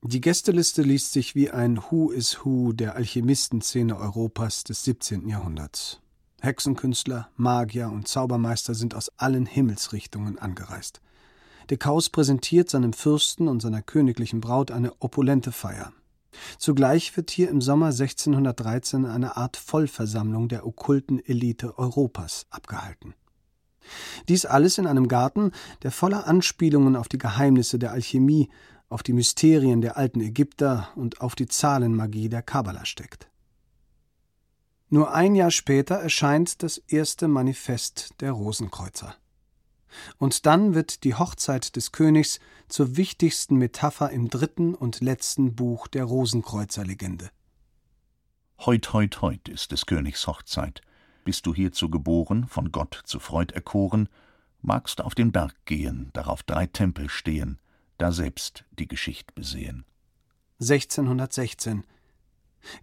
Die 0.03 0.21
Gästeliste 0.21 0.83
liest 0.83 1.13
sich 1.13 1.35
wie 1.35 1.51
ein 1.51 1.79
Who 1.79 2.11
is 2.11 2.45
Who 2.45 2.73
der 2.73 2.95
Alchemistenszene 2.97 3.97
Europas 3.97 4.65
des 4.65 4.85
17. 4.85 5.29
Jahrhunderts. 5.29 6.01
Hexenkünstler, 6.43 7.31
Magier 7.37 7.89
und 7.89 8.07
Zaubermeister 8.07 8.75
sind 8.75 8.95
aus 8.95 9.11
allen 9.17 9.47
Himmelsrichtungen 9.47 10.39
angereist. 10.39 11.01
De 11.71 11.79
Caus 11.79 12.11
präsentiert 12.11 12.69
seinem 12.69 12.93
Fürsten 12.93 13.49
und 13.49 13.63
seiner 13.63 13.81
königlichen 13.81 14.41
Braut 14.43 14.71
eine 14.71 14.93
opulente 15.01 15.53
Feier. 15.53 15.93
Zugleich 16.59 17.17
wird 17.17 17.31
hier 17.31 17.49
im 17.49 17.63
Sommer 17.63 17.87
1613 17.87 19.07
eine 19.07 19.37
Art 19.37 19.57
Vollversammlung 19.57 20.49
der 20.49 20.67
okkulten 20.67 21.25
Elite 21.25 21.79
Europas 21.79 22.47
abgehalten. 22.51 23.15
Dies 24.29 24.47
alles 24.47 24.79
in 24.79 24.87
einem 24.87 25.09
Garten, 25.09 25.53
der 25.83 25.91
voller 25.91 26.27
Anspielungen 26.27 26.97
auf 26.97 27.09
die 27.09 27.19
Geheimnisse 27.19 27.79
der 27.79 27.93
Alchemie, 27.93 28.49
auf 28.89 29.03
die 29.03 29.13
Mysterien 29.13 29.81
der 29.81 29.97
alten 29.97 30.21
Ägypter 30.21 30.89
und 30.95 31.21
auf 31.21 31.35
die 31.35 31.47
Zahlenmagie 31.47 32.29
der 32.29 32.43
Kabbala 32.43 32.85
steckt. 32.85 33.29
Nur 34.91 35.15
ein 35.15 35.35
Jahr 35.35 35.51
später 35.51 35.95
erscheint 35.95 36.63
das 36.63 36.77
erste 36.77 37.27
Manifest 37.27 38.21
der 38.21 38.33
Rosenkreuzer. 38.33 39.15
Und 40.19 40.45
dann 40.45 40.75
wird 40.75 41.05
die 41.05 41.15
Hochzeit 41.15 41.77
des 41.77 41.93
Königs 41.93 42.41
zur 42.69 42.97
wichtigsten 42.97 43.57
Metapher 43.57 44.11
im 44.11 44.29
dritten 44.29 44.75
und 44.75 45.01
letzten 45.01 45.55
Buch 45.55 45.87
der 45.87 46.05
Rosenkreuzer-Legende. 46.05 47.31
Heut, 48.65 48.93
heut, 48.93 49.23
heut 49.23 49.49
ist 49.49 49.73
des 49.73 49.87
Königs 49.87 50.27
Hochzeit. 50.27 50.83
Bist 51.25 51.47
du 51.47 51.55
hierzu 51.55 51.89
geboren, 51.89 52.47
von 52.49 52.73
Gott 52.73 53.01
zu 53.05 53.21
Freud 53.21 53.55
erkoren, 53.55 54.09
magst 54.61 55.01
auf 55.01 55.15
den 55.15 55.33
Berg 55.33 55.55
gehen, 55.65 56.11
darauf 56.13 56.43
drei 56.43 56.67
Tempel 56.67 57.09
stehen, 57.09 57.59
da 57.99 58.13
selbst 58.13 58.65
die 58.79 58.89
Geschicht 58.89 59.35
besehen. 59.35 59.85
1616 60.61 61.85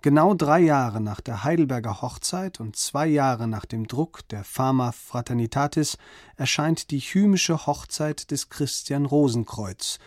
Genau 0.02 0.34
drei 0.34 0.60
Jahre 0.60 1.00
nach 1.00 1.22
der 1.22 1.44
Heidelberger 1.44 2.02
Hochzeit 2.02 2.60
und 2.60 2.76
zwei 2.76 3.08
Jahre 3.08 3.48
nach 3.48 3.66
dem 3.66 3.88
Druck 3.88 4.28
der 4.28 4.44
Fama 4.44 4.92
Fraternitatis 4.92 5.98
erscheint 6.36 6.92
die 6.92 7.00
Hymische 7.00 7.66
Hochzeit 7.66 8.32
des 8.32 8.50
Christian 8.50 9.06
Rosenkreuz, 9.06 10.00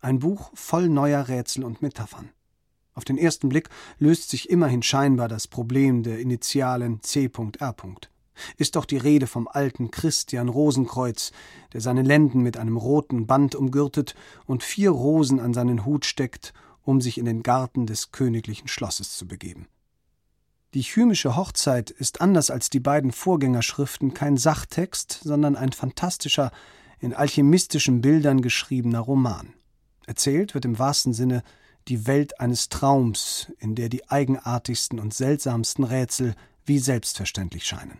ein 0.00 0.20
Buch 0.20 0.50
voll 0.54 0.88
neuer 0.88 1.28
Rätsel 1.28 1.64
und 1.64 1.82
Metaphern. 1.82 2.30
Auf 2.94 3.04
den 3.04 3.18
ersten 3.18 3.48
Blick 3.48 3.68
löst 3.98 4.30
sich 4.30 4.50
immerhin 4.50 4.82
scheinbar 4.82 5.28
das 5.28 5.46
Problem 5.46 6.02
der 6.02 6.18
Initialen 6.18 7.02
C.R. 7.02 7.76
Ist 8.56 8.76
doch 8.76 8.84
die 8.84 8.96
Rede 8.96 9.26
vom 9.26 9.48
alten 9.48 9.90
Christian 9.90 10.48
Rosenkreuz, 10.48 11.32
der 11.72 11.80
seine 11.80 12.02
Lenden 12.02 12.42
mit 12.42 12.56
einem 12.56 12.76
roten 12.76 13.26
Band 13.26 13.54
umgürtet 13.54 14.14
und 14.46 14.62
vier 14.62 14.90
Rosen 14.90 15.40
an 15.40 15.54
seinen 15.54 15.84
Hut 15.84 16.04
steckt, 16.04 16.52
um 16.82 17.00
sich 17.00 17.18
in 17.18 17.26
den 17.26 17.42
Garten 17.42 17.86
des 17.86 18.12
königlichen 18.12 18.68
Schlosses 18.68 19.16
zu 19.16 19.26
begeben. 19.26 19.66
Die 20.74 20.82
chymische 20.82 21.36
Hochzeit 21.36 21.90
ist 21.90 22.20
anders 22.20 22.50
als 22.50 22.70
die 22.70 22.80
beiden 22.80 23.10
Vorgängerschriften 23.12 24.14
kein 24.14 24.36
Sachtext, 24.36 25.20
sondern 25.24 25.56
ein 25.56 25.72
fantastischer, 25.72 26.52
in 27.00 27.14
alchemistischen 27.14 28.02
Bildern 28.02 28.40
geschriebener 28.42 29.00
Roman. 29.00 29.54
Erzählt 30.06 30.54
wird 30.54 30.64
im 30.64 30.78
wahrsten 30.78 31.12
Sinne 31.12 31.42
die 31.88 32.06
Welt 32.06 32.40
eines 32.40 32.68
Traums, 32.68 33.52
in 33.58 33.74
der 33.74 33.88
die 33.88 34.08
eigenartigsten 34.08 34.98
und 34.98 35.14
seltsamsten 35.14 35.84
Rätsel 35.84 36.34
wie 36.64 36.78
selbstverständlich 36.78 37.66
scheinen. 37.66 37.98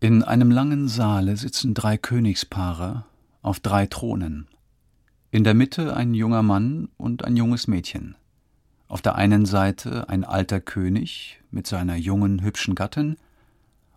In 0.00 0.22
einem 0.22 0.50
langen 0.50 0.88
Saale 0.88 1.36
sitzen 1.36 1.74
drei 1.74 1.98
Königspaare 1.98 3.04
auf 3.42 3.58
drei 3.58 3.86
Thronen. 3.86 4.46
In 5.30 5.44
der 5.44 5.54
Mitte 5.54 5.96
ein 5.96 6.14
junger 6.14 6.42
Mann 6.42 6.88
und 6.96 7.24
ein 7.24 7.36
junges 7.36 7.66
Mädchen. 7.66 8.16
Auf 8.86 9.02
der 9.02 9.16
einen 9.16 9.44
Seite 9.44 10.08
ein 10.08 10.24
alter 10.24 10.60
König 10.60 11.40
mit 11.50 11.66
seiner 11.66 11.96
jungen, 11.96 12.42
hübschen 12.42 12.74
Gattin, 12.74 13.16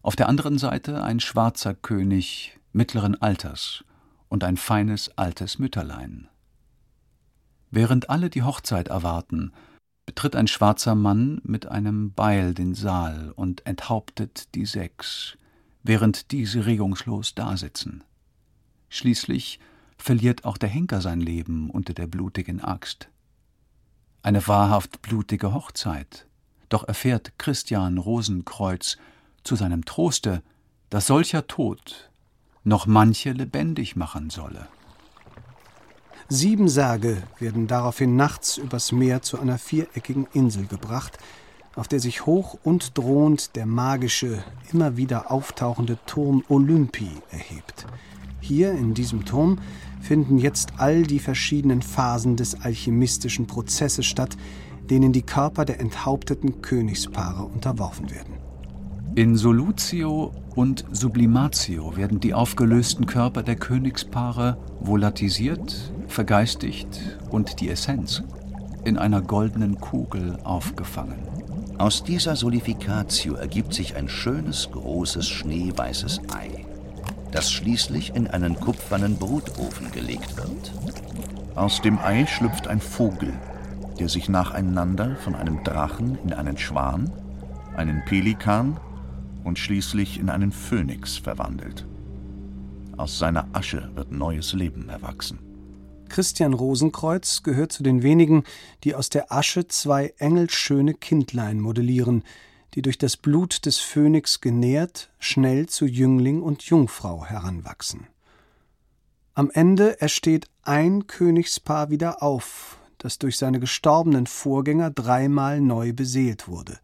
auf 0.02 0.16
der 0.16 0.28
anderen 0.28 0.58
Seite 0.58 1.04
ein 1.04 1.20
schwarzer 1.20 1.76
König 1.76 2.58
mittleren 2.74 3.22
Alters 3.22 3.84
und 4.28 4.44
ein 4.44 4.58
feines 4.58 5.16
altes 5.18 5.60
Mütterlein. 5.60 6.28
Während 7.72 8.10
alle 8.10 8.30
die 8.30 8.44
Hochzeit 8.44 8.90
erwarten, 8.90 9.54
betritt 10.06 10.36
ein 10.36 10.48
schwarzer 10.48 10.94
Mann 10.94 11.40
mit 11.44 11.68
einem 11.68 12.12
Beil 12.12 12.54
den 12.54 12.76
Saal 12.76 13.32
und 13.36 13.66
enthauptet 13.66 14.54
die 14.56 14.66
sechs, 14.66 15.38
während 15.82 16.32
diese 16.32 16.66
regungslos 16.66 17.34
dasitzen. 17.34 18.04
Schließlich 18.90 19.60
verliert 19.98 20.44
auch 20.44 20.58
der 20.58 20.68
Henker 20.68 21.00
sein 21.00 21.22
Leben 21.22 21.70
unter 21.70 21.94
der 21.94 22.08
blutigen 22.08 22.62
Axt. 22.62 23.10
Eine 24.22 24.46
wahrhaft 24.48 25.02
blutige 25.02 25.54
Hochzeit. 25.54 26.28
Doch 26.68 26.88
erfährt 26.88 27.38
Christian 27.38 27.98
Rosenkreuz 27.98 28.98
zu 29.44 29.56
seinem 29.56 29.86
Troste, 29.86 30.44
dass 30.90 31.08
solcher 31.08 31.48
Tod 31.48 32.12
noch 32.64 32.86
manche 32.86 33.32
lebendig 33.32 33.96
machen 33.96 34.30
solle. 34.30 34.68
Sieben 36.30 36.70
Särge 36.70 37.18
werden 37.40 37.68
daraufhin 37.68 38.16
nachts 38.16 38.58
übers 38.58 38.92
Meer 38.92 39.22
zu 39.22 39.40
einer 39.40 39.58
viereckigen 39.58 40.28
Insel 40.34 40.66
gebracht, 40.66 41.18
auf 41.76 41.88
der 41.88 42.00
sich 42.00 42.26
hoch 42.26 42.58
und 42.64 42.98
drohend 42.98 43.56
der 43.56 43.66
magische, 43.66 44.44
immer 44.72 44.98
wieder 44.98 45.32
auftauchende 45.32 45.98
Turm 46.06 46.44
Olympi 46.50 47.10
erhebt. 47.32 47.86
Hier 48.40 48.72
in 48.72 48.94
diesem 48.94 49.26
Turm 49.26 49.60
finden 50.02 50.38
jetzt 50.38 50.74
all 50.78 51.04
die 51.04 51.20
verschiedenen 51.20 51.82
Phasen 51.82 52.36
des 52.36 52.62
alchemistischen 52.62 53.48
Prozesses 53.48 54.06
statt, 54.06 54.36
denen 54.90 55.14
die 55.14 55.22
Körper 55.22 55.64
der 55.64 55.80
enthaupteten 55.80 56.62
Königspaare 56.62 57.44
unterworfen 57.46 58.10
werden. 58.10 58.34
In 59.16 59.36
Solutio 59.36 60.34
und 60.56 60.86
Sublimatio 60.92 61.96
werden 61.96 62.20
die 62.20 62.34
aufgelösten 62.34 63.06
Körper 63.06 63.44
der 63.44 63.56
Königspaare 63.56 64.58
volatisiert, 64.80 65.94
vergeistigt 66.12 67.00
und 67.30 67.60
die 67.60 67.70
Essenz 67.70 68.24
in 68.84 68.98
einer 68.98 69.22
goldenen 69.22 69.80
Kugel 69.80 70.38
aufgefangen. 70.44 71.20
Aus 71.78 72.04
dieser 72.04 72.36
Solificatio 72.36 73.34
ergibt 73.34 73.74
sich 73.74 73.96
ein 73.96 74.08
schönes, 74.08 74.70
großes, 74.72 75.28
schneeweißes 75.28 76.22
Ei, 76.34 76.66
das 77.32 77.52
schließlich 77.52 78.16
in 78.16 78.28
einen 78.28 78.60
kupfernen 78.60 79.18
Brutofen 79.18 79.92
gelegt 79.92 80.38
wird. 80.38 80.74
Aus 81.56 81.82
dem 81.82 81.98
Ei 82.00 82.26
schlüpft 82.28 82.68
ein 82.68 82.82
Vogel, 82.82 83.34
der 84.00 84.10
sich 84.10 84.30
nacheinander 84.30 85.16
von 85.18 85.36
einem 85.36 85.64
Drachen 85.64 86.18
in 86.24 86.34
einen 86.34 86.58
Schwan, 86.58 87.12
einen 87.76 88.04
Pelikan 88.06 88.80
und 89.44 89.58
schließlich 89.58 90.20
in 90.20 90.30
einen 90.30 90.52
Phönix 90.52 91.18
verwandelt. 91.18 91.88
Aus 92.98 93.18
seiner 93.18 93.48
Asche 93.54 93.90
wird 93.96 94.12
neues 94.12 94.54
Leben 94.54 94.90
erwachsen. 94.90 95.51
Christian 96.12 96.54
Rosenkreuz 96.54 97.42
gehört 97.42 97.72
zu 97.72 97.84
den 97.84 98.04
wenigen, 98.04 98.44
die 98.84 98.96
aus 98.96 99.10
der 99.10 99.32
Asche 99.32 99.70
zwei 99.70 100.14
engelschöne 100.18 100.94
Kindlein 100.94 101.62
modellieren, 101.62 102.26
die 102.74 102.82
durch 102.82 102.98
das 102.98 103.16
Blut 103.16 103.66
des 103.66 103.78
Phönix 103.78 104.42
genährt 104.42 105.10
schnell 105.20 105.68
zu 105.68 105.86
Jüngling 105.86 106.42
und 106.42 106.64
Jungfrau 106.64 107.26
heranwachsen. 107.26 108.08
Am 109.36 109.50
Ende 109.52 110.02
ersteht 110.02 110.48
ein 110.64 111.08
Königspaar 111.08 111.90
wieder 111.90 112.22
auf, 112.22 112.78
das 112.98 113.18
durch 113.18 113.38
seine 113.38 113.62
gestorbenen 113.62 114.28
Vorgänger 114.28 114.92
dreimal 114.92 115.62
neu 115.62 115.94
beseelt 115.94 116.50
wurde. 116.50 116.80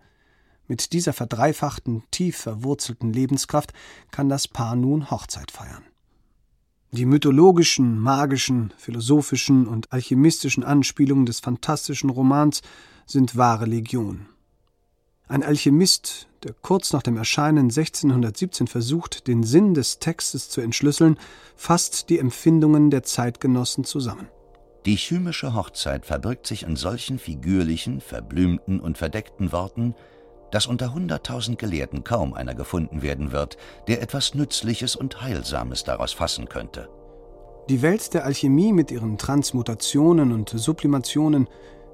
Mit 0.68 0.94
dieser 0.94 1.12
verdreifachten, 1.12 2.04
tief 2.12 2.38
verwurzelten 2.38 3.12
Lebenskraft 3.12 3.74
kann 4.10 4.30
das 4.30 4.48
Paar 4.48 4.78
nun 4.78 5.12
Hochzeit 5.12 5.52
feiern. 5.52 5.84
Die 6.92 7.06
mythologischen, 7.06 8.00
magischen, 8.00 8.74
philosophischen 8.78 9.68
und 9.68 9.92
alchemistischen 9.92 10.64
Anspielungen 10.64 11.26
des 11.26 11.42
fantastischen 11.42 12.10
Romans 12.10 12.62
sind 13.06 13.36
wahre 13.36 13.66
Legion. 13.66 14.28
Ein 15.28 15.44
Alchemist, 15.44 16.28
der 16.44 16.54
kurz 16.54 16.94
nach 16.94 17.04
dem 17.04 17.18
Erscheinen 17.18 17.66
1617 17.66 18.68
versucht, 18.68 19.28
den 19.28 19.44
Sinn 19.44 19.74
des 19.74 20.00
Textes 20.00 20.50
zu 20.50 20.62
entschlüsseln, 20.62 21.18
fasst 21.58 22.10
die 22.10 22.20
Empfindungen 22.20 22.90
der 22.90 23.04
Zeitgenossen 23.04 23.84
zusammen. 23.84 24.30
Die 24.86 24.96
chymische 24.96 25.54
Hochzeit 25.54 26.06
verbirgt 26.06 26.48
sich 26.48 26.64
in 26.64 26.78
solchen 26.78 27.20
figürlichen, 27.20 28.00
verblümten 28.00 28.80
und 28.80 28.98
verdeckten 28.98 29.52
Worten, 29.52 29.96
dass 30.52 30.68
unter 30.68 30.94
hunderttausend 30.94 31.60
Gelehrten 31.60 32.04
kaum 32.04 32.34
einer 32.34 32.56
gefunden 32.56 33.02
werden 33.02 33.32
wird, 33.32 33.58
der 33.88 34.02
etwas 34.02 34.34
Nützliches 34.34 34.96
und 34.96 35.22
Heilsames 35.22 35.84
daraus 35.84 36.14
fassen 36.14 36.50
könnte. 36.50 36.90
Die 37.70 37.82
Welt 37.82 38.14
der 38.14 38.24
Alchemie 38.24 38.72
mit 38.72 38.92
ihren 38.92 39.18
Transmutationen 39.18 40.32
und 40.32 40.50
Sublimationen, 40.50 41.50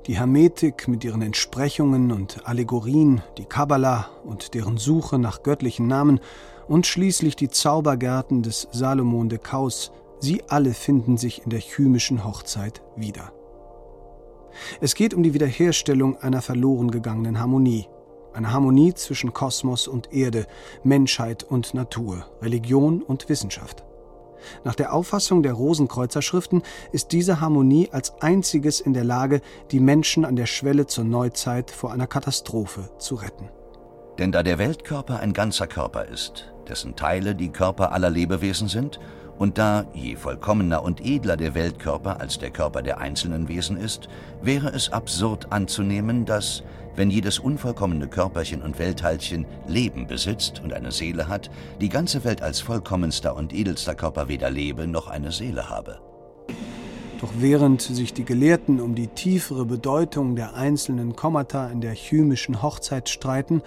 die 0.05 0.17
Hermetik 0.17 0.87
mit 0.87 1.03
ihren 1.03 1.21
Entsprechungen 1.21 2.11
und 2.11 2.47
Allegorien, 2.47 3.23
die 3.37 3.45
Kabbala 3.45 4.09
und 4.23 4.53
deren 4.53 4.77
Suche 4.77 5.17
nach 5.17 5.41
göttlichen 5.41 5.87
Namen 5.87 6.19
und 6.67 6.85
schließlich 6.85 7.35
die 7.35 7.49
Zaubergärten 7.49 8.43
des 8.43 8.67
Salomon 8.71 9.29
de 9.29 9.39
Caus, 9.39 9.91
sie 10.19 10.43
alle 10.47 10.73
finden 10.73 11.17
sich 11.17 11.43
in 11.43 11.49
der 11.49 11.61
chymischen 11.61 12.23
Hochzeit 12.23 12.83
wieder. 12.95 13.31
Es 14.79 14.93
geht 14.93 15.13
um 15.13 15.23
die 15.23 15.33
Wiederherstellung 15.33 16.17
einer 16.17 16.41
verloren 16.41 16.91
gegangenen 16.91 17.39
Harmonie, 17.39 17.87
eine 18.33 18.51
Harmonie 18.51 18.93
zwischen 18.93 19.33
Kosmos 19.33 19.87
und 19.87 20.13
Erde, 20.13 20.45
Menschheit 20.83 21.43
und 21.43 21.73
Natur, 21.73 22.25
Religion 22.41 23.01
und 23.01 23.29
Wissenschaft. 23.29 23.83
Nach 24.63 24.75
der 24.75 24.93
Auffassung 24.93 25.43
der 25.43 25.53
Rosenkreuzer-Schriften 25.53 26.63
ist 26.91 27.11
diese 27.11 27.39
Harmonie 27.39 27.89
als 27.91 28.21
einziges 28.21 28.81
in 28.81 28.93
der 28.93 29.03
Lage, 29.03 29.41
die 29.71 29.79
Menschen 29.79 30.25
an 30.25 30.35
der 30.35 30.45
Schwelle 30.45 30.85
zur 30.85 31.05
Neuzeit 31.05 31.71
vor 31.71 31.91
einer 31.91 32.07
Katastrophe 32.07 32.89
zu 32.97 33.15
retten. 33.15 33.49
Denn 34.19 34.31
da 34.31 34.43
der 34.43 34.59
Weltkörper 34.59 35.19
ein 35.19 35.33
ganzer 35.33 35.67
Körper 35.67 36.05
ist, 36.05 36.53
dessen 36.67 36.95
Teile 36.95 37.35
die 37.35 37.49
Körper 37.49 37.91
aller 37.91 38.09
Lebewesen 38.09 38.67
sind, 38.67 38.99
und 39.39 39.57
da, 39.57 39.85
je 39.93 40.15
vollkommener 40.15 40.83
und 40.83 41.01
edler 41.03 41.37
der 41.37 41.55
Weltkörper 41.55 42.19
als 42.19 42.37
der 42.37 42.51
Körper 42.51 42.83
der 42.83 42.99
einzelnen 42.99 43.47
Wesen 43.47 43.77
ist, 43.77 44.07
wäre 44.43 44.69
es 44.69 44.93
absurd 44.93 45.51
anzunehmen, 45.51 46.25
dass, 46.25 46.63
wenn 46.95 47.09
jedes 47.09 47.39
unvollkommene 47.39 48.07
Körperchen 48.07 48.61
und 48.61 48.79
Weltteilchen 48.79 49.45
Leben 49.67 50.07
besitzt 50.07 50.61
und 50.63 50.73
eine 50.73 50.91
Seele 50.91 51.27
hat, 51.27 51.49
die 51.81 51.89
ganze 51.89 52.23
Welt 52.23 52.41
als 52.41 52.59
vollkommenster 52.59 53.35
und 53.35 53.53
edelster 53.53 53.95
Körper 53.95 54.27
weder 54.27 54.49
lebe 54.49 54.87
noch 54.87 55.07
eine 55.07 55.31
Seele 55.31 55.69
habe. 55.69 55.99
Doch 57.19 57.31
während 57.37 57.81
sich 57.81 58.13
die 58.13 58.25
Gelehrten 58.25 58.81
um 58.81 58.95
die 58.95 59.07
tiefere 59.07 59.65
Bedeutung 59.65 60.35
der 60.35 60.55
einzelnen 60.55 61.15
Kommata 61.15 61.67
in 61.67 61.79
der 61.79 61.95
chymischen 61.95 62.61
Hochzeit 62.61 63.07
streiten, 63.07 63.61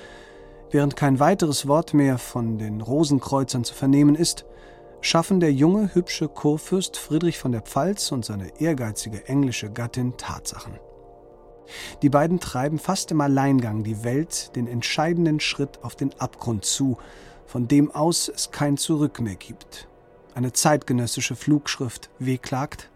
während 0.70 0.94
kein 0.94 1.20
weiteres 1.20 1.66
Wort 1.66 1.94
mehr 1.94 2.18
von 2.18 2.58
den 2.58 2.82
Rosenkreuzern 2.82 3.64
zu 3.64 3.72
vernehmen 3.72 4.14
ist, 4.14 4.44
schaffen 5.00 5.40
der 5.40 5.52
junge, 5.52 5.94
hübsche 5.94 6.28
Kurfürst 6.28 6.96
Friedrich 6.96 7.38
von 7.38 7.52
der 7.52 7.62
Pfalz 7.62 8.12
und 8.12 8.24
seine 8.24 8.60
ehrgeizige 8.60 9.26
englische 9.26 9.70
Gattin 9.70 10.16
Tatsachen. 10.16 10.74
Die 12.02 12.08
beiden 12.08 12.40
treiben 12.40 12.78
fast 12.78 13.10
im 13.10 13.20
Alleingang 13.20 13.84
die 13.84 14.04
Welt 14.04 14.54
den 14.56 14.66
entscheidenden 14.66 15.40
Schritt 15.40 15.82
auf 15.82 15.96
den 15.96 16.12
Abgrund 16.20 16.64
zu, 16.64 16.98
von 17.46 17.68
dem 17.68 17.90
aus 17.90 18.28
es 18.28 18.50
kein 18.50 18.76
Zurück 18.76 19.20
mehr 19.20 19.36
gibt. 19.36 19.88
Eine 20.34 20.52
zeitgenössische 20.52 21.36
Flugschrift 21.36 22.10
wehklagt: 22.18 22.90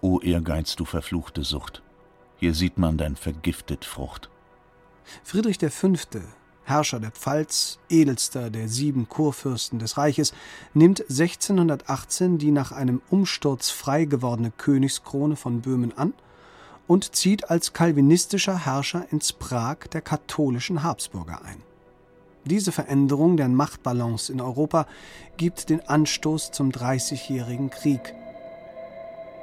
O 0.00 0.20
Ehrgeiz, 0.20 0.76
du 0.76 0.84
verfluchte 0.84 1.42
Sucht, 1.42 1.82
hier 2.36 2.54
sieht 2.54 2.78
man 2.78 2.98
dein 2.98 3.16
vergiftet 3.16 3.84
Frucht. 3.84 4.30
Friedrich 5.22 5.58
V., 5.58 5.92
Herrscher 6.66 6.98
der 6.98 7.10
Pfalz, 7.10 7.78
edelster 7.90 8.48
der 8.48 8.68
sieben 8.68 9.06
Kurfürsten 9.08 9.78
des 9.78 9.98
Reiches, 9.98 10.32
nimmt 10.72 11.02
1618 11.02 12.38
die 12.38 12.52
nach 12.52 12.72
einem 12.72 13.02
Umsturz 13.10 13.68
frei 13.68 14.06
gewordene 14.06 14.50
Königskrone 14.50 15.36
von 15.36 15.60
Böhmen 15.60 15.96
an 15.98 16.14
und 16.86 17.14
zieht 17.14 17.50
als 17.50 17.72
kalvinistischer 17.72 18.64
Herrscher 18.64 19.06
ins 19.10 19.32
Prag 19.32 19.88
der 19.92 20.00
katholischen 20.00 20.82
Habsburger 20.82 21.40
ein. 21.44 21.62
Diese 22.44 22.72
Veränderung 22.72 23.38
der 23.38 23.48
Machtbalance 23.48 24.30
in 24.30 24.40
Europa 24.40 24.86
gibt 25.38 25.70
den 25.70 25.80
Anstoß 25.80 26.50
zum 26.50 26.72
Dreißigjährigen 26.72 27.70
Krieg. 27.70 28.14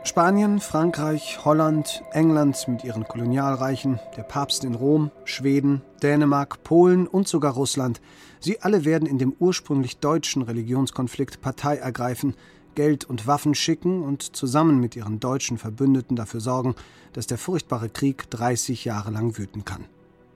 Spanien, 0.04 0.60
Frankreich, 0.60 1.46
Holland, 1.46 2.04
England 2.12 2.68
mit 2.68 2.84
ihren 2.84 3.08
Kolonialreichen, 3.08 4.00
der 4.18 4.24
Papst 4.24 4.64
in 4.64 4.74
Rom, 4.74 5.12
Schweden, 5.26 5.82
Dänemark, 6.02 6.64
Polen 6.64 7.08
und 7.08 7.28
sogar 7.28 7.54
Russland, 7.54 8.02
sie 8.40 8.62
alle 8.62 8.84
werden 8.84 9.08
in 9.08 9.20
dem 9.20 9.36
ursprünglich 9.40 9.98
deutschen 9.98 10.42
Religionskonflikt 10.42 11.42
Partei 11.42 11.78
ergreifen, 11.78 12.36
Geld 12.76 13.06
und 13.06 13.28
Waffen 13.28 13.56
schicken 13.56 14.04
und 14.04 14.36
zusammen 14.36 14.80
mit 14.80 14.96
ihren 14.96 15.20
deutschen 15.20 15.58
Verbündeten 15.58 16.16
dafür 16.16 16.40
sorgen, 16.40 16.76
dass 17.14 17.28
der 17.28 17.38
furchtbare 17.38 17.90
Krieg 17.90 18.30
30 18.30 18.86
Jahre 18.86 19.12
lang 19.12 19.38
wüten 19.38 19.66
kann. 19.66 19.86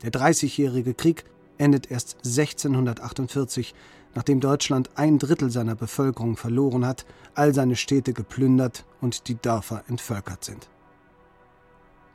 Der 0.03 0.11
Dreißigjährige 0.11 0.93
Krieg 0.93 1.25
endet 1.57 1.89
erst 1.89 2.17
1648, 2.25 3.73
nachdem 4.13 4.39
Deutschland 4.39 4.89
ein 4.95 5.19
Drittel 5.19 5.49
seiner 5.49 5.75
Bevölkerung 5.75 6.37
verloren 6.37 6.85
hat, 6.85 7.05
all 7.33 7.53
seine 7.53 7.75
Städte 7.75 8.13
geplündert 8.13 8.85
und 9.01 9.27
die 9.27 9.35
Dörfer 9.35 9.83
entvölkert 9.87 10.43
sind. 10.43 10.67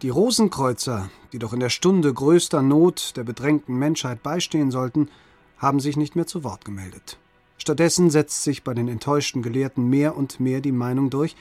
Die 0.02 0.08
Rosenkreuzer, 0.08 1.10
die 1.32 1.38
doch 1.38 1.52
in 1.52 1.60
der 1.60 1.68
Stunde 1.68 2.12
größter 2.12 2.62
Not 2.62 3.16
der 3.16 3.24
bedrängten 3.24 3.76
Menschheit 3.76 4.22
beistehen 4.22 4.70
sollten, 4.70 5.10
haben 5.58 5.78
sich 5.78 5.98
nicht 5.98 6.16
mehr 6.16 6.26
zu 6.26 6.42
Wort 6.42 6.64
gemeldet. 6.64 7.18
Stattdessen 7.60 8.08
setzt 8.08 8.42
sich 8.42 8.64
bei 8.64 8.72
den 8.72 8.88
enttäuschten 8.88 9.42
Gelehrten 9.42 9.86
mehr 9.86 10.16
und 10.16 10.40
mehr 10.40 10.62
die 10.62 10.72
Meinung 10.72 11.10
durch, 11.10 11.36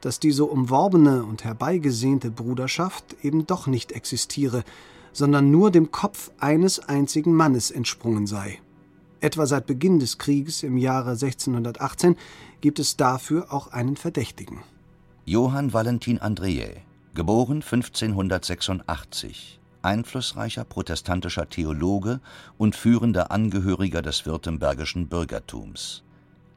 dass 0.00 0.18
die 0.18 0.30
so 0.30 0.46
umworbene 0.46 1.24
und 1.24 1.44
herbeigesehnte 1.44 2.30
Bruderschaft 2.30 3.16
eben 3.22 3.46
doch 3.46 3.66
nicht 3.66 3.92
existiere, 3.92 4.64
sondern 5.12 5.50
nur 5.50 5.70
dem 5.70 5.92
Kopf 5.92 6.30
eines 6.38 6.78
einzigen 6.78 7.34
Mannes 7.34 7.70
entsprungen 7.70 8.26
sei. 8.26 8.60
Etwa 9.20 9.44
seit 9.44 9.66
Beginn 9.66 9.98
des 9.98 10.16
Krieges 10.16 10.62
im 10.62 10.78
Jahre 10.78 11.10
1618 11.10 12.16
gibt 12.62 12.78
es 12.78 12.96
dafür 12.96 13.52
auch 13.52 13.66
einen 13.68 13.96
Verdächtigen. 13.96 14.62
Johann 15.26 15.74
Valentin 15.74 16.18
Andreae, 16.18 16.76
geboren 17.12 17.60
1586, 17.62 19.57
einflussreicher 19.82 20.64
protestantischer 20.64 21.48
Theologe 21.48 22.20
und 22.56 22.76
führender 22.76 23.30
Angehöriger 23.30 24.02
des 24.02 24.26
württembergischen 24.26 25.08
Bürgertums, 25.08 26.02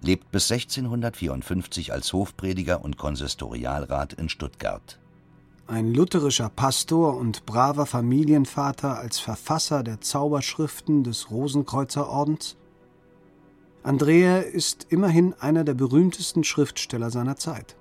lebt 0.01 0.32
bis 0.32 0.51
1654 0.51 1.93
als 1.93 2.13
Hofprediger 2.13 2.84
und 2.84 2.97
Konsistorialrat 2.97 4.13
in 4.13 4.30
Stuttgart 4.30 4.99
ein 5.72 5.93
lutherischer 5.93 6.49
Pastor 6.49 7.15
und 7.15 7.45
braver 7.45 7.86
Familienvater 7.86 8.97
als 8.97 9.19
Verfasser 9.19 9.84
der 9.84 10.01
Zauberschriften 10.01 11.05
des 11.05 11.32
Rosenkreuzerordens? 11.32 12.57
Andrea 13.82 14.39
ist 14.39 14.88
immerhin 14.89 15.34
einer 15.39 15.63
der 15.63 15.74
berühmtesten 15.74 16.43
Schriftsteller 16.43 17.09
seiner 17.09 17.38
Zeit. 17.38 17.78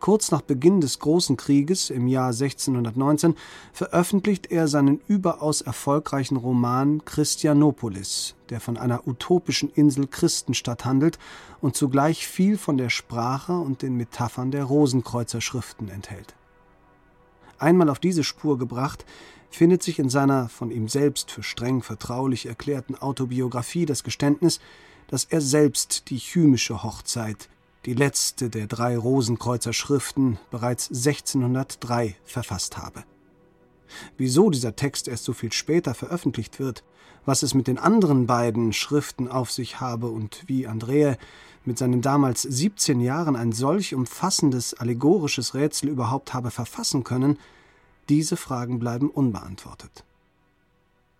Kurz 0.00 0.30
nach 0.30 0.42
Beginn 0.42 0.80
des 0.80 0.98
Großen 0.98 1.36
Krieges 1.36 1.90
im 1.90 2.06
Jahr 2.06 2.28
1619 2.28 3.34
veröffentlicht 3.72 4.50
er 4.50 4.68
seinen 4.68 5.00
überaus 5.08 5.60
erfolgreichen 5.60 6.36
Roman 6.36 7.04
Christianopolis, 7.04 8.34
der 8.50 8.60
von 8.60 8.76
einer 8.76 9.06
utopischen 9.06 9.70
Insel 9.70 10.06
Christenstadt 10.06 10.84
handelt 10.84 11.18
und 11.60 11.76
zugleich 11.76 12.26
viel 12.26 12.58
von 12.58 12.78
der 12.78 12.90
Sprache 12.90 13.52
und 13.52 13.82
den 13.82 13.96
Metaphern 13.96 14.50
der 14.50 14.64
Rosenkreuzerschriften 14.64 15.88
enthält. 15.88 16.34
Einmal 17.58 17.88
auf 17.88 17.98
diese 17.98 18.24
Spur 18.24 18.58
gebracht, 18.58 19.04
findet 19.50 19.82
sich 19.82 19.98
in 19.98 20.08
seiner 20.08 20.48
von 20.48 20.70
ihm 20.70 20.88
selbst 20.88 21.30
für 21.30 21.42
streng 21.42 21.82
vertraulich 21.82 22.46
erklärten 22.46 22.94
Autobiografie 22.94 23.86
das 23.86 24.04
Geständnis, 24.04 24.60
dass 25.08 25.24
er 25.24 25.40
selbst 25.40 26.10
die 26.10 26.18
chymische 26.18 26.82
Hochzeit, 26.82 27.48
die 27.84 27.94
letzte 27.94 28.50
der 28.50 28.66
drei 28.66 28.96
Rosenkreuzer 28.96 29.72
Schriften, 29.72 30.38
bereits 30.50 30.88
1603 30.88 32.16
verfasst 32.24 32.76
habe. 32.78 33.04
Wieso 34.16 34.50
dieser 34.50 34.76
Text 34.76 35.08
erst 35.08 35.24
so 35.24 35.32
viel 35.32 35.52
später 35.52 35.94
veröffentlicht 35.94 36.58
wird, 36.58 36.84
was 37.24 37.42
es 37.42 37.54
mit 37.54 37.66
den 37.66 37.78
anderen 37.78 38.26
beiden 38.26 38.72
Schriften 38.72 39.28
auf 39.28 39.50
sich 39.50 39.80
habe 39.80 40.08
und 40.08 40.44
wie 40.46 40.66
Andrea 40.66 41.16
mit 41.64 41.78
seinen 41.78 42.00
damals 42.00 42.42
17 42.42 43.00
Jahren 43.00 43.36
ein 43.36 43.52
solch 43.52 43.94
umfassendes 43.94 44.74
allegorisches 44.74 45.54
Rätsel 45.54 45.90
überhaupt 45.90 46.32
habe 46.34 46.50
verfassen 46.50 47.04
können, 47.04 47.38
diese 48.08 48.36
Fragen 48.36 48.78
bleiben 48.78 49.10
unbeantwortet. 49.10 50.04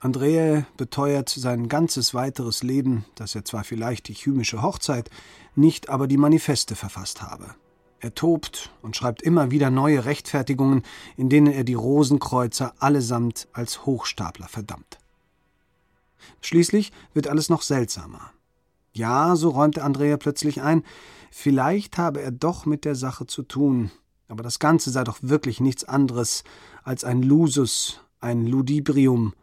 Andrea 0.01 0.65
beteuert 0.77 1.29
sein 1.29 1.69
ganzes 1.69 2.15
weiteres 2.15 2.63
Leben, 2.63 3.05
dass 3.17 3.35
er 3.35 3.45
zwar 3.45 3.65
vielleicht 3.65 4.09
die 4.09 4.15
chymische 4.15 4.63
Hochzeit, 4.63 5.11
nicht 5.59 5.91
aber 5.91 6.07
die 6.07 6.17
Manifeste 6.17 6.75
verfasst 6.75 7.21
habe. 7.21 7.55
Er 8.01 8.15
tobt 8.15 8.71
und 8.81 8.97
schreibt 8.97 9.23
immer 9.23 9.51
wieder 9.51 9.71
neue 9.71 10.05
Rechtfertigungen, 10.05 10.83
in 11.17 11.29
denen 11.29 11.53
er 11.53 11.65
die 11.65 11.75
Rosenkreuzer 11.75 12.75
allesamt 12.79 13.49
als 13.53 13.85
Hochstapler 13.85 14.49
verdammt. 14.49 14.99
Schließlich 16.41 16.93
wird 17.13 17.27
alles 17.27 17.49
noch 17.49 17.63
seltsamer. 17.63 18.31
Ja, 18.93 19.37
so 19.37 19.51
räumte 19.51 19.83
Andrea 19.83 20.17
plötzlich 20.17 20.63
ein, 20.63 20.85
vielleicht 21.31 21.99
habe 21.99 22.23
er 22.23 22.31
doch 22.31 22.67
mit 22.67 22.85
der 22.85 22.95
Sache 22.95 23.27
zu 23.27 23.43
tun, 23.43 23.91
aber 24.29 24.43
das 24.43 24.59
Ganze 24.59 24.91
sei 24.91 25.05
doch 25.05 25.19
wirklich 25.23 25.61
nichts 25.61 25.85
anderes 25.85 26.45
als 26.85 27.05
ein 27.05 27.23
Lusus, 27.23 28.01
ein 28.21 28.47
Ludibrium, 28.47 29.35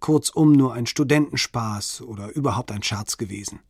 kurzum 0.00 0.52
nur 0.52 0.74
ein 0.74 0.86
Studentenspaß 0.86 2.02
oder 2.02 2.34
überhaupt 2.34 2.72
ein 2.72 2.82
Scherz 2.82 3.16
gewesen. 3.16 3.60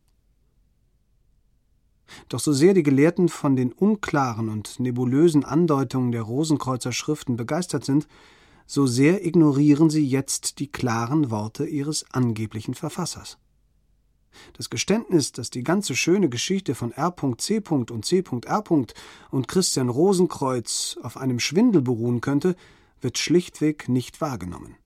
Doch 2.29 2.39
so 2.39 2.53
sehr 2.53 2.73
die 2.73 2.83
Gelehrten 2.83 3.29
von 3.29 3.55
den 3.55 3.71
unklaren 3.71 4.49
und 4.49 4.79
nebulösen 4.79 5.43
Andeutungen 5.45 6.11
der 6.11 6.23
Rosenkreuzer 6.23 6.91
Schriften 6.91 7.35
begeistert 7.37 7.85
sind, 7.85 8.07
so 8.65 8.87
sehr 8.87 9.25
ignorieren 9.25 9.89
sie 9.89 10.05
jetzt 10.05 10.59
die 10.59 10.71
klaren 10.71 11.29
Worte 11.29 11.65
ihres 11.65 12.05
angeblichen 12.11 12.73
Verfassers. 12.73 13.37
Das 14.53 14.69
Geständnis, 14.69 15.33
dass 15.33 15.49
die 15.49 15.63
ganze 15.63 15.95
schöne 15.95 16.29
Geschichte 16.29 16.73
von 16.73 16.91
R.C. 16.91 17.61
und 17.69 18.05
C.R. 18.05 18.63
und 19.31 19.47
Christian 19.47 19.89
Rosenkreuz 19.89 20.97
auf 21.03 21.17
einem 21.17 21.39
Schwindel 21.39 21.81
beruhen 21.81 22.21
könnte, 22.21 22.55
wird 23.01 23.17
schlichtweg 23.17 23.89
nicht 23.89 24.21
wahrgenommen. 24.21 24.77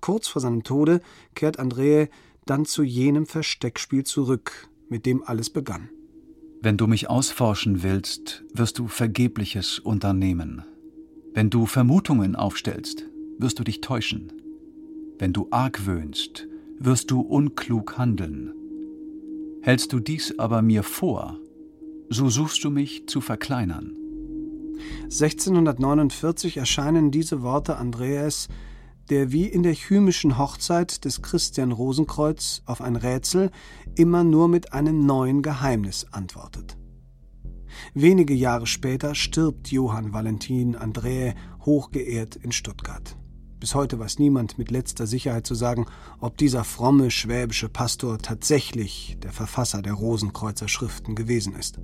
Kurz 0.00 0.28
vor 0.28 0.42
seinem 0.42 0.62
Tode 0.62 1.00
kehrt 1.34 1.58
Andrea 1.58 2.08
dann 2.44 2.66
zu 2.66 2.82
jenem 2.82 3.24
Versteckspiel 3.24 4.04
zurück, 4.04 4.68
mit 4.90 5.06
dem 5.06 5.22
alles 5.24 5.48
begann. 5.48 5.88
Wenn 6.64 6.78
du 6.78 6.86
mich 6.86 7.10
ausforschen 7.10 7.82
willst, 7.82 8.42
wirst 8.54 8.78
du 8.78 8.88
Vergebliches 8.88 9.78
unternehmen. 9.78 10.62
Wenn 11.34 11.50
du 11.50 11.66
Vermutungen 11.66 12.36
aufstellst, 12.36 13.04
wirst 13.36 13.58
du 13.58 13.64
dich 13.64 13.82
täuschen. 13.82 14.32
Wenn 15.18 15.34
du 15.34 15.48
argwöhnst, 15.50 16.48
wirst 16.78 17.10
du 17.10 17.20
unklug 17.20 17.98
handeln. 17.98 18.54
Hältst 19.60 19.92
du 19.92 20.00
dies 20.00 20.38
aber 20.38 20.62
mir 20.62 20.84
vor, 20.84 21.38
so 22.08 22.30
suchst 22.30 22.64
du 22.64 22.70
mich 22.70 23.06
zu 23.08 23.20
verkleinern. 23.20 23.94
1649 25.02 26.56
erscheinen 26.56 27.10
diese 27.10 27.42
Worte 27.42 27.76
Andreas, 27.76 28.48
der 29.10 29.32
wie 29.32 29.46
in 29.46 29.62
der 29.62 29.74
chymischen 29.74 30.38
Hochzeit 30.38 31.04
des 31.04 31.20
Christian 31.20 31.72
Rosenkreuz 31.72 32.62
auf 32.64 32.80
ein 32.80 32.96
Rätsel 32.96 33.50
immer 33.96 34.24
nur 34.24 34.48
mit 34.48 34.72
einem 34.72 35.04
neuen 35.06 35.42
Geheimnis 35.42 36.06
antwortet. 36.10 36.76
Wenige 37.92 38.34
Jahre 38.34 38.66
später 38.66 39.14
stirbt 39.14 39.70
Johann 39.70 40.12
Valentin 40.12 40.76
Andrä 40.76 41.34
hochgeehrt 41.64 42.36
in 42.36 42.52
Stuttgart. 42.52 43.16
Bis 43.60 43.74
heute 43.74 43.98
weiß 43.98 44.18
niemand 44.18 44.58
mit 44.58 44.70
letzter 44.70 45.06
Sicherheit 45.06 45.46
zu 45.46 45.54
sagen, 45.54 45.86
ob 46.20 46.36
dieser 46.36 46.64
fromme 46.64 47.10
schwäbische 47.10 47.68
Pastor 47.68 48.18
tatsächlich 48.18 49.16
der 49.22 49.32
Verfasser 49.32 49.80
der 49.80 49.94
Rosenkreuzer 49.94 50.68
Schriften 50.68 51.14
gewesen 51.14 51.54
ist. 51.54 51.78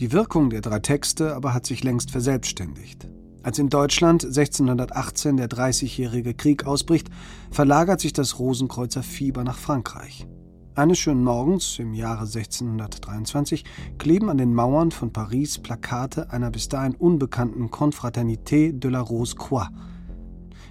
Die 0.00 0.10
Wirkung 0.10 0.50
der 0.50 0.60
drei 0.60 0.80
Texte 0.80 1.36
aber 1.36 1.54
hat 1.54 1.66
sich 1.66 1.84
längst 1.84 2.10
verselbstständigt. 2.10 3.06
Als 3.44 3.58
in 3.58 3.68
Deutschland 3.68 4.24
1618 4.24 5.36
der 5.36 5.48
Dreißigjährige 5.48 6.34
Krieg 6.34 6.64
ausbricht, 6.66 7.08
verlagert 7.50 8.00
sich 8.00 8.12
das 8.12 8.38
Rosenkreuzer 8.38 9.02
Fieber 9.02 9.44
nach 9.44 9.58
Frankreich. 9.58 10.26
Eines 10.74 10.98
schönen 10.98 11.22
Morgens 11.22 11.78
im 11.78 11.92
Jahre 11.92 12.22
1623 12.22 13.64
kleben 13.98 14.30
an 14.30 14.38
den 14.38 14.54
Mauern 14.54 14.90
von 14.90 15.12
Paris 15.12 15.58
Plakate 15.58 16.30
einer 16.30 16.50
bis 16.50 16.68
dahin 16.68 16.94
unbekannten 16.94 17.70
Confraternité 17.70 18.72
de 18.72 18.90
la 18.90 19.00
Rose 19.00 19.36
Croix, 19.36 19.68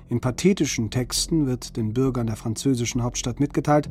In 0.10 0.20
pathetischen 0.20 0.89
Texten 0.89 1.45
wird 1.45 1.78
den 1.78 1.93
Bürgern 1.93 2.26
der 2.26 2.36
französischen 2.36 3.04
Hauptstadt 3.04 3.39
mitgeteilt, 3.39 3.89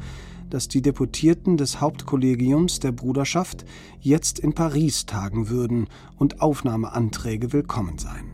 dass 0.51 0.67
die 0.67 0.83
Deputierten 0.83 1.57
des 1.57 1.81
Hauptkollegiums 1.81 2.81
der 2.81 2.91
Bruderschaft 2.91 3.65
jetzt 4.01 4.41
in 4.41 4.53
Paris 4.53 5.07
tagen 5.07 5.49
würden 5.49 5.87
und 6.17 6.41
Aufnahmeanträge 6.41 7.53
willkommen 7.53 7.99
seien. 7.99 8.33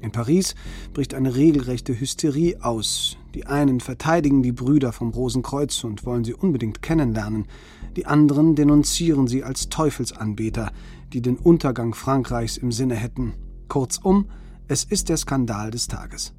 In 0.00 0.12
Paris 0.12 0.54
bricht 0.94 1.12
eine 1.12 1.36
regelrechte 1.36 2.00
Hysterie 2.00 2.56
aus. 2.62 3.18
Die 3.36 3.44
einen 3.44 3.80
verteidigen 3.80 4.42
die 4.42 4.52
Brüder 4.52 4.94
vom 4.94 5.10
Rosenkreuz 5.10 5.84
und 5.84 6.06
wollen 6.06 6.24
sie 6.24 6.32
unbedingt 6.32 6.80
kennenlernen, 6.80 7.46
die 7.94 8.06
anderen 8.06 8.54
denunzieren 8.54 9.26
sie 9.26 9.44
als 9.44 9.68
Teufelsanbeter, 9.68 10.72
die 11.12 11.20
den 11.20 11.36
Untergang 11.36 11.92
Frankreichs 11.92 12.56
im 12.56 12.72
Sinne 12.72 12.94
hätten. 12.94 13.34
Kurzum, 13.68 14.30
es 14.68 14.84
ist 14.84 15.10
der 15.10 15.18
Skandal 15.18 15.70
des 15.70 15.86
Tages. 15.86 16.32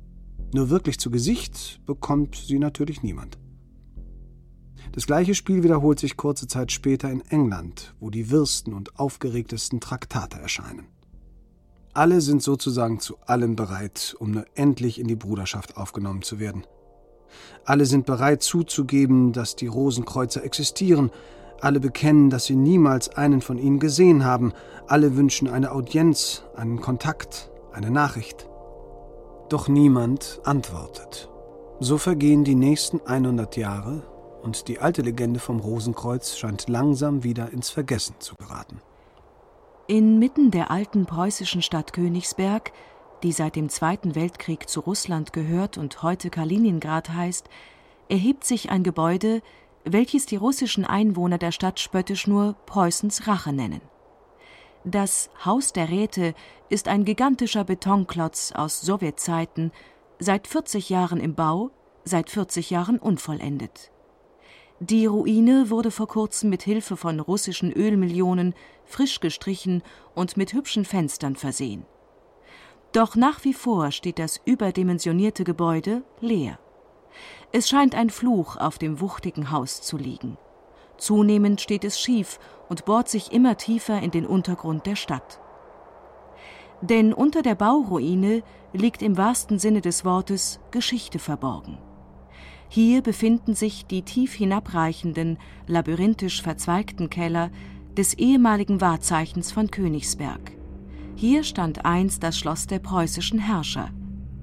Nur 0.56 0.72
wirklich 0.72 0.98
zu 0.98 1.12
Gesicht 1.12 1.82
bekommt 1.86 2.36
sie 2.36 2.58
natürlich 2.58 3.04
niemand. 3.04 3.38
Das 4.91 5.06
gleiche 5.06 5.36
Spiel 5.36 5.62
wiederholt 5.62 6.00
sich 6.00 6.18
kurze 6.18 6.48
Zeit 6.48 6.72
später 6.72 7.12
in 7.12 7.22
England, 7.30 7.93
wo 8.00 8.10
die 8.10 8.32
wirsten 8.32 8.74
und 8.74 9.00
aufgeregtesten 9.00 9.80
Traktate 9.80 10.39
erscheinen. 10.39 10.88
Alle 11.93 12.22
sind 12.22 12.41
sozusagen 12.41 13.00
zu 13.00 13.20
allem 13.20 13.56
bereit, 13.56 14.16
um 14.18 14.32
nur 14.32 14.45
endlich 14.56 15.00
in 15.00 15.08
die 15.08 15.16
Bruderschaft 15.16 15.78
aufgenommen 15.78 16.24
zu 16.24 16.39
werden. 16.39 16.64
Alle 17.65 17.86
sind 17.86 18.05
bereit 18.05 18.43
zuzugeben, 18.43 19.34
dass 19.34 19.55
die 19.55 19.67
Rosenkreuzer 19.67 20.43
existieren. 20.43 21.11
Alle 21.59 21.80
bekennen, 21.80 22.30
dass 22.30 22.45
sie 22.45 22.55
niemals 22.55 23.09
einen 23.09 23.41
von 23.41 23.57
ihnen 23.57 23.80
gesehen 23.80 24.25
haben. 24.25 24.53
Alle 24.88 25.15
wünschen 25.15 25.47
eine 25.47 25.71
Audienz, 25.71 26.43
einen 26.55 26.82
Kontakt, 26.82 27.49
eine 27.73 27.91
Nachricht. 27.91 28.47
Doch 29.49 29.67
niemand 29.67 30.39
antwortet. 30.43 31.30
So 31.80 31.97
vergehen 31.97 32.43
die 32.43 32.55
nächsten 32.55 33.01
100 33.05 33.55
Jahre 33.55 34.03
und 34.41 34.67
die 34.67 34.80
alte 34.80 35.01
Legende 35.01 35.39
vom 35.39 35.59
Rosenkreuz 35.59 36.38
scheint 36.38 36.69
langsam 36.69 37.23
wieder 37.23 37.51
ins 37.51 37.69
Vergessen 37.69 38.15
zu 38.19 38.36
geraten. 38.36 38.82
Inmitten 39.88 40.51
der 40.51 40.69
alten 40.69 41.05
preußischen 41.05 41.61
Stadt 41.61 41.93
Königsberg, 41.93 42.71
die 43.24 43.32
seit 43.32 43.55
dem 43.55 43.70
Zweiten 43.70 44.15
Weltkrieg 44.15 44.70
zu 44.70 44.80
Russland 44.80 45.34
gehört 45.34 45.78
und 45.78 46.03
heute 46.03 46.30
Kaliningrad 46.30 47.09
heißt, 47.09 47.49
erhebt 48.09 48.43
sich 48.43 48.70
ein 48.70 48.84
Gebäude, 48.84 49.41
welches 49.84 50.26
die 50.26 50.36
russischen 50.36 50.86
Einwohner 50.86 51.38
der 51.38 51.51
Stadt 51.51 51.80
spöttisch 51.80 52.28
nur 52.28 52.55
Preußens 52.65 53.28
Rache 53.28 53.53
nennen. 53.53 53.82
Das 54.84 55.30
Haus 55.43 55.74
der 55.74 55.89
Räte 55.89 56.34
ist 56.70 56.88
ein 56.88 57.03
gigantischer 57.03 57.63
Betonklotz 57.63 58.53
aus 58.53 58.82
Sowjetzeiten, 58.82 59.72
seit 60.20 60.47
40 60.47 60.89
Jahren 60.89 61.20
im 61.20 61.36
Bau, 61.36 61.72
seit 62.03 62.30
40 62.30 62.70
Jahren 62.70 62.97
unvollendet. 62.97 63.91
Die 64.80 65.07
Ruine 65.07 65.70
wurde 65.70 65.89
vor 65.89 66.07
kurzem 66.07 66.49
mit 66.49 66.61
Hilfe 66.61 66.97
von 66.97 67.20
russischen 67.20 67.72
Ölmillionen 67.74 68.53
frisch 68.86 69.20
gestrichen 69.20 69.82
und 70.13 70.38
mit 70.38 70.53
hübschen 70.53 70.86
Fenstern 70.86 71.36
versehen. 71.36 71.86
Doch 72.91 73.15
nach 73.15 73.43
wie 73.43 73.53
vor 73.53 73.91
steht 73.91 74.19
das 74.19 74.39
überdimensionierte 74.45 75.43
Gebäude 75.43 76.03
leer. 76.19 76.57
Es 77.51 77.69
scheint 77.69 77.95
ein 77.95 78.09
Fluch 78.09 78.57
auf 78.57 78.77
dem 78.77 78.99
wuchtigen 78.99 79.51
Haus 79.51 79.81
zu 79.81 79.97
liegen. 79.97 80.38
Zunehmend 80.97 81.61
steht 81.61 81.83
es 81.83 81.99
schief 81.99 82.39
und 82.69 82.85
bohrt 82.85 83.07
sich 83.07 83.31
immer 83.31 83.57
tiefer 83.57 84.01
in 84.01 84.11
den 84.11 84.25
Untergrund 84.25 84.85
der 84.85 84.95
Stadt. 84.95 85.39
Denn 86.81 87.13
unter 87.13 87.41
der 87.41 87.55
Bauruine 87.55 88.43
liegt 88.73 89.01
im 89.01 89.17
wahrsten 89.17 89.59
Sinne 89.59 89.81
des 89.81 90.05
Wortes 90.05 90.59
Geschichte 90.71 91.19
verborgen. 91.19 91.77
Hier 92.69 93.01
befinden 93.01 93.55
sich 93.55 93.85
die 93.85 94.01
tief 94.01 94.33
hinabreichenden, 94.33 95.38
labyrinthisch 95.67 96.41
verzweigten 96.41 97.09
Keller 97.09 97.49
des 97.95 98.13
ehemaligen 98.15 98.81
Wahrzeichens 98.81 99.51
von 99.51 99.71
Königsberg. 99.71 100.57
Hier 101.20 101.43
stand 101.43 101.84
einst 101.84 102.22
das 102.22 102.38
Schloss 102.38 102.68
der 102.68 102.78
preußischen 102.78 103.39
Herrscher. 103.39 103.89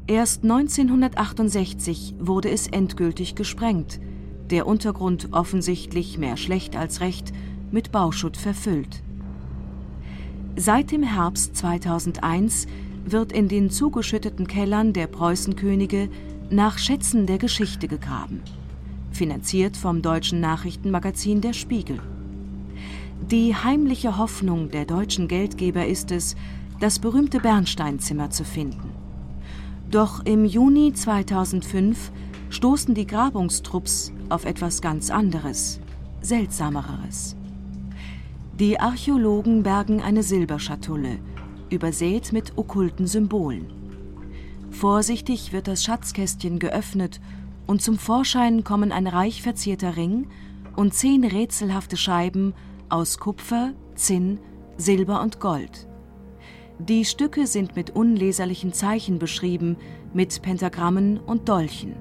Erst 0.09 0.43
1968 0.43 2.17
wurde 2.19 2.51
es 2.51 2.67
endgültig 2.67 3.37
gesprengt, 3.37 4.01
der 4.51 4.67
Untergrund 4.67 5.29
offensichtlich 5.31 6.19
mehr 6.19 6.37
schlecht 6.37 6.75
als 6.75 6.99
recht 6.99 7.33
mit 7.71 7.93
Bauschutt 7.93 8.37
verfüllt. 8.37 9.05
Seit 10.57 10.91
dem 10.91 11.05
Herbst 11.05 11.55
2001 11.55 12.67
wird 13.05 13.31
in 13.31 13.47
den 13.47 13.71
zugeschütteten 13.71 14.49
Kellern 14.49 14.93
der 14.93 15.07
Preußenkönige 15.07 16.09
nach 16.51 16.79
Schätzen 16.79 17.27
der 17.27 17.39
Geschichte 17.39 17.87
gegraben, 17.87 18.43
finanziert 19.13 19.77
vom 19.77 20.03
deutschen 20.03 20.41
Nachrichtenmagazin 20.41 21.41
Der 21.41 21.53
Spiegel. 21.53 22.01
Die 23.31 23.55
heimliche 23.55 24.19
Hoffnung 24.19 24.71
der 24.71 24.87
deutschen 24.87 25.29
Geldgeber 25.29 25.87
ist 25.87 26.11
es, 26.11 26.35
das 26.81 26.99
berühmte 26.99 27.41
Bernsteinzimmer 27.41 28.31
zu 28.31 28.45
finden. 28.45 28.91
Doch 29.91 30.25
im 30.25 30.45
Juni 30.45 30.93
2005 30.93 32.11
stoßen 32.51 32.95
die 32.95 33.07
Grabungstrupps 33.07 34.13
auf 34.29 34.45
etwas 34.45 34.81
ganz 34.81 35.11
anderes, 35.11 35.81
seltsameres. 36.21 37.37
Die 38.59 38.79
Archäologen 38.79 39.63
bergen 39.63 40.01
eine 40.01 40.23
Silberschatulle, 40.23 41.19
übersät 41.71 42.33
mit 42.33 42.57
okkulten 42.57 43.07
Symbolen. 43.07 43.67
Vorsichtig 44.71 45.53
wird 45.53 45.69
das 45.69 45.85
Schatzkästchen 45.85 46.59
geöffnet 46.59 47.21
und 47.67 47.83
zum 47.83 47.99
Vorschein 47.99 48.65
kommen 48.65 48.93
ein 48.93 49.07
reich 49.07 49.43
verzierter 49.43 49.97
Ring 49.97 50.29
und 50.77 50.95
zehn 50.95 51.25
rätselhafte 51.25 51.97
Scheiben 51.97 52.55
aus 52.89 53.19
Kupfer, 53.19 53.73
Zinn, 53.95 54.39
Silber 54.77 55.23
und 55.23 55.41
Gold. 55.41 55.89
Die 56.81 57.05
Stücke 57.05 57.47
sind 57.47 57.77
mit 57.77 57.91
unleserlichen 57.91 58.73
Zeichen 58.73 59.19
beschrieben, 59.19 59.77
mit 60.13 60.43
Pentagrammen 60.43 61.19
und 61.19 61.49
Dolchen. 61.49 61.95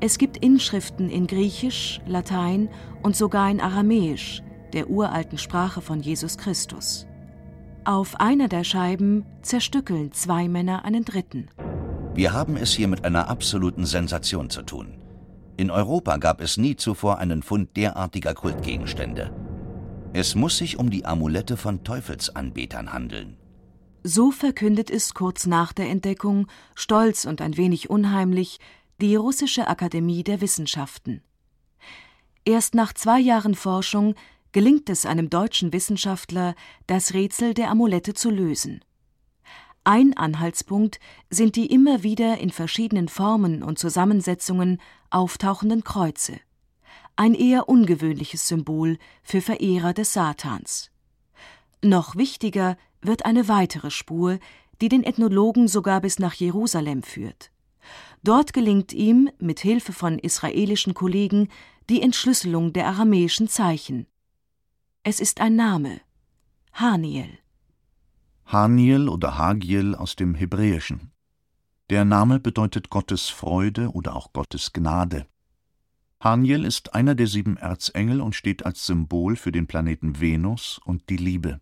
Es 0.00 0.18
gibt 0.18 0.36
Inschriften 0.36 1.08
in 1.08 1.26
Griechisch, 1.26 2.00
Latein 2.06 2.68
und 3.02 3.16
sogar 3.16 3.50
in 3.50 3.60
Aramäisch, 3.60 4.42
der 4.72 4.90
uralten 4.90 5.38
Sprache 5.38 5.80
von 5.80 6.00
Jesus 6.00 6.36
Christus. 6.36 7.06
Auf 7.84 8.20
einer 8.20 8.48
der 8.48 8.64
Scheiben 8.64 9.24
zerstückeln 9.40 10.12
zwei 10.12 10.46
Männer 10.46 10.84
einen 10.84 11.04
dritten. 11.04 11.48
Wir 12.14 12.34
haben 12.34 12.56
es 12.56 12.72
hier 12.74 12.88
mit 12.88 13.04
einer 13.04 13.28
absoluten 13.28 13.86
Sensation 13.86 14.50
zu 14.50 14.62
tun. 14.62 14.98
In 15.56 15.70
Europa 15.70 16.18
gab 16.18 16.40
es 16.42 16.58
nie 16.58 16.76
zuvor 16.76 17.18
einen 17.18 17.42
Fund 17.42 17.76
derartiger 17.76 18.34
Kultgegenstände. 18.34 19.32
Es 20.14 20.34
muss 20.34 20.56
sich 20.56 20.78
um 20.78 20.90
die 20.90 21.04
Amulette 21.04 21.56
von 21.56 21.84
Teufelsanbetern 21.84 22.92
handeln. 22.92 23.36
So 24.02 24.30
verkündet 24.30 24.90
es 24.90 25.12
kurz 25.12 25.46
nach 25.46 25.72
der 25.72 25.90
Entdeckung, 25.90 26.46
stolz 26.74 27.24
und 27.24 27.42
ein 27.42 27.56
wenig 27.56 27.90
unheimlich, 27.90 28.58
die 29.00 29.16
Russische 29.16 29.68
Akademie 29.68 30.24
der 30.24 30.40
Wissenschaften. 30.40 31.22
Erst 32.44 32.74
nach 32.74 32.94
zwei 32.94 33.20
Jahren 33.20 33.54
Forschung 33.54 34.14
gelingt 34.52 34.88
es 34.88 35.04
einem 35.04 35.28
deutschen 35.28 35.72
Wissenschaftler, 35.72 36.54
das 36.86 37.12
Rätsel 37.12 37.52
der 37.52 37.70
Amulette 37.70 38.14
zu 38.14 38.30
lösen. 38.30 38.80
Ein 39.84 40.16
Anhaltspunkt 40.16 41.00
sind 41.30 41.56
die 41.56 41.66
immer 41.66 42.02
wieder 42.02 42.38
in 42.38 42.50
verschiedenen 42.50 43.08
Formen 43.08 43.62
und 43.62 43.78
Zusammensetzungen 43.78 44.80
auftauchenden 45.10 45.84
Kreuze. 45.84 46.40
Ein 47.20 47.34
eher 47.34 47.68
ungewöhnliches 47.68 48.46
Symbol 48.46 48.96
für 49.24 49.40
Verehrer 49.40 49.92
des 49.92 50.12
Satans. 50.12 50.92
Noch 51.82 52.14
wichtiger 52.14 52.76
wird 53.02 53.24
eine 53.24 53.48
weitere 53.48 53.90
Spur, 53.90 54.38
die 54.80 54.88
den 54.88 55.02
Ethnologen 55.02 55.66
sogar 55.66 56.00
bis 56.00 56.20
nach 56.20 56.34
Jerusalem 56.34 57.02
führt. 57.02 57.50
Dort 58.22 58.52
gelingt 58.52 58.92
ihm, 58.92 59.30
mit 59.40 59.58
Hilfe 59.58 59.92
von 59.92 60.20
israelischen 60.20 60.94
Kollegen, 60.94 61.48
die 61.90 62.02
Entschlüsselung 62.02 62.72
der 62.72 62.86
aramäischen 62.86 63.48
Zeichen. 63.48 64.06
Es 65.02 65.18
ist 65.18 65.40
ein 65.40 65.56
Name. 65.56 66.00
Haniel. 66.72 67.36
Haniel 68.46 69.08
oder 69.08 69.36
Hagiel 69.36 69.96
aus 69.96 70.14
dem 70.14 70.36
Hebräischen. 70.36 71.10
Der 71.90 72.04
Name 72.04 72.38
bedeutet 72.38 72.90
Gottes 72.90 73.28
Freude 73.28 73.90
oder 73.90 74.14
auch 74.14 74.32
Gottes 74.32 74.72
Gnade. 74.72 75.26
Haniel 76.20 76.64
ist 76.64 76.94
einer 76.94 77.14
der 77.14 77.28
sieben 77.28 77.56
Erzengel 77.56 78.20
und 78.20 78.34
steht 78.34 78.66
als 78.66 78.84
Symbol 78.84 79.36
für 79.36 79.52
den 79.52 79.68
Planeten 79.68 80.20
Venus 80.20 80.80
und 80.84 81.08
die 81.10 81.16
Liebe. 81.16 81.60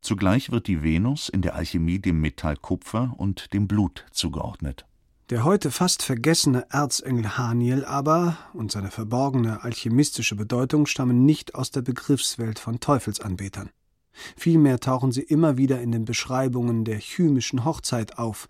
Zugleich 0.00 0.52
wird 0.52 0.68
die 0.68 0.84
Venus 0.84 1.28
in 1.28 1.42
der 1.42 1.56
Alchemie 1.56 1.98
dem 1.98 2.20
Metall 2.20 2.56
Kupfer 2.56 3.14
und 3.16 3.52
dem 3.52 3.66
Blut 3.66 4.04
zugeordnet. 4.12 4.86
Der 5.30 5.44
heute 5.44 5.72
fast 5.72 6.02
vergessene 6.02 6.66
Erzengel 6.70 7.36
Haniel 7.36 7.84
aber 7.84 8.36
und 8.52 8.70
seine 8.70 8.90
verborgene 8.90 9.64
alchemistische 9.64 10.36
Bedeutung 10.36 10.86
stammen 10.86 11.24
nicht 11.24 11.56
aus 11.56 11.72
der 11.72 11.82
Begriffswelt 11.82 12.60
von 12.60 12.78
Teufelsanbetern. 12.78 13.70
Vielmehr 14.36 14.78
tauchen 14.78 15.10
sie 15.10 15.22
immer 15.22 15.56
wieder 15.56 15.80
in 15.80 15.90
den 15.90 16.04
Beschreibungen 16.04 16.84
der 16.84 17.00
chymischen 17.00 17.64
Hochzeit 17.64 18.18
auf, 18.18 18.46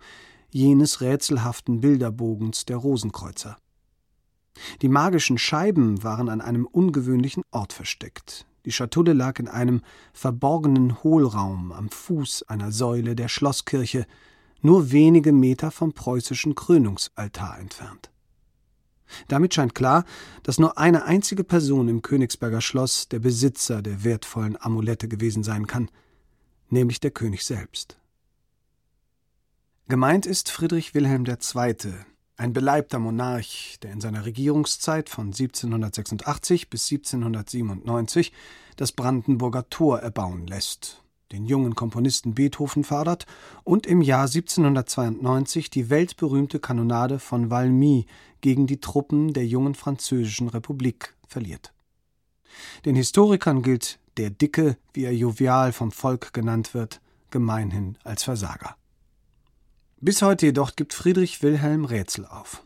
jenes 0.51 1.01
rätselhaften 1.01 1.81
Bilderbogens 1.81 2.65
der 2.65 2.77
Rosenkreuzer. 2.77 3.57
Die 4.81 4.89
magischen 4.89 5.37
Scheiben 5.37 6.03
waren 6.03 6.29
an 6.29 6.41
einem 6.41 6.65
ungewöhnlichen 6.65 7.43
Ort 7.51 7.73
versteckt. 7.73 8.45
Die 8.65 8.71
Schatulle 8.71 9.13
lag 9.13 9.39
in 9.39 9.47
einem 9.47 9.81
verborgenen 10.13 11.03
Hohlraum 11.03 11.71
am 11.71 11.89
Fuß 11.89 12.43
einer 12.43 12.71
Säule 12.71 13.15
der 13.15 13.27
Schlosskirche, 13.27 14.05
nur 14.61 14.91
wenige 14.91 15.33
Meter 15.33 15.71
vom 15.71 15.93
preußischen 15.93 16.55
Krönungsaltar 16.55 17.59
entfernt. 17.59 18.09
Damit 19.27 19.53
scheint 19.53 19.75
klar, 19.75 20.05
dass 20.43 20.59
nur 20.59 20.77
eine 20.77 21.03
einzige 21.03 21.43
Person 21.43 21.89
im 21.89 22.01
Königsberger 22.01 22.61
Schloss 22.61 23.09
der 23.09 23.19
Besitzer 23.19 23.81
der 23.81 24.03
wertvollen 24.03 24.57
Amulette 24.59 25.07
gewesen 25.07 25.43
sein 25.43 25.67
kann, 25.67 25.89
nämlich 26.69 26.99
der 26.99 27.11
König 27.11 27.43
selbst. 27.43 27.99
Gemeint 29.89 30.25
ist 30.25 30.49
Friedrich 30.49 30.93
Wilhelm 30.93 31.25
II., 31.25 31.93
ein 32.43 32.51
beleibter 32.51 32.99
Monarch, 32.99 33.77
der 33.83 33.93
in 33.93 34.01
seiner 34.01 34.25
Regierungszeit 34.25 35.07
von 35.07 35.27
1786 35.27 36.69
bis 36.69 36.91
1797 36.91 38.33
das 38.75 38.91
Brandenburger 38.91 39.69
Tor 39.69 39.99
erbauen 39.99 40.45
lässt, 40.45 41.01
den 41.31 41.45
jungen 41.45 41.73
Komponisten 41.73 42.33
Beethoven 42.33 42.83
fördert 42.83 43.27
und 43.63 43.87
im 43.87 44.01
Jahr 44.01 44.25
1792 44.25 45.69
die 45.69 45.89
weltberühmte 45.89 46.59
Kanonade 46.59 47.17
von 47.17 47.49
Valmy 47.49 48.07
gegen 48.41 48.67
die 48.67 48.81
Truppen 48.81 49.31
der 49.31 49.47
jungen 49.47 49.73
französischen 49.73 50.49
Republik 50.49 51.15
verliert. 51.25 51.73
Den 52.83 52.97
Historikern 52.97 53.61
gilt 53.61 53.99
der 54.17 54.31
Dicke, 54.31 54.75
wie 54.93 55.05
er 55.05 55.15
jovial 55.15 55.71
vom 55.71 55.93
Volk 55.93 56.33
genannt 56.33 56.73
wird, 56.73 56.99
gemeinhin 57.31 57.97
als 58.03 58.23
Versager. 58.23 58.75
Bis 60.05 60.21
heute 60.21 60.47
jedoch 60.47 60.75
gibt 60.75 60.93
Friedrich 60.93 61.43
Wilhelm 61.43 61.85
Rätsel 61.85 62.25
auf. 62.25 62.61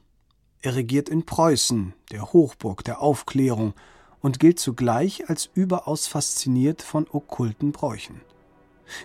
Er 0.63 0.75
regiert 0.75 1.07
in 1.07 1.23
Preußen, 1.23 1.93
der 2.11 2.33
Hochburg 2.33 2.83
der 2.83 2.99
Aufklärung, 2.99 3.75
und 4.21 4.39
gilt 4.39 4.59
zugleich 4.59 5.29
als 5.29 5.47
überaus 5.53 6.07
fasziniert 6.07 6.81
von 6.81 7.05
okkulten 7.07 7.73
Bräuchen. 7.73 8.21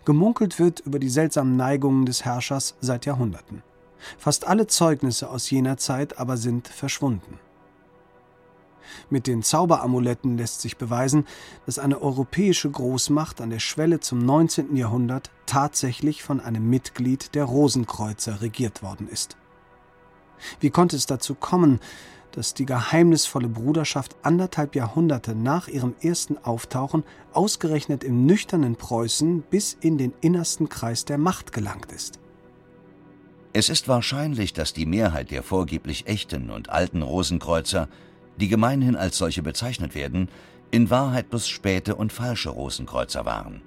Gemunkelt 0.06 0.58
wird 0.58 0.80
über 0.80 0.98
die 0.98 1.10
seltsamen 1.10 1.58
Neigungen 1.58 2.06
des 2.06 2.24
Herrschers 2.24 2.74
seit 2.80 3.04
Jahrhunderten. 3.04 3.62
Fast 4.16 4.46
alle 4.46 4.66
Zeugnisse 4.66 5.28
aus 5.28 5.50
jener 5.50 5.76
Zeit 5.76 6.18
aber 6.18 6.38
sind 6.38 6.68
verschwunden. 6.68 7.38
Mit 9.10 9.26
den 9.26 9.42
Zauberamuletten 9.42 10.36
lässt 10.36 10.60
sich 10.60 10.76
beweisen, 10.76 11.26
dass 11.66 11.78
eine 11.78 12.00
europäische 12.00 12.70
Großmacht 12.70 13.40
an 13.40 13.50
der 13.50 13.58
Schwelle 13.58 14.00
zum 14.00 14.18
19. 14.18 14.76
Jahrhundert 14.76 15.30
tatsächlich 15.46 16.22
von 16.22 16.40
einem 16.40 16.68
Mitglied 16.68 17.34
der 17.34 17.44
Rosenkreuzer 17.44 18.40
regiert 18.40 18.82
worden 18.82 19.08
ist. 19.08 19.36
Wie 20.60 20.70
konnte 20.70 20.96
es 20.96 21.06
dazu 21.06 21.34
kommen, 21.34 21.80
dass 22.32 22.54
die 22.54 22.66
geheimnisvolle 22.66 23.48
Bruderschaft 23.48 24.16
anderthalb 24.22 24.74
Jahrhunderte 24.74 25.34
nach 25.34 25.68
ihrem 25.68 25.94
ersten 26.00 26.38
Auftauchen 26.38 27.04
ausgerechnet 27.32 28.02
im 28.04 28.26
nüchternen 28.26 28.76
Preußen 28.76 29.42
bis 29.42 29.76
in 29.80 29.98
den 29.98 30.14
innersten 30.20 30.68
Kreis 30.68 31.04
der 31.04 31.18
Macht 31.18 31.52
gelangt 31.52 31.92
ist? 31.92 32.18
Es 33.52 33.68
ist 33.68 33.86
wahrscheinlich, 33.86 34.54
dass 34.54 34.72
die 34.72 34.86
Mehrheit 34.86 35.30
der 35.30 35.42
vorgeblich 35.42 36.06
echten 36.06 36.50
und 36.50 36.70
alten 36.70 37.02
Rosenkreuzer 37.02 37.88
die 38.38 38.48
gemeinhin 38.48 38.96
als 38.96 39.18
solche 39.18 39.42
bezeichnet 39.42 39.94
werden, 39.94 40.28
in 40.70 40.90
Wahrheit 40.90 41.30
bloß 41.30 41.48
späte 41.48 41.94
und 41.94 42.12
falsche 42.12 42.50
Rosenkreuzer 42.50 43.24
waren. 43.24 43.62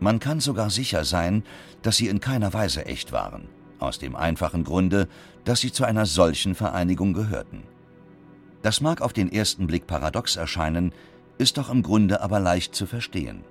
Man 0.00 0.20
kann 0.20 0.40
sogar 0.40 0.70
sicher 0.70 1.04
sein, 1.04 1.42
dass 1.82 1.96
sie 1.96 2.08
in 2.08 2.20
keiner 2.20 2.52
Weise 2.52 2.86
echt 2.86 3.12
waren, 3.12 3.48
aus 3.78 3.98
dem 3.98 4.14
einfachen 4.14 4.62
Grunde, 4.62 5.08
dass 5.44 5.60
sie 5.60 5.72
zu 5.72 5.84
einer 5.84 6.06
solchen 6.06 6.54
Vereinigung 6.54 7.14
gehörten. 7.14 7.62
Das 8.62 8.80
mag 8.80 9.00
auf 9.00 9.12
den 9.12 9.32
ersten 9.32 9.66
Blick 9.66 9.86
paradox 9.86 10.36
erscheinen, 10.36 10.92
ist 11.38 11.58
doch 11.58 11.70
im 11.70 11.82
Grunde 11.82 12.20
aber 12.20 12.40
leicht 12.40 12.74
zu 12.74 12.86
verstehen. 12.86 13.44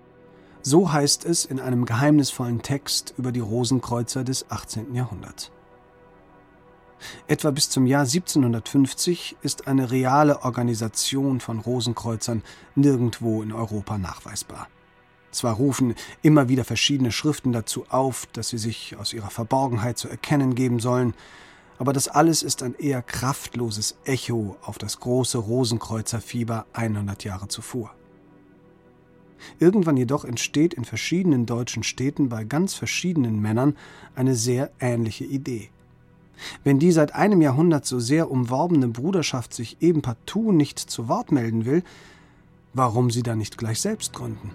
So 0.61 0.91
heißt 0.91 1.25
es 1.25 1.45
in 1.45 1.59
einem 1.59 1.85
geheimnisvollen 1.85 2.61
Text 2.61 3.13
über 3.17 3.31
die 3.31 3.39
Rosenkreuzer 3.39 4.23
des 4.23 4.51
18. 4.51 4.93
Jahrhunderts. 4.93 5.51
Etwa 7.27 7.51
bis 7.51 7.69
zum 7.69 7.85
Jahr 7.85 8.03
1750 8.03 9.37
ist 9.41 9.67
eine 9.67 9.91
reale 9.91 10.43
Organisation 10.43 11.39
von 11.39 11.59
Rosenkreuzern 11.59 12.43
nirgendwo 12.75 13.41
in 13.41 13.51
Europa 13.51 13.97
nachweisbar. 13.97 14.67
Zwar 15.31 15.55
rufen 15.55 15.95
immer 16.21 16.49
wieder 16.49 16.63
verschiedene 16.63 17.11
Schriften 17.11 17.51
dazu 17.51 17.85
auf, 17.89 18.27
dass 18.33 18.49
sie 18.49 18.57
sich 18.57 18.95
aus 18.97 19.13
ihrer 19.13 19.29
Verborgenheit 19.29 19.97
zu 19.97 20.07
erkennen 20.07 20.55
geben 20.55 20.79
sollen, 20.79 21.13
aber 21.77 21.93
das 21.93 22.07
alles 22.07 22.41
ist 22.41 22.63
ein 22.63 22.73
eher 22.73 23.03
kraftloses 23.03 23.97
Echo 24.03 24.57
auf 24.63 24.77
das 24.77 24.99
große 24.99 25.37
Rosenkreuzerfieber 25.37 26.65
100 26.73 27.23
Jahre 27.23 27.47
zuvor. 27.49 27.93
Irgendwann 29.59 29.97
jedoch 29.97 30.25
entsteht 30.25 30.73
in 30.73 30.85
verschiedenen 30.85 31.45
deutschen 31.45 31.83
Städten 31.83 32.29
bei 32.29 32.43
ganz 32.43 32.73
verschiedenen 32.73 33.39
Männern 33.39 33.77
eine 34.15 34.33
sehr 34.33 34.71
ähnliche 34.79 35.25
Idee. 35.25 35.69
Wenn 36.63 36.79
die 36.79 36.91
seit 36.91 37.15
einem 37.15 37.41
Jahrhundert 37.41 37.85
so 37.85 37.99
sehr 37.99 38.31
umworbene 38.31 38.87
Bruderschaft 38.87 39.53
sich 39.53 39.81
eben 39.81 40.01
partout 40.01 40.51
nicht 40.51 40.79
zu 40.79 41.07
Wort 41.07 41.31
melden 41.31 41.65
will, 41.65 41.83
warum 42.73 43.11
sie 43.11 43.23
dann 43.23 43.37
nicht 43.37 43.57
gleich 43.57 43.81
selbst 43.81 44.13
gründen? 44.13 44.51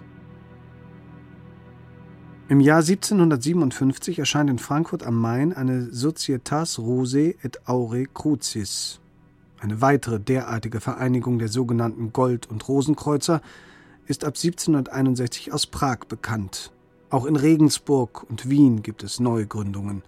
Im 2.49 2.59
Jahr 2.59 2.79
1757 2.79 4.19
erscheint 4.19 4.49
in 4.49 4.59
Frankfurt 4.59 5.03
am 5.03 5.19
Main 5.19 5.53
eine 5.53 5.91
Societas 5.91 6.77
Rosae 6.77 7.35
et 7.41 7.67
Aure 7.67 8.05
Crucis, 8.05 8.99
eine 9.59 9.81
weitere 9.81 10.19
derartige 10.19 10.81
Vereinigung 10.81 11.39
der 11.39 11.47
sogenannten 11.47 12.11
Gold- 12.11 12.49
und 12.49 12.67
Rosenkreuzer, 12.67 13.41
ist 14.05 14.25
ab 14.25 14.35
1761 14.35 15.53
aus 15.53 15.65
Prag 15.67 15.99
bekannt. 16.09 16.73
Auch 17.09 17.25
in 17.25 17.37
Regensburg 17.37 18.29
und 18.29 18.49
Wien 18.49 18.83
gibt 18.83 19.03
es 19.03 19.19
Neugründungen. 19.21 20.03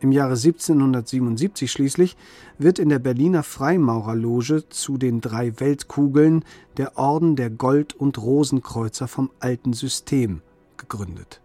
Im 0.00 0.12
Jahre 0.12 0.34
1777 0.34 1.72
schließlich 1.72 2.16
wird 2.58 2.78
in 2.78 2.90
der 2.90 2.98
Berliner 2.98 3.42
Freimaurerloge 3.42 4.68
zu 4.68 4.98
den 4.98 5.22
drei 5.22 5.58
Weltkugeln 5.58 6.44
der 6.76 6.98
Orden 6.98 7.34
der 7.34 7.48
Gold- 7.48 7.94
und 7.94 8.18
Rosenkreuzer 8.18 9.08
vom 9.08 9.30
alten 9.40 9.72
System 9.72 10.42
gegründet. 10.76 11.40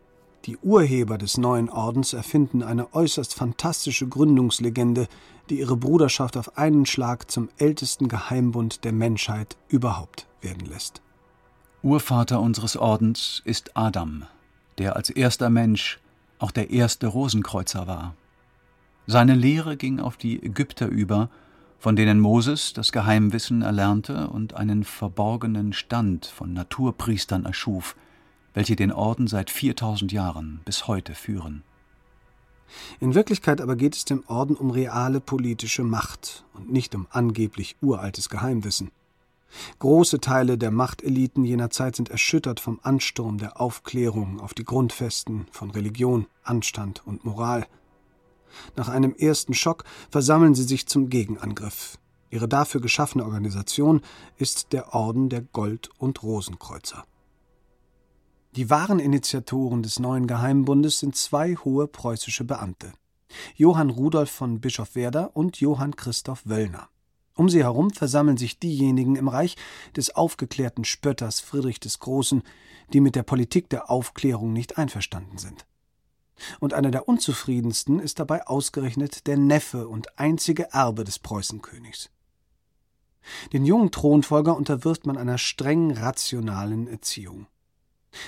Die 0.46 0.58
Urheber 0.58 1.18
des 1.18 1.38
neuen 1.38 1.70
Ordens 1.70 2.14
erfinden 2.14 2.64
eine 2.64 2.94
äußerst 2.94 3.34
fantastische 3.36 4.08
Gründungslegende, 4.08 5.08
die 5.50 5.60
ihre 5.60 5.78
Bruderschaft 5.78 6.36
auf 6.36 6.58
einen 6.58 6.86
Schlag 6.86 7.30
zum 7.32 7.50
ältesten 7.58 8.08
Geheimbund 8.08 8.84
der 8.84 8.92
Menschheit 8.92 9.56
überhaupt 9.70 10.28
werden 10.42 10.66
lässt. 10.66 11.02
Urvater 11.84 12.42
unseres 12.42 12.76
Ordens 12.76 13.42
ist 13.46 13.78
Adam, 13.78 14.24
der 14.78 14.96
als 14.96 15.10
erster 15.10 15.50
Mensch 15.50 16.00
auch 16.40 16.52
der 16.52 16.72
erste 16.72 17.08
Rosenkreuzer 17.08 17.88
war. 17.88 18.16
Seine 19.08 19.36
Lehre 19.36 19.78
ging 19.78 20.00
auf 20.00 20.16
die 20.16 20.42
Ägypter 20.42 20.88
über, 20.88 21.30
von 21.80 21.96
denen 21.96 22.20
Moses 22.20 22.74
das 22.74 22.92
Geheimwissen 22.92 23.64
erlernte 23.64 24.28
und 24.28 24.54
einen 24.54 24.84
verborgenen 24.84 25.74
Stand 25.74 26.28
von 26.28 26.54
Naturpriestern 26.54 27.46
erschuf, 27.46 27.96
welche 28.54 28.76
den 28.76 28.92
Orden 28.92 29.26
seit 29.26 29.50
4000 29.50 30.12
Jahren 30.12 30.62
bis 30.66 30.88
heute 30.88 31.16
führen. 31.16 31.64
In 33.00 33.16
Wirklichkeit 33.16 33.60
aber 33.60 33.76
geht 33.76 33.96
es 33.96 34.06
dem 34.06 34.24
Orden 34.28 34.56
um 34.56 34.70
reale 34.70 35.20
politische 35.20 35.84
Macht 35.84 36.46
und 36.54 36.72
nicht 36.72 36.94
um 36.94 37.08
angeblich 37.10 37.76
uraltes 37.82 38.30
Geheimwissen. 38.30 38.92
Große 39.80 40.22
Teile 40.22 40.58
der 40.58 40.72
Machteliten 40.72 41.44
jener 41.44 41.72
Zeit 41.72 41.96
sind 41.96 42.10
erschüttert 42.10 42.60
vom 42.62 42.80
Ansturm 42.84 43.40
der 43.40 43.60
Aufklärung 43.60 44.40
auf 44.40 44.54
die 44.54 44.64
Grundfesten 44.64 45.48
von 45.52 45.72
Religion, 45.72 46.28
Anstand 46.44 47.02
und 47.06 47.26
Moral– 47.26 47.66
nach 48.76 48.90
einem 48.90 49.14
ersten 49.14 49.54
Schock 49.54 49.84
versammeln 50.10 50.56
sie 50.56 50.64
sich 50.64 50.88
zum 50.88 51.10
Gegenangriff. 51.10 51.98
Ihre 52.32 52.48
dafür 52.48 52.82
geschaffene 52.82 53.26
Organisation 53.26 54.02
ist 54.38 54.72
der 54.72 54.96
Orden 54.96 55.30
der 55.30 55.42
Gold- 55.42 55.90
und 55.98 56.24
Rosenkreuzer. 56.24 57.06
Die 58.56 58.70
wahren 58.70 59.00
Initiatoren 59.00 59.84
des 59.84 60.00
neuen 60.00 60.28
Geheimbundes 60.28 61.00
sind 61.00 61.16
zwei 61.16 61.56
hohe 61.56 61.88
preußische 61.88 62.44
Beamte. 62.44 62.94
Johann 63.56 63.90
Rudolf 63.90 64.32
von 64.32 64.60
Bischofwerder 64.60 65.36
und 65.36 65.60
Johann 65.60 65.96
Christoph 65.96 66.42
Wöllner. 66.46 66.90
Um 67.36 67.48
sie 67.48 67.64
herum 67.64 67.92
versammeln 67.92 68.38
sich 68.38 68.60
diejenigen 68.60 69.16
im 69.16 69.30
Reich 69.30 69.56
des 69.96 70.14
aufgeklärten 70.16 70.84
Spötters 70.84 71.40
Friedrich 71.40 71.80
des 71.80 72.00
Großen, 72.00 72.44
die 72.92 73.00
mit 73.00 73.16
der 73.16 73.24
Politik 73.24 73.70
der 73.70 73.90
Aufklärung 73.90 74.52
nicht 74.52 74.78
einverstanden 74.78 75.38
sind 75.38 75.66
und 76.60 76.74
einer 76.74 76.92
der 76.92 77.08
unzufriedensten 77.08 78.00
ist 78.00 78.20
dabei 78.20 78.48
ausgerechnet 78.48 79.28
der 79.28 79.38
Neffe 79.38 79.88
und 79.88 80.18
einzige 80.20 80.72
Erbe 80.72 81.04
des 81.04 81.20
Preußenkönigs. 81.20 82.10
Den 83.54 83.66
jungen 83.66 83.92
Thronfolger 83.92 84.56
unterwirft 84.56 85.06
man 85.06 85.18
einer 85.18 85.38
streng 85.38 85.92
rationalen 85.92 86.88
Erziehung. 86.88 87.48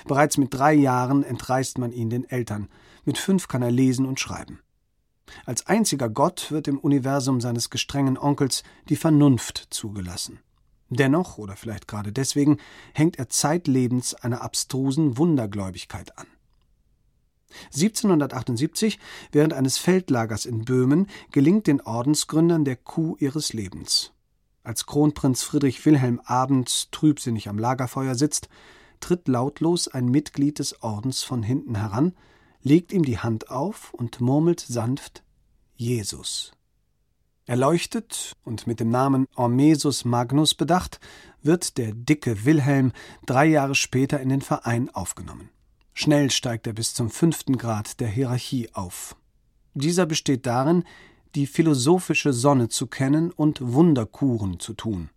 Bereits 0.06 0.38
mit 0.38 0.54
drei 0.54 0.74
Jahren 0.74 1.24
entreißt 1.24 1.78
man 1.78 1.92
ihn 1.92 2.10
den 2.10 2.30
Eltern, 2.30 2.70
mit 3.06 3.18
fünf 3.18 3.48
kann 3.48 3.62
er 3.62 3.72
lesen 3.72 4.06
und 4.06 4.20
schreiben. 4.20 4.62
Als 5.46 5.68
einziger 5.68 6.10
Gott 6.10 6.52
wird 6.52 6.68
im 6.68 6.80
Universum 6.80 7.42
seines 7.42 7.70
gestrengen 7.70 8.18
Onkels 8.18 8.64
die 8.90 8.96
Vernunft 8.96 9.68
zugelassen. 9.72 10.40
Dennoch, 10.90 11.38
oder 11.38 11.56
vielleicht 11.56 11.88
gerade 11.88 12.12
deswegen, 12.12 12.58
hängt 12.94 13.18
er 13.18 13.30
zeitlebens 13.30 14.14
einer 14.14 14.42
abstrusen 14.42 15.18
Wundergläubigkeit 15.18 16.18
an. 16.18 16.28
1778, 17.74 19.00
während 19.32 19.54
eines 19.54 19.78
Feldlagers 19.78 20.46
in 20.46 20.66
Böhmen, 20.66 21.08
gelingt 21.32 21.68
den 21.68 21.82
Ordensgründern 21.82 22.66
der 22.66 22.76
Coup 22.76 23.20
ihres 23.20 23.54
Lebens. 23.54 24.12
Als 24.64 24.86
Kronprinz 24.86 25.44
Friedrich 25.44 25.86
Wilhelm 25.86 26.22
abends 26.24 26.88
trübsinnig 26.92 27.50
am 27.50 27.60
Lagerfeuer 27.60 28.16
sitzt, 28.16 28.48
tritt 29.02 29.28
lautlos 29.28 29.90
ein 29.90 30.06
Mitglied 30.06 30.60
des 30.60 30.82
Ordens 30.82 31.24
von 31.24 31.44
hinten 31.44 31.76
heran, 31.76 32.14
legt 32.62 32.94
ihm 32.94 33.04
die 33.04 33.20
Hand 33.20 33.50
auf 33.50 33.94
und 33.94 34.22
murmelt 34.22 34.62
sanft 34.62 35.24
Jesus. 35.76 36.54
Erleuchtet 37.46 38.38
und 38.46 38.68
mit 38.68 38.80
dem 38.80 38.90
Namen 38.90 39.28
Ormesus 39.36 40.06
Magnus 40.06 40.54
bedacht, 40.54 41.02
wird 41.42 41.78
der 41.78 41.94
dicke 41.94 42.46
Wilhelm 42.46 42.94
drei 43.26 43.46
Jahre 43.48 43.76
später 43.76 44.22
in 44.22 44.30
den 44.30 44.42
Verein 44.42 44.90
aufgenommen. 44.90 45.50
Schnell 45.94 46.32
steigt 46.32 46.66
er 46.68 46.74
bis 46.74 46.94
zum 46.94 47.10
fünften 47.10 47.58
Grad 47.58 48.00
der 48.00 48.08
Hierarchie 48.08 48.70
auf. 48.74 49.16
Dieser 49.76 50.06
besteht 50.06 50.46
darin, 50.46 50.84
die 51.36 51.48
philosophische 51.48 52.34
Sonne 52.34 52.70
zu 52.70 52.88
kennen 52.88 53.32
und 53.32 53.60
Wunderkuren 53.62 54.60
zu 54.60 54.74
tun. 54.74 55.10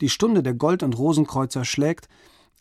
Die 0.00 0.08
Stunde 0.08 0.42
der 0.42 0.54
Gold- 0.54 0.82
und 0.82 0.96
Rosenkreuzer 0.96 1.64
schlägt, 1.64 2.08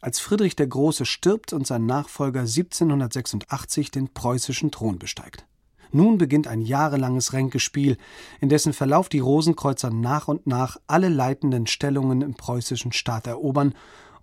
als 0.01 0.19
Friedrich 0.19 0.57
der 0.57 0.67
Große 0.67 1.05
stirbt 1.05 1.53
und 1.53 1.65
sein 1.65 1.85
Nachfolger 1.85 2.41
1786 2.41 3.91
den 3.91 4.13
preußischen 4.13 4.71
Thron 4.71 4.99
besteigt. 4.99 5.45
Nun 5.93 6.17
beginnt 6.17 6.47
ein 6.47 6.59
jahrelanges 6.59 7.33
Ränkespiel, 7.33 7.97
in 8.41 8.49
dessen 8.49 8.73
Verlauf 8.73 9.09
die 9.09 9.19
Rosenkreuzer 9.19 9.91
nach 9.91 10.27
und 10.27 10.47
nach 10.47 10.77
alle 10.87 11.07
leitenden 11.07 11.67
Stellungen 11.67 12.21
im 12.21 12.33
preußischen 12.33 12.91
Staat 12.91 13.27
erobern 13.27 13.73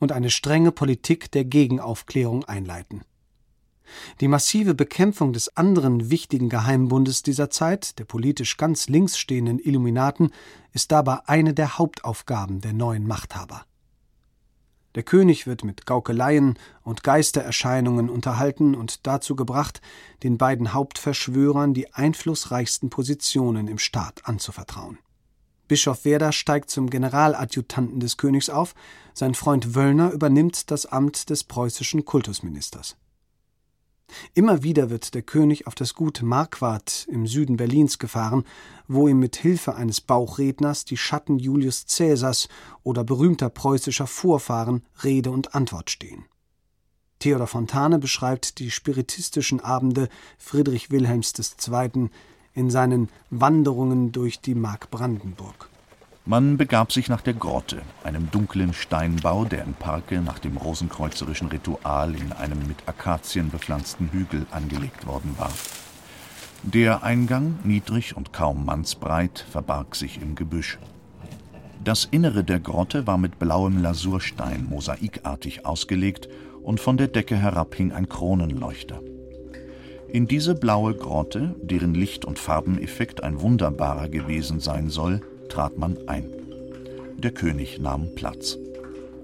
und 0.01 0.11
eine 0.11 0.31
strenge 0.31 0.73
Politik 0.73 1.31
der 1.31 1.45
Gegenaufklärung 1.45 2.45
einleiten. 2.45 3.03
Die 4.21 4.29
massive 4.29 4.75
Bekämpfung 4.75 5.33
des 5.33 5.57
anderen 5.57 6.11
wichtigen 6.11 6.49
Geheimbundes 6.49 7.23
dieser 7.23 7.51
Zeit, 7.51 7.99
der 7.99 8.05
politisch 8.05 8.57
ganz 8.57 8.89
links 8.89 9.19
stehenden 9.19 9.59
Illuminaten, 9.59 10.31
ist 10.73 10.93
dabei 10.93 11.21
eine 11.27 11.55
der 11.55 11.79
Hauptaufgaben 11.79 12.61
der 12.61 12.73
neuen 12.73 13.07
Machthaber. 13.07 13.65
Der 14.97 15.05
König 15.05 15.47
wird 15.47 15.63
mit 15.63 15.87
Gaukeleien 15.87 16.59
und 16.83 17.05
Geistererscheinungen 17.05 18.11
unterhalten 18.11 18.75
und 18.75 19.07
dazu 19.07 19.37
gebracht, 19.37 19.81
den 20.25 20.37
beiden 20.37 20.73
Hauptverschwörern 20.73 21.75
die 21.75 21.95
einflussreichsten 21.95 22.91
Positionen 22.91 23.69
im 23.69 23.79
Staat 23.79 24.23
anzuvertrauen. 24.25 24.99
Bischof 25.71 26.05
Werder 26.05 26.33
steigt 26.33 26.69
zum 26.69 26.91
Generaladjutanten 26.91 28.01
des 28.01 28.17
Königs 28.17 28.51
auf, 28.51 28.75
sein 29.15 29.35
Freund 29.35 29.77
Wöllner 29.77 30.11
übernimmt 30.11 30.73
das 30.73 30.85
Amt 30.85 31.31
des 31.31 31.45
preußischen 31.45 32.05
Kultusministers. 32.05 32.97
Immer 34.35 34.65
wieder 34.65 34.91
wird 34.91 35.15
der 35.15 35.23
König 35.23 35.69
auf 35.69 35.77
das 35.77 35.95
Gut 35.95 36.23
Marquardt 36.23 37.07
im 37.09 37.25
Süden 37.29 37.57
Berlins 37.57 38.01
gefahren, 38.01 38.43
wo 38.89 39.07
ihm 39.07 39.21
mit 39.21 39.37
Hilfe 39.37 39.77
eines 39.77 40.01
Bauchredners 40.01 40.87
die 40.87 40.97
Schatten 40.97 41.39
Julius 41.39 41.87
Cäsars 41.87 42.49
oder 42.83 43.05
berühmter 43.05 43.49
preußischer 43.49 44.09
Vorfahren 44.09 44.83
Rede 45.05 45.31
und 45.31 45.55
Antwort 45.55 45.89
stehen. 45.89 46.25
Theodor 47.21 47.47
Fontane 47.47 48.01
beschreibt 48.01 48.59
die 48.59 48.73
spiritistischen 48.73 49.61
Abende 49.61 50.09
Friedrich 50.37 50.91
Wilhelms 50.91 51.33
II. 51.39 52.11
In 52.61 52.71
seinen 52.71 53.09
Wanderungen 53.31 54.13
durch 54.13 54.41
die 54.41 54.55
Mark 54.55 54.91
Brandenburg. 54.91 55.71
Man 56.27 56.59
begab 56.59 56.93
sich 56.93 57.09
nach 57.09 57.23
der 57.23 57.33
Grotte, 57.33 57.81
einem 58.05 58.31
dunklen 58.31 58.75
Steinbau, 58.75 59.47
der 59.47 59.65
im 59.65 59.73
Parke 59.73 60.21
nach 60.21 60.39
dem 60.39 60.59
rosenkreuzerischen 60.59 61.49
Ritual 61.49 62.15
in 62.15 62.33
einem 62.33 62.59
mit 62.69 62.77
Akazien 62.87 63.49
bepflanzten 63.49 64.11
Hügel 64.13 64.47
angelegt 64.51 65.07
worden 65.07 65.35
war. 65.39 65.51
Der 66.63 67.03
Eingang, 67.03 67.59
niedrig 67.65 68.15
und 68.15 68.35
kaum 68.35 68.67
mannsbreit, 68.67 69.47
verbarg 69.51 69.97
sich 69.97 70.21
im 70.21 70.35
Gebüsch. 70.35 70.79
Das 71.83 72.05
Innere 72.05 72.45
der 72.45 72.61
Grotte 72.61 73.07
war 73.07 73.17
mit 73.17 73.39
blauem 73.39 73.81
Lasurstein 73.81 74.67
mosaikartig 74.69 75.65
ausgelegt 75.65 76.29
und 76.63 76.79
von 76.79 76.99
der 76.99 77.09
Decke 77.09 77.37
herab 77.37 77.75
hing 77.75 77.93
ein 77.93 78.11
Kronenleuchter. 78.11 79.01
In 80.13 80.27
diese 80.27 80.57
blaue 80.57 80.95
Grotte, 80.95 81.55
deren 81.63 81.95
Licht- 81.95 82.25
und 82.25 82.41
Farbeneffekt 82.41 83.23
ein 83.23 83.41
wunderbarer 83.41 84.09
gewesen 84.09 84.59
sein 84.59 84.91
soll, 84.91 85.21
trat 85.49 85.79
man 85.79 86.09
ein. 86.09 86.29
Der 87.17 87.31
König 87.31 87.79
nahm 87.79 88.09
Platz. 88.17 88.59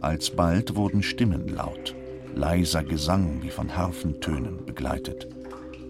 Alsbald 0.01 0.76
wurden 0.76 1.03
Stimmen 1.03 1.49
laut, 1.49 1.97
leiser 2.37 2.84
Gesang 2.84 3.43
wie 3.43 3.51
von 3.51 3.76
Harfentönen 3.76 4.64
begleitet. 4.64 5.28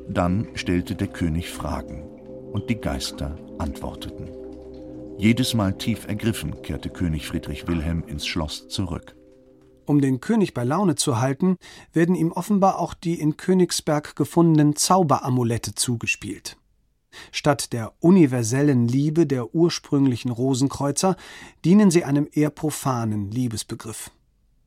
Dann 0.09 0.49
stellte 0.55 0.95
der 0.95 1.09
König 1.09 1.51
Fragen, 1.51 2.03
und 2.53 2.71
die 2.71 2.81
Geister 2.81 3.37
antworteten. 3.59 4.31
Jedes 5.19 5.53
Mal 5.53 5.75
tief 5.75 6.09
ergriffen 6.09 6.63
kehrte 6.63 6.89
König 6.89 7.27
Friedrich 7.27 7.69
Wilhelm 7.69 8.03
ins 8.07 8.27
Schloss 8.27 8.69
zurück. 8.69 9.15
Um 9.87 10.01
den 10.01 10.21
König 10.21 10.53
bei 10.53 10.65
Laune 10.65 10.97
zu 10.97 11.21
halten, 11.21 11.57
werden 11.93 12.17
ihm 12.17 12.33
offenbar 12.33 12.81
auch 12.81 12.93
die 12.93 13.21
in 13.21 13.37
Königsberg 13.37 14.17
gefundenen 14.17 14.75
Zauberamulette 14.75 15.77
zugespielt. 15.77 16.57
Statt 17.31 17.73
der 17.73 17.93
universellen 18.01 18.89
Liebe 18.89 19.27
der 19.27 19.55
ursprünglichen 19.55 20.31
Rosenkreuzer 20.31 21.17
dienen 21.65 21.91
sie 21.91 22.05
einem 22.05 22.29
eher 22.31 22.51
profanen 22.51 23.31
Liebesbegriff. 23.31 24.11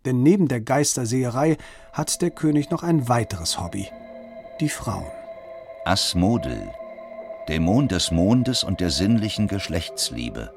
Denn 0.06 0.24
neben 0.24 0.48
der 0.48 0.62
Geisterseherei 0.62 1.58
hat 1.92 2.22
der 2.22 2.32
König 2.32 2.72
noch 2.72 2.84
ein 2.84 3.10
weiteres 3.10 3.60
Hobby: 3.60 3.88
die 4.62 4.70
Frauen. 4.70 5.12
Asmodel, 5.84 6.72
Dämon 7.50 7.90
des 7.90 8.10
Mondes 8.12 8.64
und 8.64 8.80
der 8.80 8.90
sinnlichen 8.90 9.48
Geschlechtsliebe. 9.48 10.54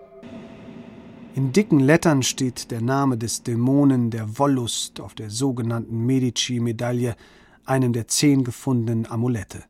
In 1.35 1.51
dicken 1.51 1.80
Lettern 1.80 2.22
steht 2.22 2.70
der 2.70 2.83
Name 2.83 3.16
des 3.16 3.43
Dämonen 3.43 4.11
der 4.11 4.39
Wollust 4.39 5.01
auf 5.01 5.14
der 5.14 5.30
sogenannten 5.30 6.05
Medici-Medaille, 6.05 7.16
einem 7.64 7.95
der 7.95 8.07
zehn 8.07 8.45
gefundenen 8.45 9.11
Amulette. 9.11 9.64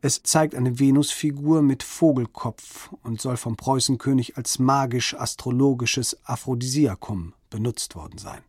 Es 0.00 0.22
zeigt 0.22 0.54
eine 0.54 0.78
Venusfigur 0.78 1.60
mit 1.62 1.82
Vogelkopf 1.82 2.92
und 3.02 3.20
soll 3.20 3.36
vom 3.36 3.56
Preußenkönig 3.56 4.36
als 4.36 4.60
magisch-astrologisches 4.60 6.16
Aphrodisiakum 6.24 7.34
benutzt 7.50 7.96
worden 7.96 8.18
sein. 8.18 8.42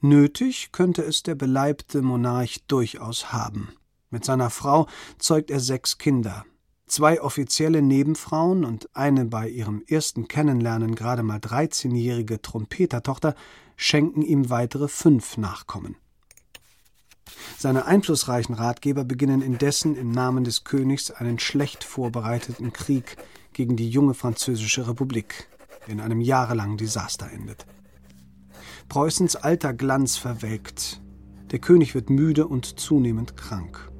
Nötig 0.00 0.70
könnte 0.70 1.02
es 1.02 1.24
der 1.24 1.34
beleibte 1.34 2.00
Monarch 2.00 2.60
durchaus 2.68 3.32
haben. 3.32 3.70
Mit 4.10 4.24
seiner 4.24 4.50
Frau 4.50 4.86
zeugt 5.18 5.50
er 5.50 5.58
sechs 5.58 5.98
Kinder, 5.98 6.44
zwei 6.86 7.20
offizielle 7.20 7.82
Nebenfrauen 7.82 8.64
und 8.64 8.88
eine 8.94 9.24
bei 9.24 9.48
ihrem 9.48 9.82
ersten 9.86 10.28
Kennenlernen 10.28 10.94
gerade 10.94 11.22
mal 11.22 11.38
13-jährige 11.38 12.40
Trompetertochter 12.40 13.34
schenken 13.76 14.22
ihm 14.22 14.50
weitere 14.50 14.88
fünf 14.88 15.36
Nachkommen. 15.36 15.96
Seine 17.58 17.86
einflussreichen 17.86 18.54
Ratgeber 18.54 19.04
beginnen 19.04 19.42
indessen 19.42 19.96
im 19.96 20.10
Namen 20.10 20.44
des 20.44 20.64
Königs 20.64 21.10
einen 21.10 21.38
schlecht 21.38 21.84
vorbereiteten 21.84 22.72
Krieg 22.72 23.16
gegen 23.52 23.76
die 23.76 23.90
junge 23.90 24.14
französische 24.14 24.86
Republik, 24.86 25.48
der 25.86 25.94
in 25.94 26.00
einem 26.00 26.20
jahrelangen 26.20 26.76
Desaster 26.76 27.30
endet. 27.30 27.66
Preußens 28.88 29.34
alter 29.34 29.74
Glanz 29.74 30.16
verwelkt. 30.16 31.00
Der 31.50 31.58
König 31.58 31.94
wird 31.94 32.10
müde 32.10 32.46
und 32.46 32.78
zunehmend 32.78 33.36
krank. 33.36 33.90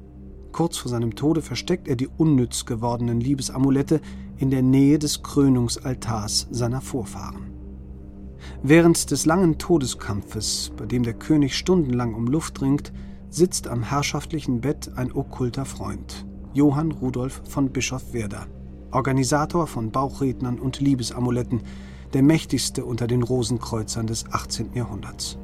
Kurz 0.57 0.77
vor 0.77 0.89
seinem 0.89 1.13
Tode 1.13 1.43
versteckt 1.43 1.87
er 1.87 1.95
die 1.95 2.07
unnütz 2.07 2.65
gewordenen 2.65 3.21
Liebesamulette 3.21 4.01
in 4.37 4.49
der 4.49 4.63
Nähe 4.63 4.97
des 4.97 5.21
Krönungsaltars 5.21 6.47
seiner 6.49 6.81
Vorfahren. 6.81 7.51
Während 8.63 9.11
des 9.11 9.27
langen 9.27 9.59
Todeskampfes, 9.59 10.71
bei 10.75 10.87
dem 10.87 11.03
der 11.03 11.13
König 11.13 11.55
stundenlang 11.55 12.15
um 12.15 12.25
Luft 12.25 12.59
ringt, 12.59 12.91
sitzt 13.29 13.67
am 13.67 13.83
herrschaftlichen 13.83 14.59
Bett 14.59 14.89
ein 14.95 15.11
okkulter 15.11 15.63
Freund, 15.63 16.25
Johann 16.55 16.91
Rudolf 16.91 17.43
von 17.47 17.69
Bischof 17.69 18.11
Werder, 18.13 18.47
Organisator 18.89 19.67
von 19.67 19.91
Bauchrednern 19.91 20.57
und 20.57 20.79
Liebesamuletten, 20.79 21.61
der 22.13 22.23
mächtigste 22.23 22.83
unter 22.83 23.05
den 23.05 23.21
Rosenkreuzern 23.21 24.07
des 24.07 24.25
18. 24.31 24.73
Jahrhunderts. 24.73 25.37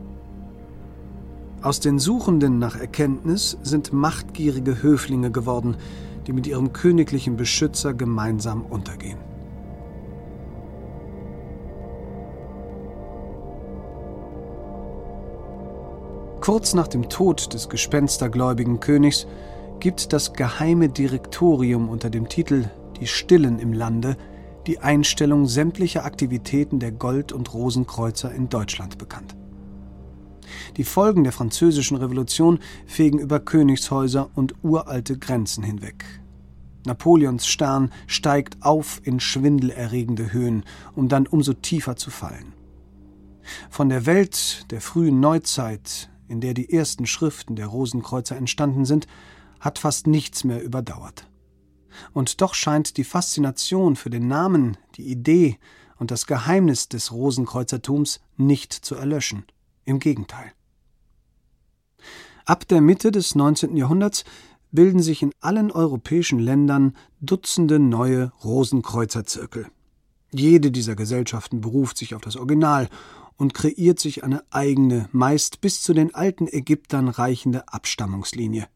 Aus 1.63 1.79
den 1.79 1.97
Suchenden 1.97 2.59
nach 2.59 2.77
Erkenntnis 2.77 3.57
sind 3.63 3.93
machtgierige 3.93 4.83
Höflinge 4.83 5.31
geworden, 5.31 5.77
die 6.27 6.33
mit 6.33 6.45
ihrem 6.45 6.73
königlichen 6.73 7.37
Beschützer 7.37 7.93
gemeinsam 7.93 8.65
untergehen. 8.65 9.17
Kurz 16.41 16.73
nach 16.73 16.89
dem 16.89 17.07
Tod 17.07 17.53
des 17.53 17.69
gespenstergläubigen 17.69 18.81
Königs 18.81 19.25
gibt 19.79 20.11
das 20.11 20.33
geheime 20.33 20.89
Direktorium 20.89 21.87
unter 21.87 22.09
dem 22.09 22.27
Titel 22.27 22.65
Die 22.99 23.07
Stillen 23.07 23.59
im 23.59 23.71
Lande 23.71 24.17
die 24.67 24.79
Einstellung 24.79 25.45
sämtlicher 25.45 26.03
Aktivitäten 26.03 26.79
der 26.79 26.91
Gold- 26.91 27.31
und 27.31 27.53
Rosenkreuzer 27.53 28.33
in 28.33 28.49
Deutschland 28.49 28.97
bekannt. 28.97 29.37
Die 30.77 30.83
Folgen 30.83 31.23
der 31.23 31.33
Französischen 31.33 31.97
Revolution 31.97 32.59
fegen 32.85 33.19
über 33.19 33.39
Königshäuser 33.39 34.29
und 34.35 34.55
uralte 34.63 35.17
Grenzen 35.17 35.63
hinweg. 35.63 36.03
Napoleons 36.85 37.47
Stern 37.47 37.91
steigt 38.07 38.57
auf 38.61 39.01
in 39.03 39.19
schwindelerregende 39.19 40.33
Höhen, 40.33 40.63
um 40.95 41.07
dann 41.07 41.27
umso 41.27 41.53
tiefer 41.53 41.95
zu 41.95 42.11
fallen. 42.11 42.53
Von 43.69 43.89
der 43.89 44.05
Welt 44.05 44.65
der 44.71 44.81
frühen 44.81 45.19
Neuzeit, 45.19 46.09
in 46.27 46.41
der 46.41 46.53
die 46.53 46.71
ersten 46.71 47.05
Schriften 47.05 47.55
der 47.55 47.67
Rosenkreuzer 47.67 48.35
entstanden 48.35 48.85
sind, 48.85 49.07
hat 49.59 49.79
fast 49.79 50.07
nichts 50.07 50.43
mehr 50.43 50.61
überdauert. 50.61 51.27
Und 52.11 52.41
doch 52.41 52.53
scheint 52.53 52.97
die 52.97 53.03
Faszination 53.03 53.95
für 53.95 54.09
den 54.09 54.27
Namen, 54.27 54.77
die 54.95 55.07
Idee 55.09 55.57
und 55.97 56.11
das 56.11 56.25
Geheimnis 56.25 56.89
des 56.89 57.11
Rosenkreuzertums 57.11 58.19
nicht 58.35 58.73
zu 58.73 58.95
erlöschen. 58.95 59.45
Im 59.85 59.99
Gegenteil. 59.99 60.51
Ab 62.45 62.67
der 62.67 62.81
Mitte 62.81 63.11
des 63.11 63.35
19. 63.35 63.77
Jahrhunderts 63.77 64.23
bilden 64.71 65.01
sich 65.01 65.21
in 65.21 65.31
allen 65.39 65.71
europäischen 65.71 66.39
Ländern 66.39 66.95
Dutzende 67.21 67.79
neue 67.79 68.31
Rosenkreuzerzirkel. 68.43 69.67
Jede 70.31 70.71
dieser 70.71 70.95
Gesellschaften 70.95 71.61
beruft 71.61 71.97
sich 71.97 72.15
auf 72.15 72.21
das 72.21 72.35
Original 72.35 72.89
und 73.37 73.53
kreiert 73.53 73.99
sich 73.99 74.23
eine 74.23 74.43
eigene, 74.51 75.07
meist 75.11 75.61
bis 75.61 75.81
zu 75.81 75.93
den 75.93 76.13
alten 76.15 76.47
Ägyptern 76.47 77.07
reichende 77.07 77.67
Abstammungslinie. 77.67 78.67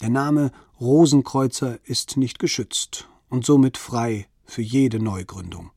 Der 0.00 0.10
Name 0.10 0.50
Rosenkreuzer 0.80 1.78
ist 1.84 2.16
nicht 2.16 2.38
geschützt 2.38 3.08
und 3.28 3.46
somit 3.46 3.78
frei 3.78 4.26
für 4.44 4.62
jede 4.62 5.00
Neugründung. 5.00 5.70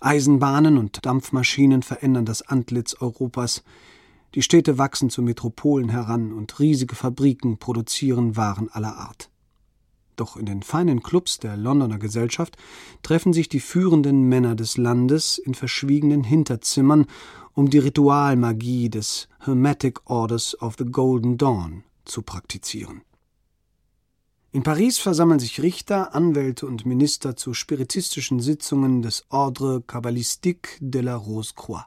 Eisenbahnen 0.00 0.78
und 0.78 1.04
Dampfmaschinen 1.04 1.82
verändern 1.82 2.24
das 2.24 2.42
Antlitz 2.42 2.94
Europas. 3.00 3.62
Die 4.34 4.42
Städte 4.42 4.78
wachsen 4.78 5.10
zu 5.10 5.22
Metropolen 5.22 5.88
heran 5.88 6.32
und 6.32 6.58
riesige 6.58 6.94
Fabriken 6.94 7.58
produzieren 7.58 8.36
Waren 8.36 8.68
aller 8.70 8.96
Art. 8.96 9.30
Doch 10.16 10.36
in 10.36 10.46
den 10.46 10.62
feinen 10.62 11.02
Clubs 11.02 11.38
der 11.38 11.56
Londoner 11.56 11.98
Gesellschaft 11.98 12.56
treffen 13.02 13.32
sich 13.32 13.48
die 13.48 13.60
führenden 13.60 14.28
Männer 14.28 14.54
des 14.54 14.76
Landes 14.76 15.38
in 15.38 15.54
verschwiegenen 15.54 16.22
Hinterzimmern, 16.22 17.06
um 17.52 17.70
die 17.70 17.78
Ritualmagie 17.78 18.90
des 18.90 19.28
Hermetic 19.40 20.08
Orders 20.08 20.60
of 20.60 20.76
the 20.78 20.84
Golden 20.84 21.36
Dawn 21.36 21.84
zu 22.04 22.22
praktizieren. 22.22 23.02
In 24.54 24.62
Paris 24.62 25.00
versammeln 25.00 25.40
sich 25.40 25.62
Richter, 25.62 26.14
Anwälte 26.14 26.68
und 26.68 26.86
Minister 26.86 27.34
zu 27.34 27.54
spiritistischen 27.54 28.38
Sitzungen 28.38 29.02
des 29.02 29.24
Ordre 29.28 29.82
Cabalistique 29.82 30.78
de 30.78 31.00
la 31.00 31.16
Rose-Croix. 31.16 31.86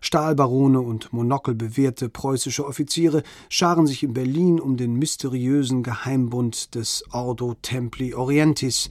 Stahlbarone 0.00 0.80
und 0.80 1.12
monokelbewehrte 1.12 2.08
preußische 2.08 2.66
Offiziere 2.66 3.24
scharen 3.50 3.86
sich 3.86 4.04
in 4.04 4.14
Berlin 4.14 4.58
um 4.58 4.78
den 4.78 4.94
mysteriösen 4.94 5.82
Geheimbund 5.82 6.74
des 6.74 7.04
Ordo 7.12 7.52
Templi 7.60 8.14
Orientis, 8.14 8.88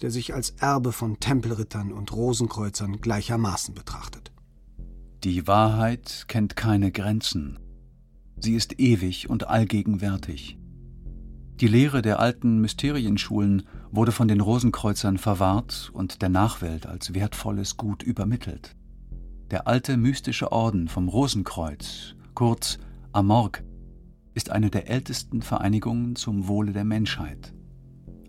der 0.00 0.10
sich 0.10 0.32
als 0.32 0.54
Erbe 0.58 0.90
von 0.90 1.20
Tempelrittern 1.20 1.92
und 1.92 2.14
Rosenkreuzern 2.14 3.02
gleichermaßen 3.02 3.74
betrachtet. 3.74 4.32
Die 5.22 5.46
Wahrheit 5.46 6.24
kennt 6.28 6.56
keine 6.56 6.90
Grenzen. 6.92 7.58
Sie 8.38 8.54
ist 8.54 8.80
ewig 8.80 9.28
und 9.28 9.48
allgegenwärtig. 9.48 10.56
Die 11.60 11.68
Lehre 11.68 12.02
der 12.02 12.18
alten 12.18 12.60
Mysterienschulen 12.60 13.64
wurde 13.90 14.10
von 14.10 14.26
den 14.26 14.40
Rosenkreuzern 14.40 15.18
verwahrt 15.18 15.90
und 15.92 16.22
der 16.22 16.28
Nachwelt 16.28 16.86
als 16.86 17.14
wertvolles 17.14 17.76
Gut 17.76 18.02
übermittelt. 18.02 18.74
Der 19.50 19.68
alte 19.68 19.96
mystische 19.96 20.50
Orden 20.50 20.88
vom 20.88 21.08
Rosenkreuz, 21.08 22.14
kurz 22.34 22.78
Amorg, 23.12 23.62
ist 24.34 24.50
eine 24.50 24.70
der 24.70 24.88
ältesten 24.88 25.42
Vereinigungen 25.42 26.16
zum 26.16 26.48
Wohle 26.48 26.72
der 26.72 26.84
Menschheit. 26.84 27.52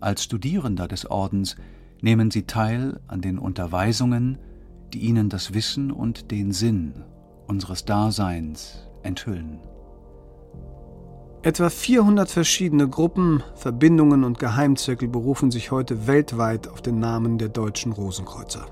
Als 0.00 0.22
Studierender 0.22 0.86
des 0.86 1.10
Ordens 1.10 1.56
nehmen 2.02 2.30
sie 2.30 2.42
teil 2.42 3.00
an 3.08 3.22
den 3.22 3.38
Unterweisungen, 3.38 4.38
die 4.92 4.98
ihnen 4.98 5.30
das 5.30 5.54
Wissen 5.54 5.90
und 5.90 6.30
den 6.30 6.52
Sinn 6.52 6.92
unseres 7.46 7.86
Daseins 7.86 8.86
enthüllen. 9.02 9.60
Etwa 11.44 11.68
400 11.68 12.30
verschiedene 12.30 12.88
Gruppen, 12.88 13.42
Verbindungen 13.54 14.24
und 14.24 14.38
Geheimzirkel 14.38 15.08
berufen 15.08 15.50
sich 15.50 15.70
heute 15.70 16.06
weltweit 16.06 16.68
auf 16.68 16.80
den 16.80 17.00
Namen 17.00 17.36
der 17.36 17.50
deutschen 17.50 17.92
Rosenkreuzer. 17.92 18.64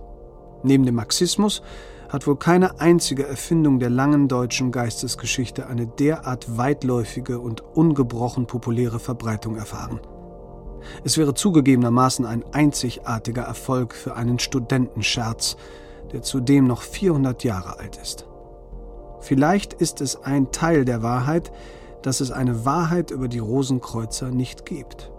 Neben 0.62 0.86
dem 0.86 0.94
Marxismus 0.94 1.61
hat 2.09 2.27
wohl 2.27 2.39
keine 2.39 2.81
einzige 2.81 3.27
Erfindung 3.27 3.78
der 3.78 3.90
langen 3.90 4.27
deutschen 4.27 4.73
Geistesgeschichte 4.73 5.66
eine 5.66 5.86
derart 5.86 6.57
weitläufige 6.57 7.40
und 7.40 7.61
ungebrochen 7.61 8.47
populäre 8.47 9.01
Verbreitung 9.01 9.57
erfahren. 9.57 10.01
Es 11.05 11.19
wäre 11.19 11.35
zugegebenermaßen 11.35 12.24
ein 12.24 12.43
einzigartiger 12.53 13.43
Erfolg 13.43 13.93
für 13.94 14.16
einen 14.16 14.39
Studentenscherz, 14.39 15.59
der 16.11 16.23
zudem 16.23 16.69
noch 16.69 16.81
400 16.81 17.44
Jahre 17.44 17.78
alt 17.81 17.99
ist. 18.01 18.27
Vielleicht 19.20 19.74
ist 19.74 20.01
es 20.01 20.16
ein 20.23 20.53
Teil 20.53 20.86
der 20.86 21.03
Wahrheit, 21.03 21.53
dass 22.03 22.20
es 22.20 22.31
eine 22.31 22.65
Wahrheit 22.65 23.11
über 23.11 23.29
die 23.29 23.39
Rosenkreuzer 23.39 24.31
nicht 24.31 24.66
gibt. 24.66 25.11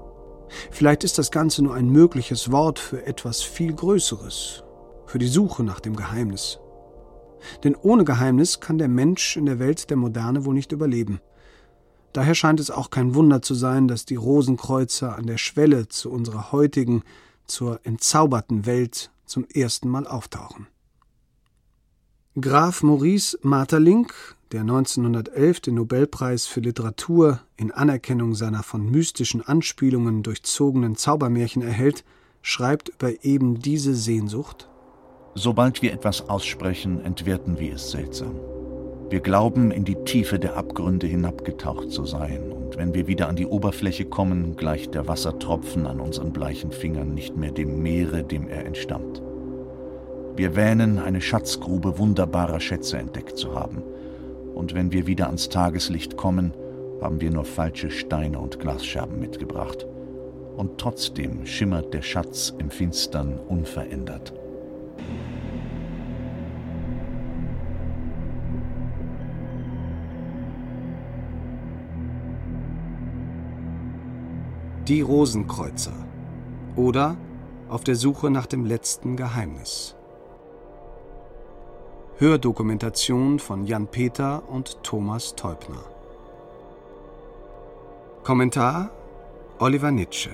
Vielleicht 0.71 1.03
ist 1.03 1.17
das 1.17 1.31
Ganze 1.31 1.63
nur 1.63 1.73
ein 1.73 1.89
mögliches 1.89 2.51
Wort 2.51 2.79
für 2.79 3.05
etwas 3.05 3.41
viel 3.41 3.73
Größeres, 3.73 4.63
für 5.05 5.19
die 5.19 5.27
Suche 5.27 5.63
nach 5.63 5.79
dem 5.79 5.95
Geheimnis. 5.95 6.59
Denn 7.63 7.75
ohne 7.75 8.05
Geheimnis 8.05 8.59
kann 8.59 8.77
der 8.77 8.87
Mensch 8.87 9.35
in 9.35 9.45
der 9.45 9.59
Welt 9.59 9.89
der 9.89 9.97
Moderne 9.97 10.45
wohl 10.45 10.53
nicht 10.53 10.71
überleben. 10.71 11.19
Daher 12.13 12.35
scheint 12.35 12.59
es 12.59 12.69
auch 12.69 12.89
kein 12.89 13.15
Wunder 13.15 13.41
zu 13.41 13.55
sein, 13.55 13.87
dass 13.87 14.05
die 14.05 14.15
Rosenkreuzer 14.15 15.15
an 15.15 15.25
der 15.25 15.37
Schwelle 15.37 15.87
zu 15.87 16.11
unserer 16.11 16.51
heutigen, 16.51 17.03
zur 17.45 17.79
entzauberten 17.83 18.65
Welt 18.65 19.11
zum 19.25 19.45
ersten 19.53 19.89
Mal 19.89 20.07
auftauchen. 20.07 20.67
Graf 22.39 22.81
Maurice 22.83 23.37
Maeterlinck, 23.41 24.13
der 24.53 24.61
1911 24.61 25.61
den 25.61 25.75
Nobelpreis 25.75 26.45
für 26.45 26.59
Literatur 26.59 27.39
in 27.57 27.71
Anerkennung 27.71 28.35
seiner 28.35 28.61
von 28.61 28.85
mystischen 28.89 29.41
Anspielungen 29.41 30.21
durchzogenen 30.21 30.95
Zaubermärchen 30.95 31.63
erhält, 31.63 32.03
schreibt 32.43 32.89
über 32.89 33.25
eben 33.25 33.59
diese 33.59 33.95
Sehnsucht 33.95 34.69
Sobald 35.33 35.81
wir 35.81 35.91
etwas 35.91 36.29
aussprechen, 36.29 37.03
entwerten 37.03 37.59
wir 37.59 37.73
es 37.73 37.89
seltsam. 37.89 38.35
Wir 39.09 39.21
glauben, 39.21 39.71
in 39.71 39.83
die 39.85 40.03
Tiefe 40.05 40.37
der 40.37 40.55
Abgründe 40.55 41.07
hinabgetaucht 41.07 41.89
zu 41.89 42.05
sein, 42.05 42.51
und 42.51 42.77
wenn 42.77 42.93
wir 42.93 43.07
wieder 43.07 43.29
an 43.29 43.35
die 43.35 43.47
Oberfläche 43.47 44.05
kommen, 44.05 44.55
gleicht 44.55 44.93
der 44.93 45.07
Wassertropfen 45.07 45.87
an 45.87 45.99
unseren 45.99 46.31
bleichen 46.31 46.71
Fingern 46.71 47.15
nicht 47.15 47.35
mehr 47.35 47.51
dem 47.51 47.81
Meere, 47.81 48.23
dem 48.23 48.47
er 48.47 48.67
entstammt. 48.67 49.23
Wir 50.35 50.55
wähnen, 50.55 50.99
eine 50.99 51.21
Schatzgrube 51.21 51.97
wunderbarer 51.97 52.59
Schätze 52.59 52.99
entdeckt 52.99 53.37
zu 53.37 53.55
haben, 53.55 53.81
und 54.53 54.73
wenn 54.73 54.91
wir 54.91 55.07
wieder 55.07 55.27
ans 55.27 55.49
Tageslicht 55.49 56.17
kommen, 56.17 56.53
haben 57.01 57.19
wir 57.19 57.31
nur 57.31 57.45
falsche 57.45 57.91
Steine 57.91 58.39
und 58.39 58.59
Glasscherben 58.59 59.19
mitgebracht. 59.19 59.85
Und 60.55 60.77
trotzdem 60.77 61.45
schimmert 61.45 61.93
der 61.93 62.01
Schatz 62.01 62.53
im 62.57 62.69
Finstern 62.69 63.39
unverändert. 63.39 64.33
Die 74.87 75.01
Rosenkreuzer 75.01 76.05
oder 76.75 77.17
Auf 77.69 77.83
der 77.83 77.95
Suche 77.95 78.29
nach 78.29 78.45
dem 78.45 78.65
letzten 78.65 79.15
Geheimnis. 79.15 79.95
Hördokumentation 82.19 83.39
von 83.39 83.65
Jan 83.65 83.87
Peter 83.87 84.43
und 84.47 84.83
Thomas 84.83 85.33
Teubner. 85.35 85.83
Kommentar 88.23 88.91
Oliver 89.57 89.89
Nitsche. 89.89 90.29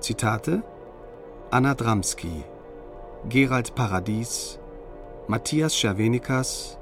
Zitate 0.00 0.62
Anna 1.50 1.74
Dramski, 1.74 2.42
Gerald 3.28 3.74
Paradies, 3.74 4.58
Matthias 5.28 5.76
Schervenikas, 5.76 6.78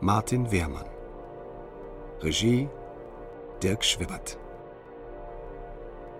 Martin 0.00 0.50
Wehrmann. 0.50 0.88
Regie 2.22 2.70
Dirk 3.62 3.84
Schwibbert. 3.84 4.38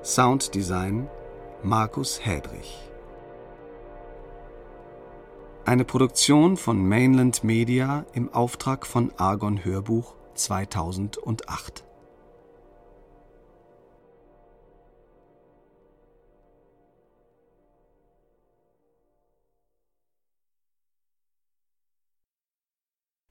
Sounddesign 0.02 1.08
Markus 1.62 2.20
Hädrich. 2.22 2.89
Eine 5.66 5.84
Produktion 5.84 6.56
von 6.56 6.88
Mainland 6.88 7.44
Media 7.44 8.06
im 8.14 8.32
Auftrag 8.32 8.86
von 8.86 9.12
Argon 9.18 9.62
Hörbuch 9.64 10.16
2008. 10.34 11.84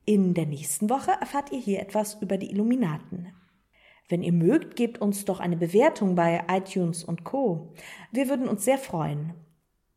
In 0.06 0.34
der 0.34 0.46
nächsten 0.46 0.90
Woche 0.90 1.12
erfahrt 1.12 1.52
ihr 1.52 1.60
hier 1.60 1.80
etwas 1.82 2.22
über 2.22 2.38
die 2.38 2.52
Illuminaten. 2.52 3.34
Wenn 4.08 4.22
ihr 4.24 4.34
mögt, 4.34 4.76
gebt 4.76 5.02
uns 5.02 5.26
doch 5.26 5.40
eine 5.40 5.58
Bewertung 5.58 6.16
bei 6.16 6.44
iTunes 6.48 7.04
und 7.04 7.24
Co. 7.24 7.74
Wir 8.12 8.30
würden 8.30 8.48
uns 8.48 8.64
sehr 8.64 8.78
freuen. 8.78 9.34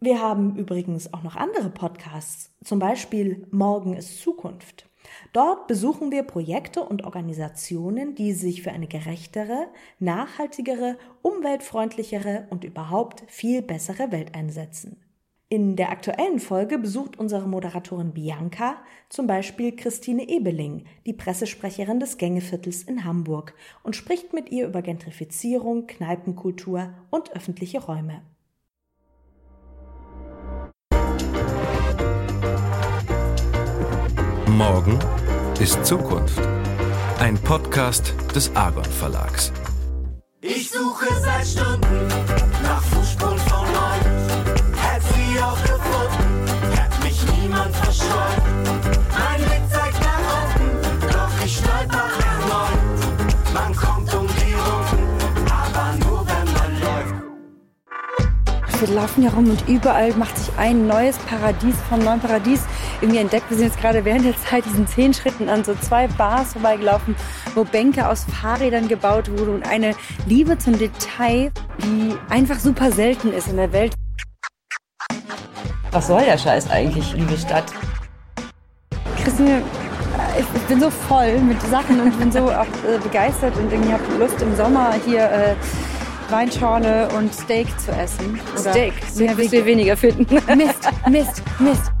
Wir 0.00 0.22
haben 0.22 0.54
übrigens 0.54 1.12
auch 1.12 1.24
noch 1.24 1.34
andere 1.34 1.70
Podcasts, 1.70 2.54
zum 2.62 2.78
Beispiel 2.78 3.48
Morgen 3.50 3.94
ist 3.94 4.20
Zukunft. 4.20 4.87
Dort 5.32 5.66
besuchen 5.66 6.10
wir 6.10 6.22
Projekte 6.22 6.82
und 6.82 7.04
Organisationen, 7.04 8.14
die 8.14 8.32
sich 8.32 8.62
für 8.62 8.72
eine 8.72 8.86
gerechtere, 8.86 9.68
nachhaltigere, 9.98 10.96
umweltfreundlichere 11.22 12.46
und 12.50 12.64
überhaupt 12.64 13.24
viel 13.26 13.62
bessere 13.62 14.12
Welt 14.12 14.34
einsetzen. 14.34 15.02
In 15.50 15.76
der 15.76 15.90
aktuellen 15.90 16.40
Folge 16.40 16.78
besucht 16.78 17.18
unsere 17.18 17.48
Moderatorin 17.48 18.12
Bianca 18.12 18.76
zum 19.08 19.26
Beispiel 19.26 19.74
Christine 19.74 20.28
Ebeling, 20.28 20.84
die 21.06 21.14
Pressesprecherin 21.14 22.00
des 22.00 22.18
Gängeviertels 22.18 22.82
in 22.82 23.04
Hamburg, 23.04 23.54
und 23.82 23.96
spricht 23.96 24.34
mit 24.34 24.50
ihr 24.50 24.66
über 24.66 24.82
Gentrifizierung, 24.82 25.86
Kneipenkultur 25.86 26.92
und 27.08 27.32
öffentliche 27.34 27.82
Räume. 27.82 28.20
Morgen 34.58 34.98
ist 35.60 35.86
Zukunft. 35.86 36.40
Ein 37.20 37.38
Podcast 37.38 38.12
des 38.34 38.50
Argon 38.56 38.84
Verlags. 38.84 39.52
Ich 40.40 40.68
suche 40.72 41.06
seit 41.20 41.46
Stunden 41.46 42.08
nach 42.64 42.82
Fußspuren 42.82 43.38
von 43.38 43.68
euch. 43.68 44.02
Hätt 44.82 45.02
sie 45.14 45.40
auch 45.40 45.62
gefunden, 45.62 46.76
hätt 46.76 47.04
mich 47.04 47.22
niemand 47.40 47.72
verscheut. 47.76 48.42
Mein 49.12 49.40
Blick 49.46 49.62
zeigt 49.70 50.00
nach 50.00 50.26
unten, 50.42 51.06
doch 51.06 51.44
ich 51.44 51.56
stolper 51.56 52.08
erneut. 52.26 53.54
Man 53.54 53.76
kommt 53.76 54.12
um 54.12 54.26
die 54.26 54.54
Runden, 54.54 55.52
aber 55.52 56.04
nur 56.04 56.26
wenn 56.26 56.52
man 56.54 56.80
läuft. 56.80 57.14
Wir 58.80 58.88
laufen 58.88 59.22
hier 59.22 59.32
rum 59.32 59.50
und 59.50 59.68
überall 59.68 60.12
macht 60.14 60.36
sich 60.36 60.50
ein 60.58 60.88
neues 60.88 61.16
Paradies 61.18 61.76
vom 61.88 62.00
neuen 62.00 62.20
Paradies 62.20 62.62
irgendwie 63.00 63.20
entdeckt. 63.20 63.48
Wir 63.50 63.56
sind 63.56 63.66
jetzt 63.66 63.80
gerade 63.80 64.04
während 64.04 64.24
der 64.24 64.36
Zeit 64.36 64.64
diesen 64.64 64.86
zehn 64.86 65.14
Schritten 65.14 65.48
an 65.48 65.64
so 65.64 65.74
zwei 65.74 66.08
Bars 66.08 66.52
vorbeigelaufen, 66.52 67.14
wo 67.54 67.64
Bänke 67.64 68.08
aus 68.08 68.24
Fahrrädern 68.24 68.88
gebaut 68.88 69.30
wurden 69.30 69.56
und 69.56 69.68
eine 69.68 69.94
Liebe 70.26 70.58
zum 70.58 70.78
Detail, 70.78 71.52
die 71.82 72.14
einfach 72.28 72.58
super 72.58 72.90
selten 72.90 73.32
ist 73.32 73.48
in 73.48 73.56
der 73.56 73.72
Welt. 73.72 73.94
Was 75.90 76.06
soll 76.06 76.24
der 76.24 76.36
Scheiß 76.36 76.70
eigentlich, 76.70 77.12
liebe 77.14 77.36
Stadt? 77.36 77.64
Christine, 79.22 79.62
ich, 80.38 80.44
ich 80.54 80.62
bin 80.68 80.80
so 80.80 80.90
voll 80.90 81.38
mit 81.38 81.60
Sachen 81.62 82.00
und 82.00 82.18
bin 82.18 82.30
so 82.30 82.40
auch 82.50 82.66
äh, 82.86 82.98
begeistert 83.02 83.56
und 83.56 83.72
irgendwie 83.72 83.92
habe 83.92 84.04
Lust 84.18 84.40
im 84.42 84.54
Sommer 84.56 84.94
hier 85.06 85.24
äh, 85.30 85.54
Weinschorle 86.30 87.08
und 87.16 87.32
Steak 87.32 87.66
zu 87.80 87.90
essen. 87.92 88.38
Oder 88.52 88.70
Steak? 88.70 88.92
Steak 89.08 89.36
wirst 89.36 89.52
du 89.52 89.64
weniger 89.64 89.96
finden. 89.96 90.26
Mist, 90.56 90.88
Mist, 91.08 91.42
Mist. 91.58 91.92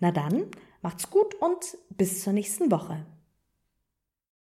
Na 0.00 0.10
dann, 0.10 0.50
macht's 0.82 1.08
gut 1.08 1.34
und 1.36 1.78
bis 1.96 2.22
zur 2.22 2.34
nächsten 2.34 2.70
Woche. 2.70 3.06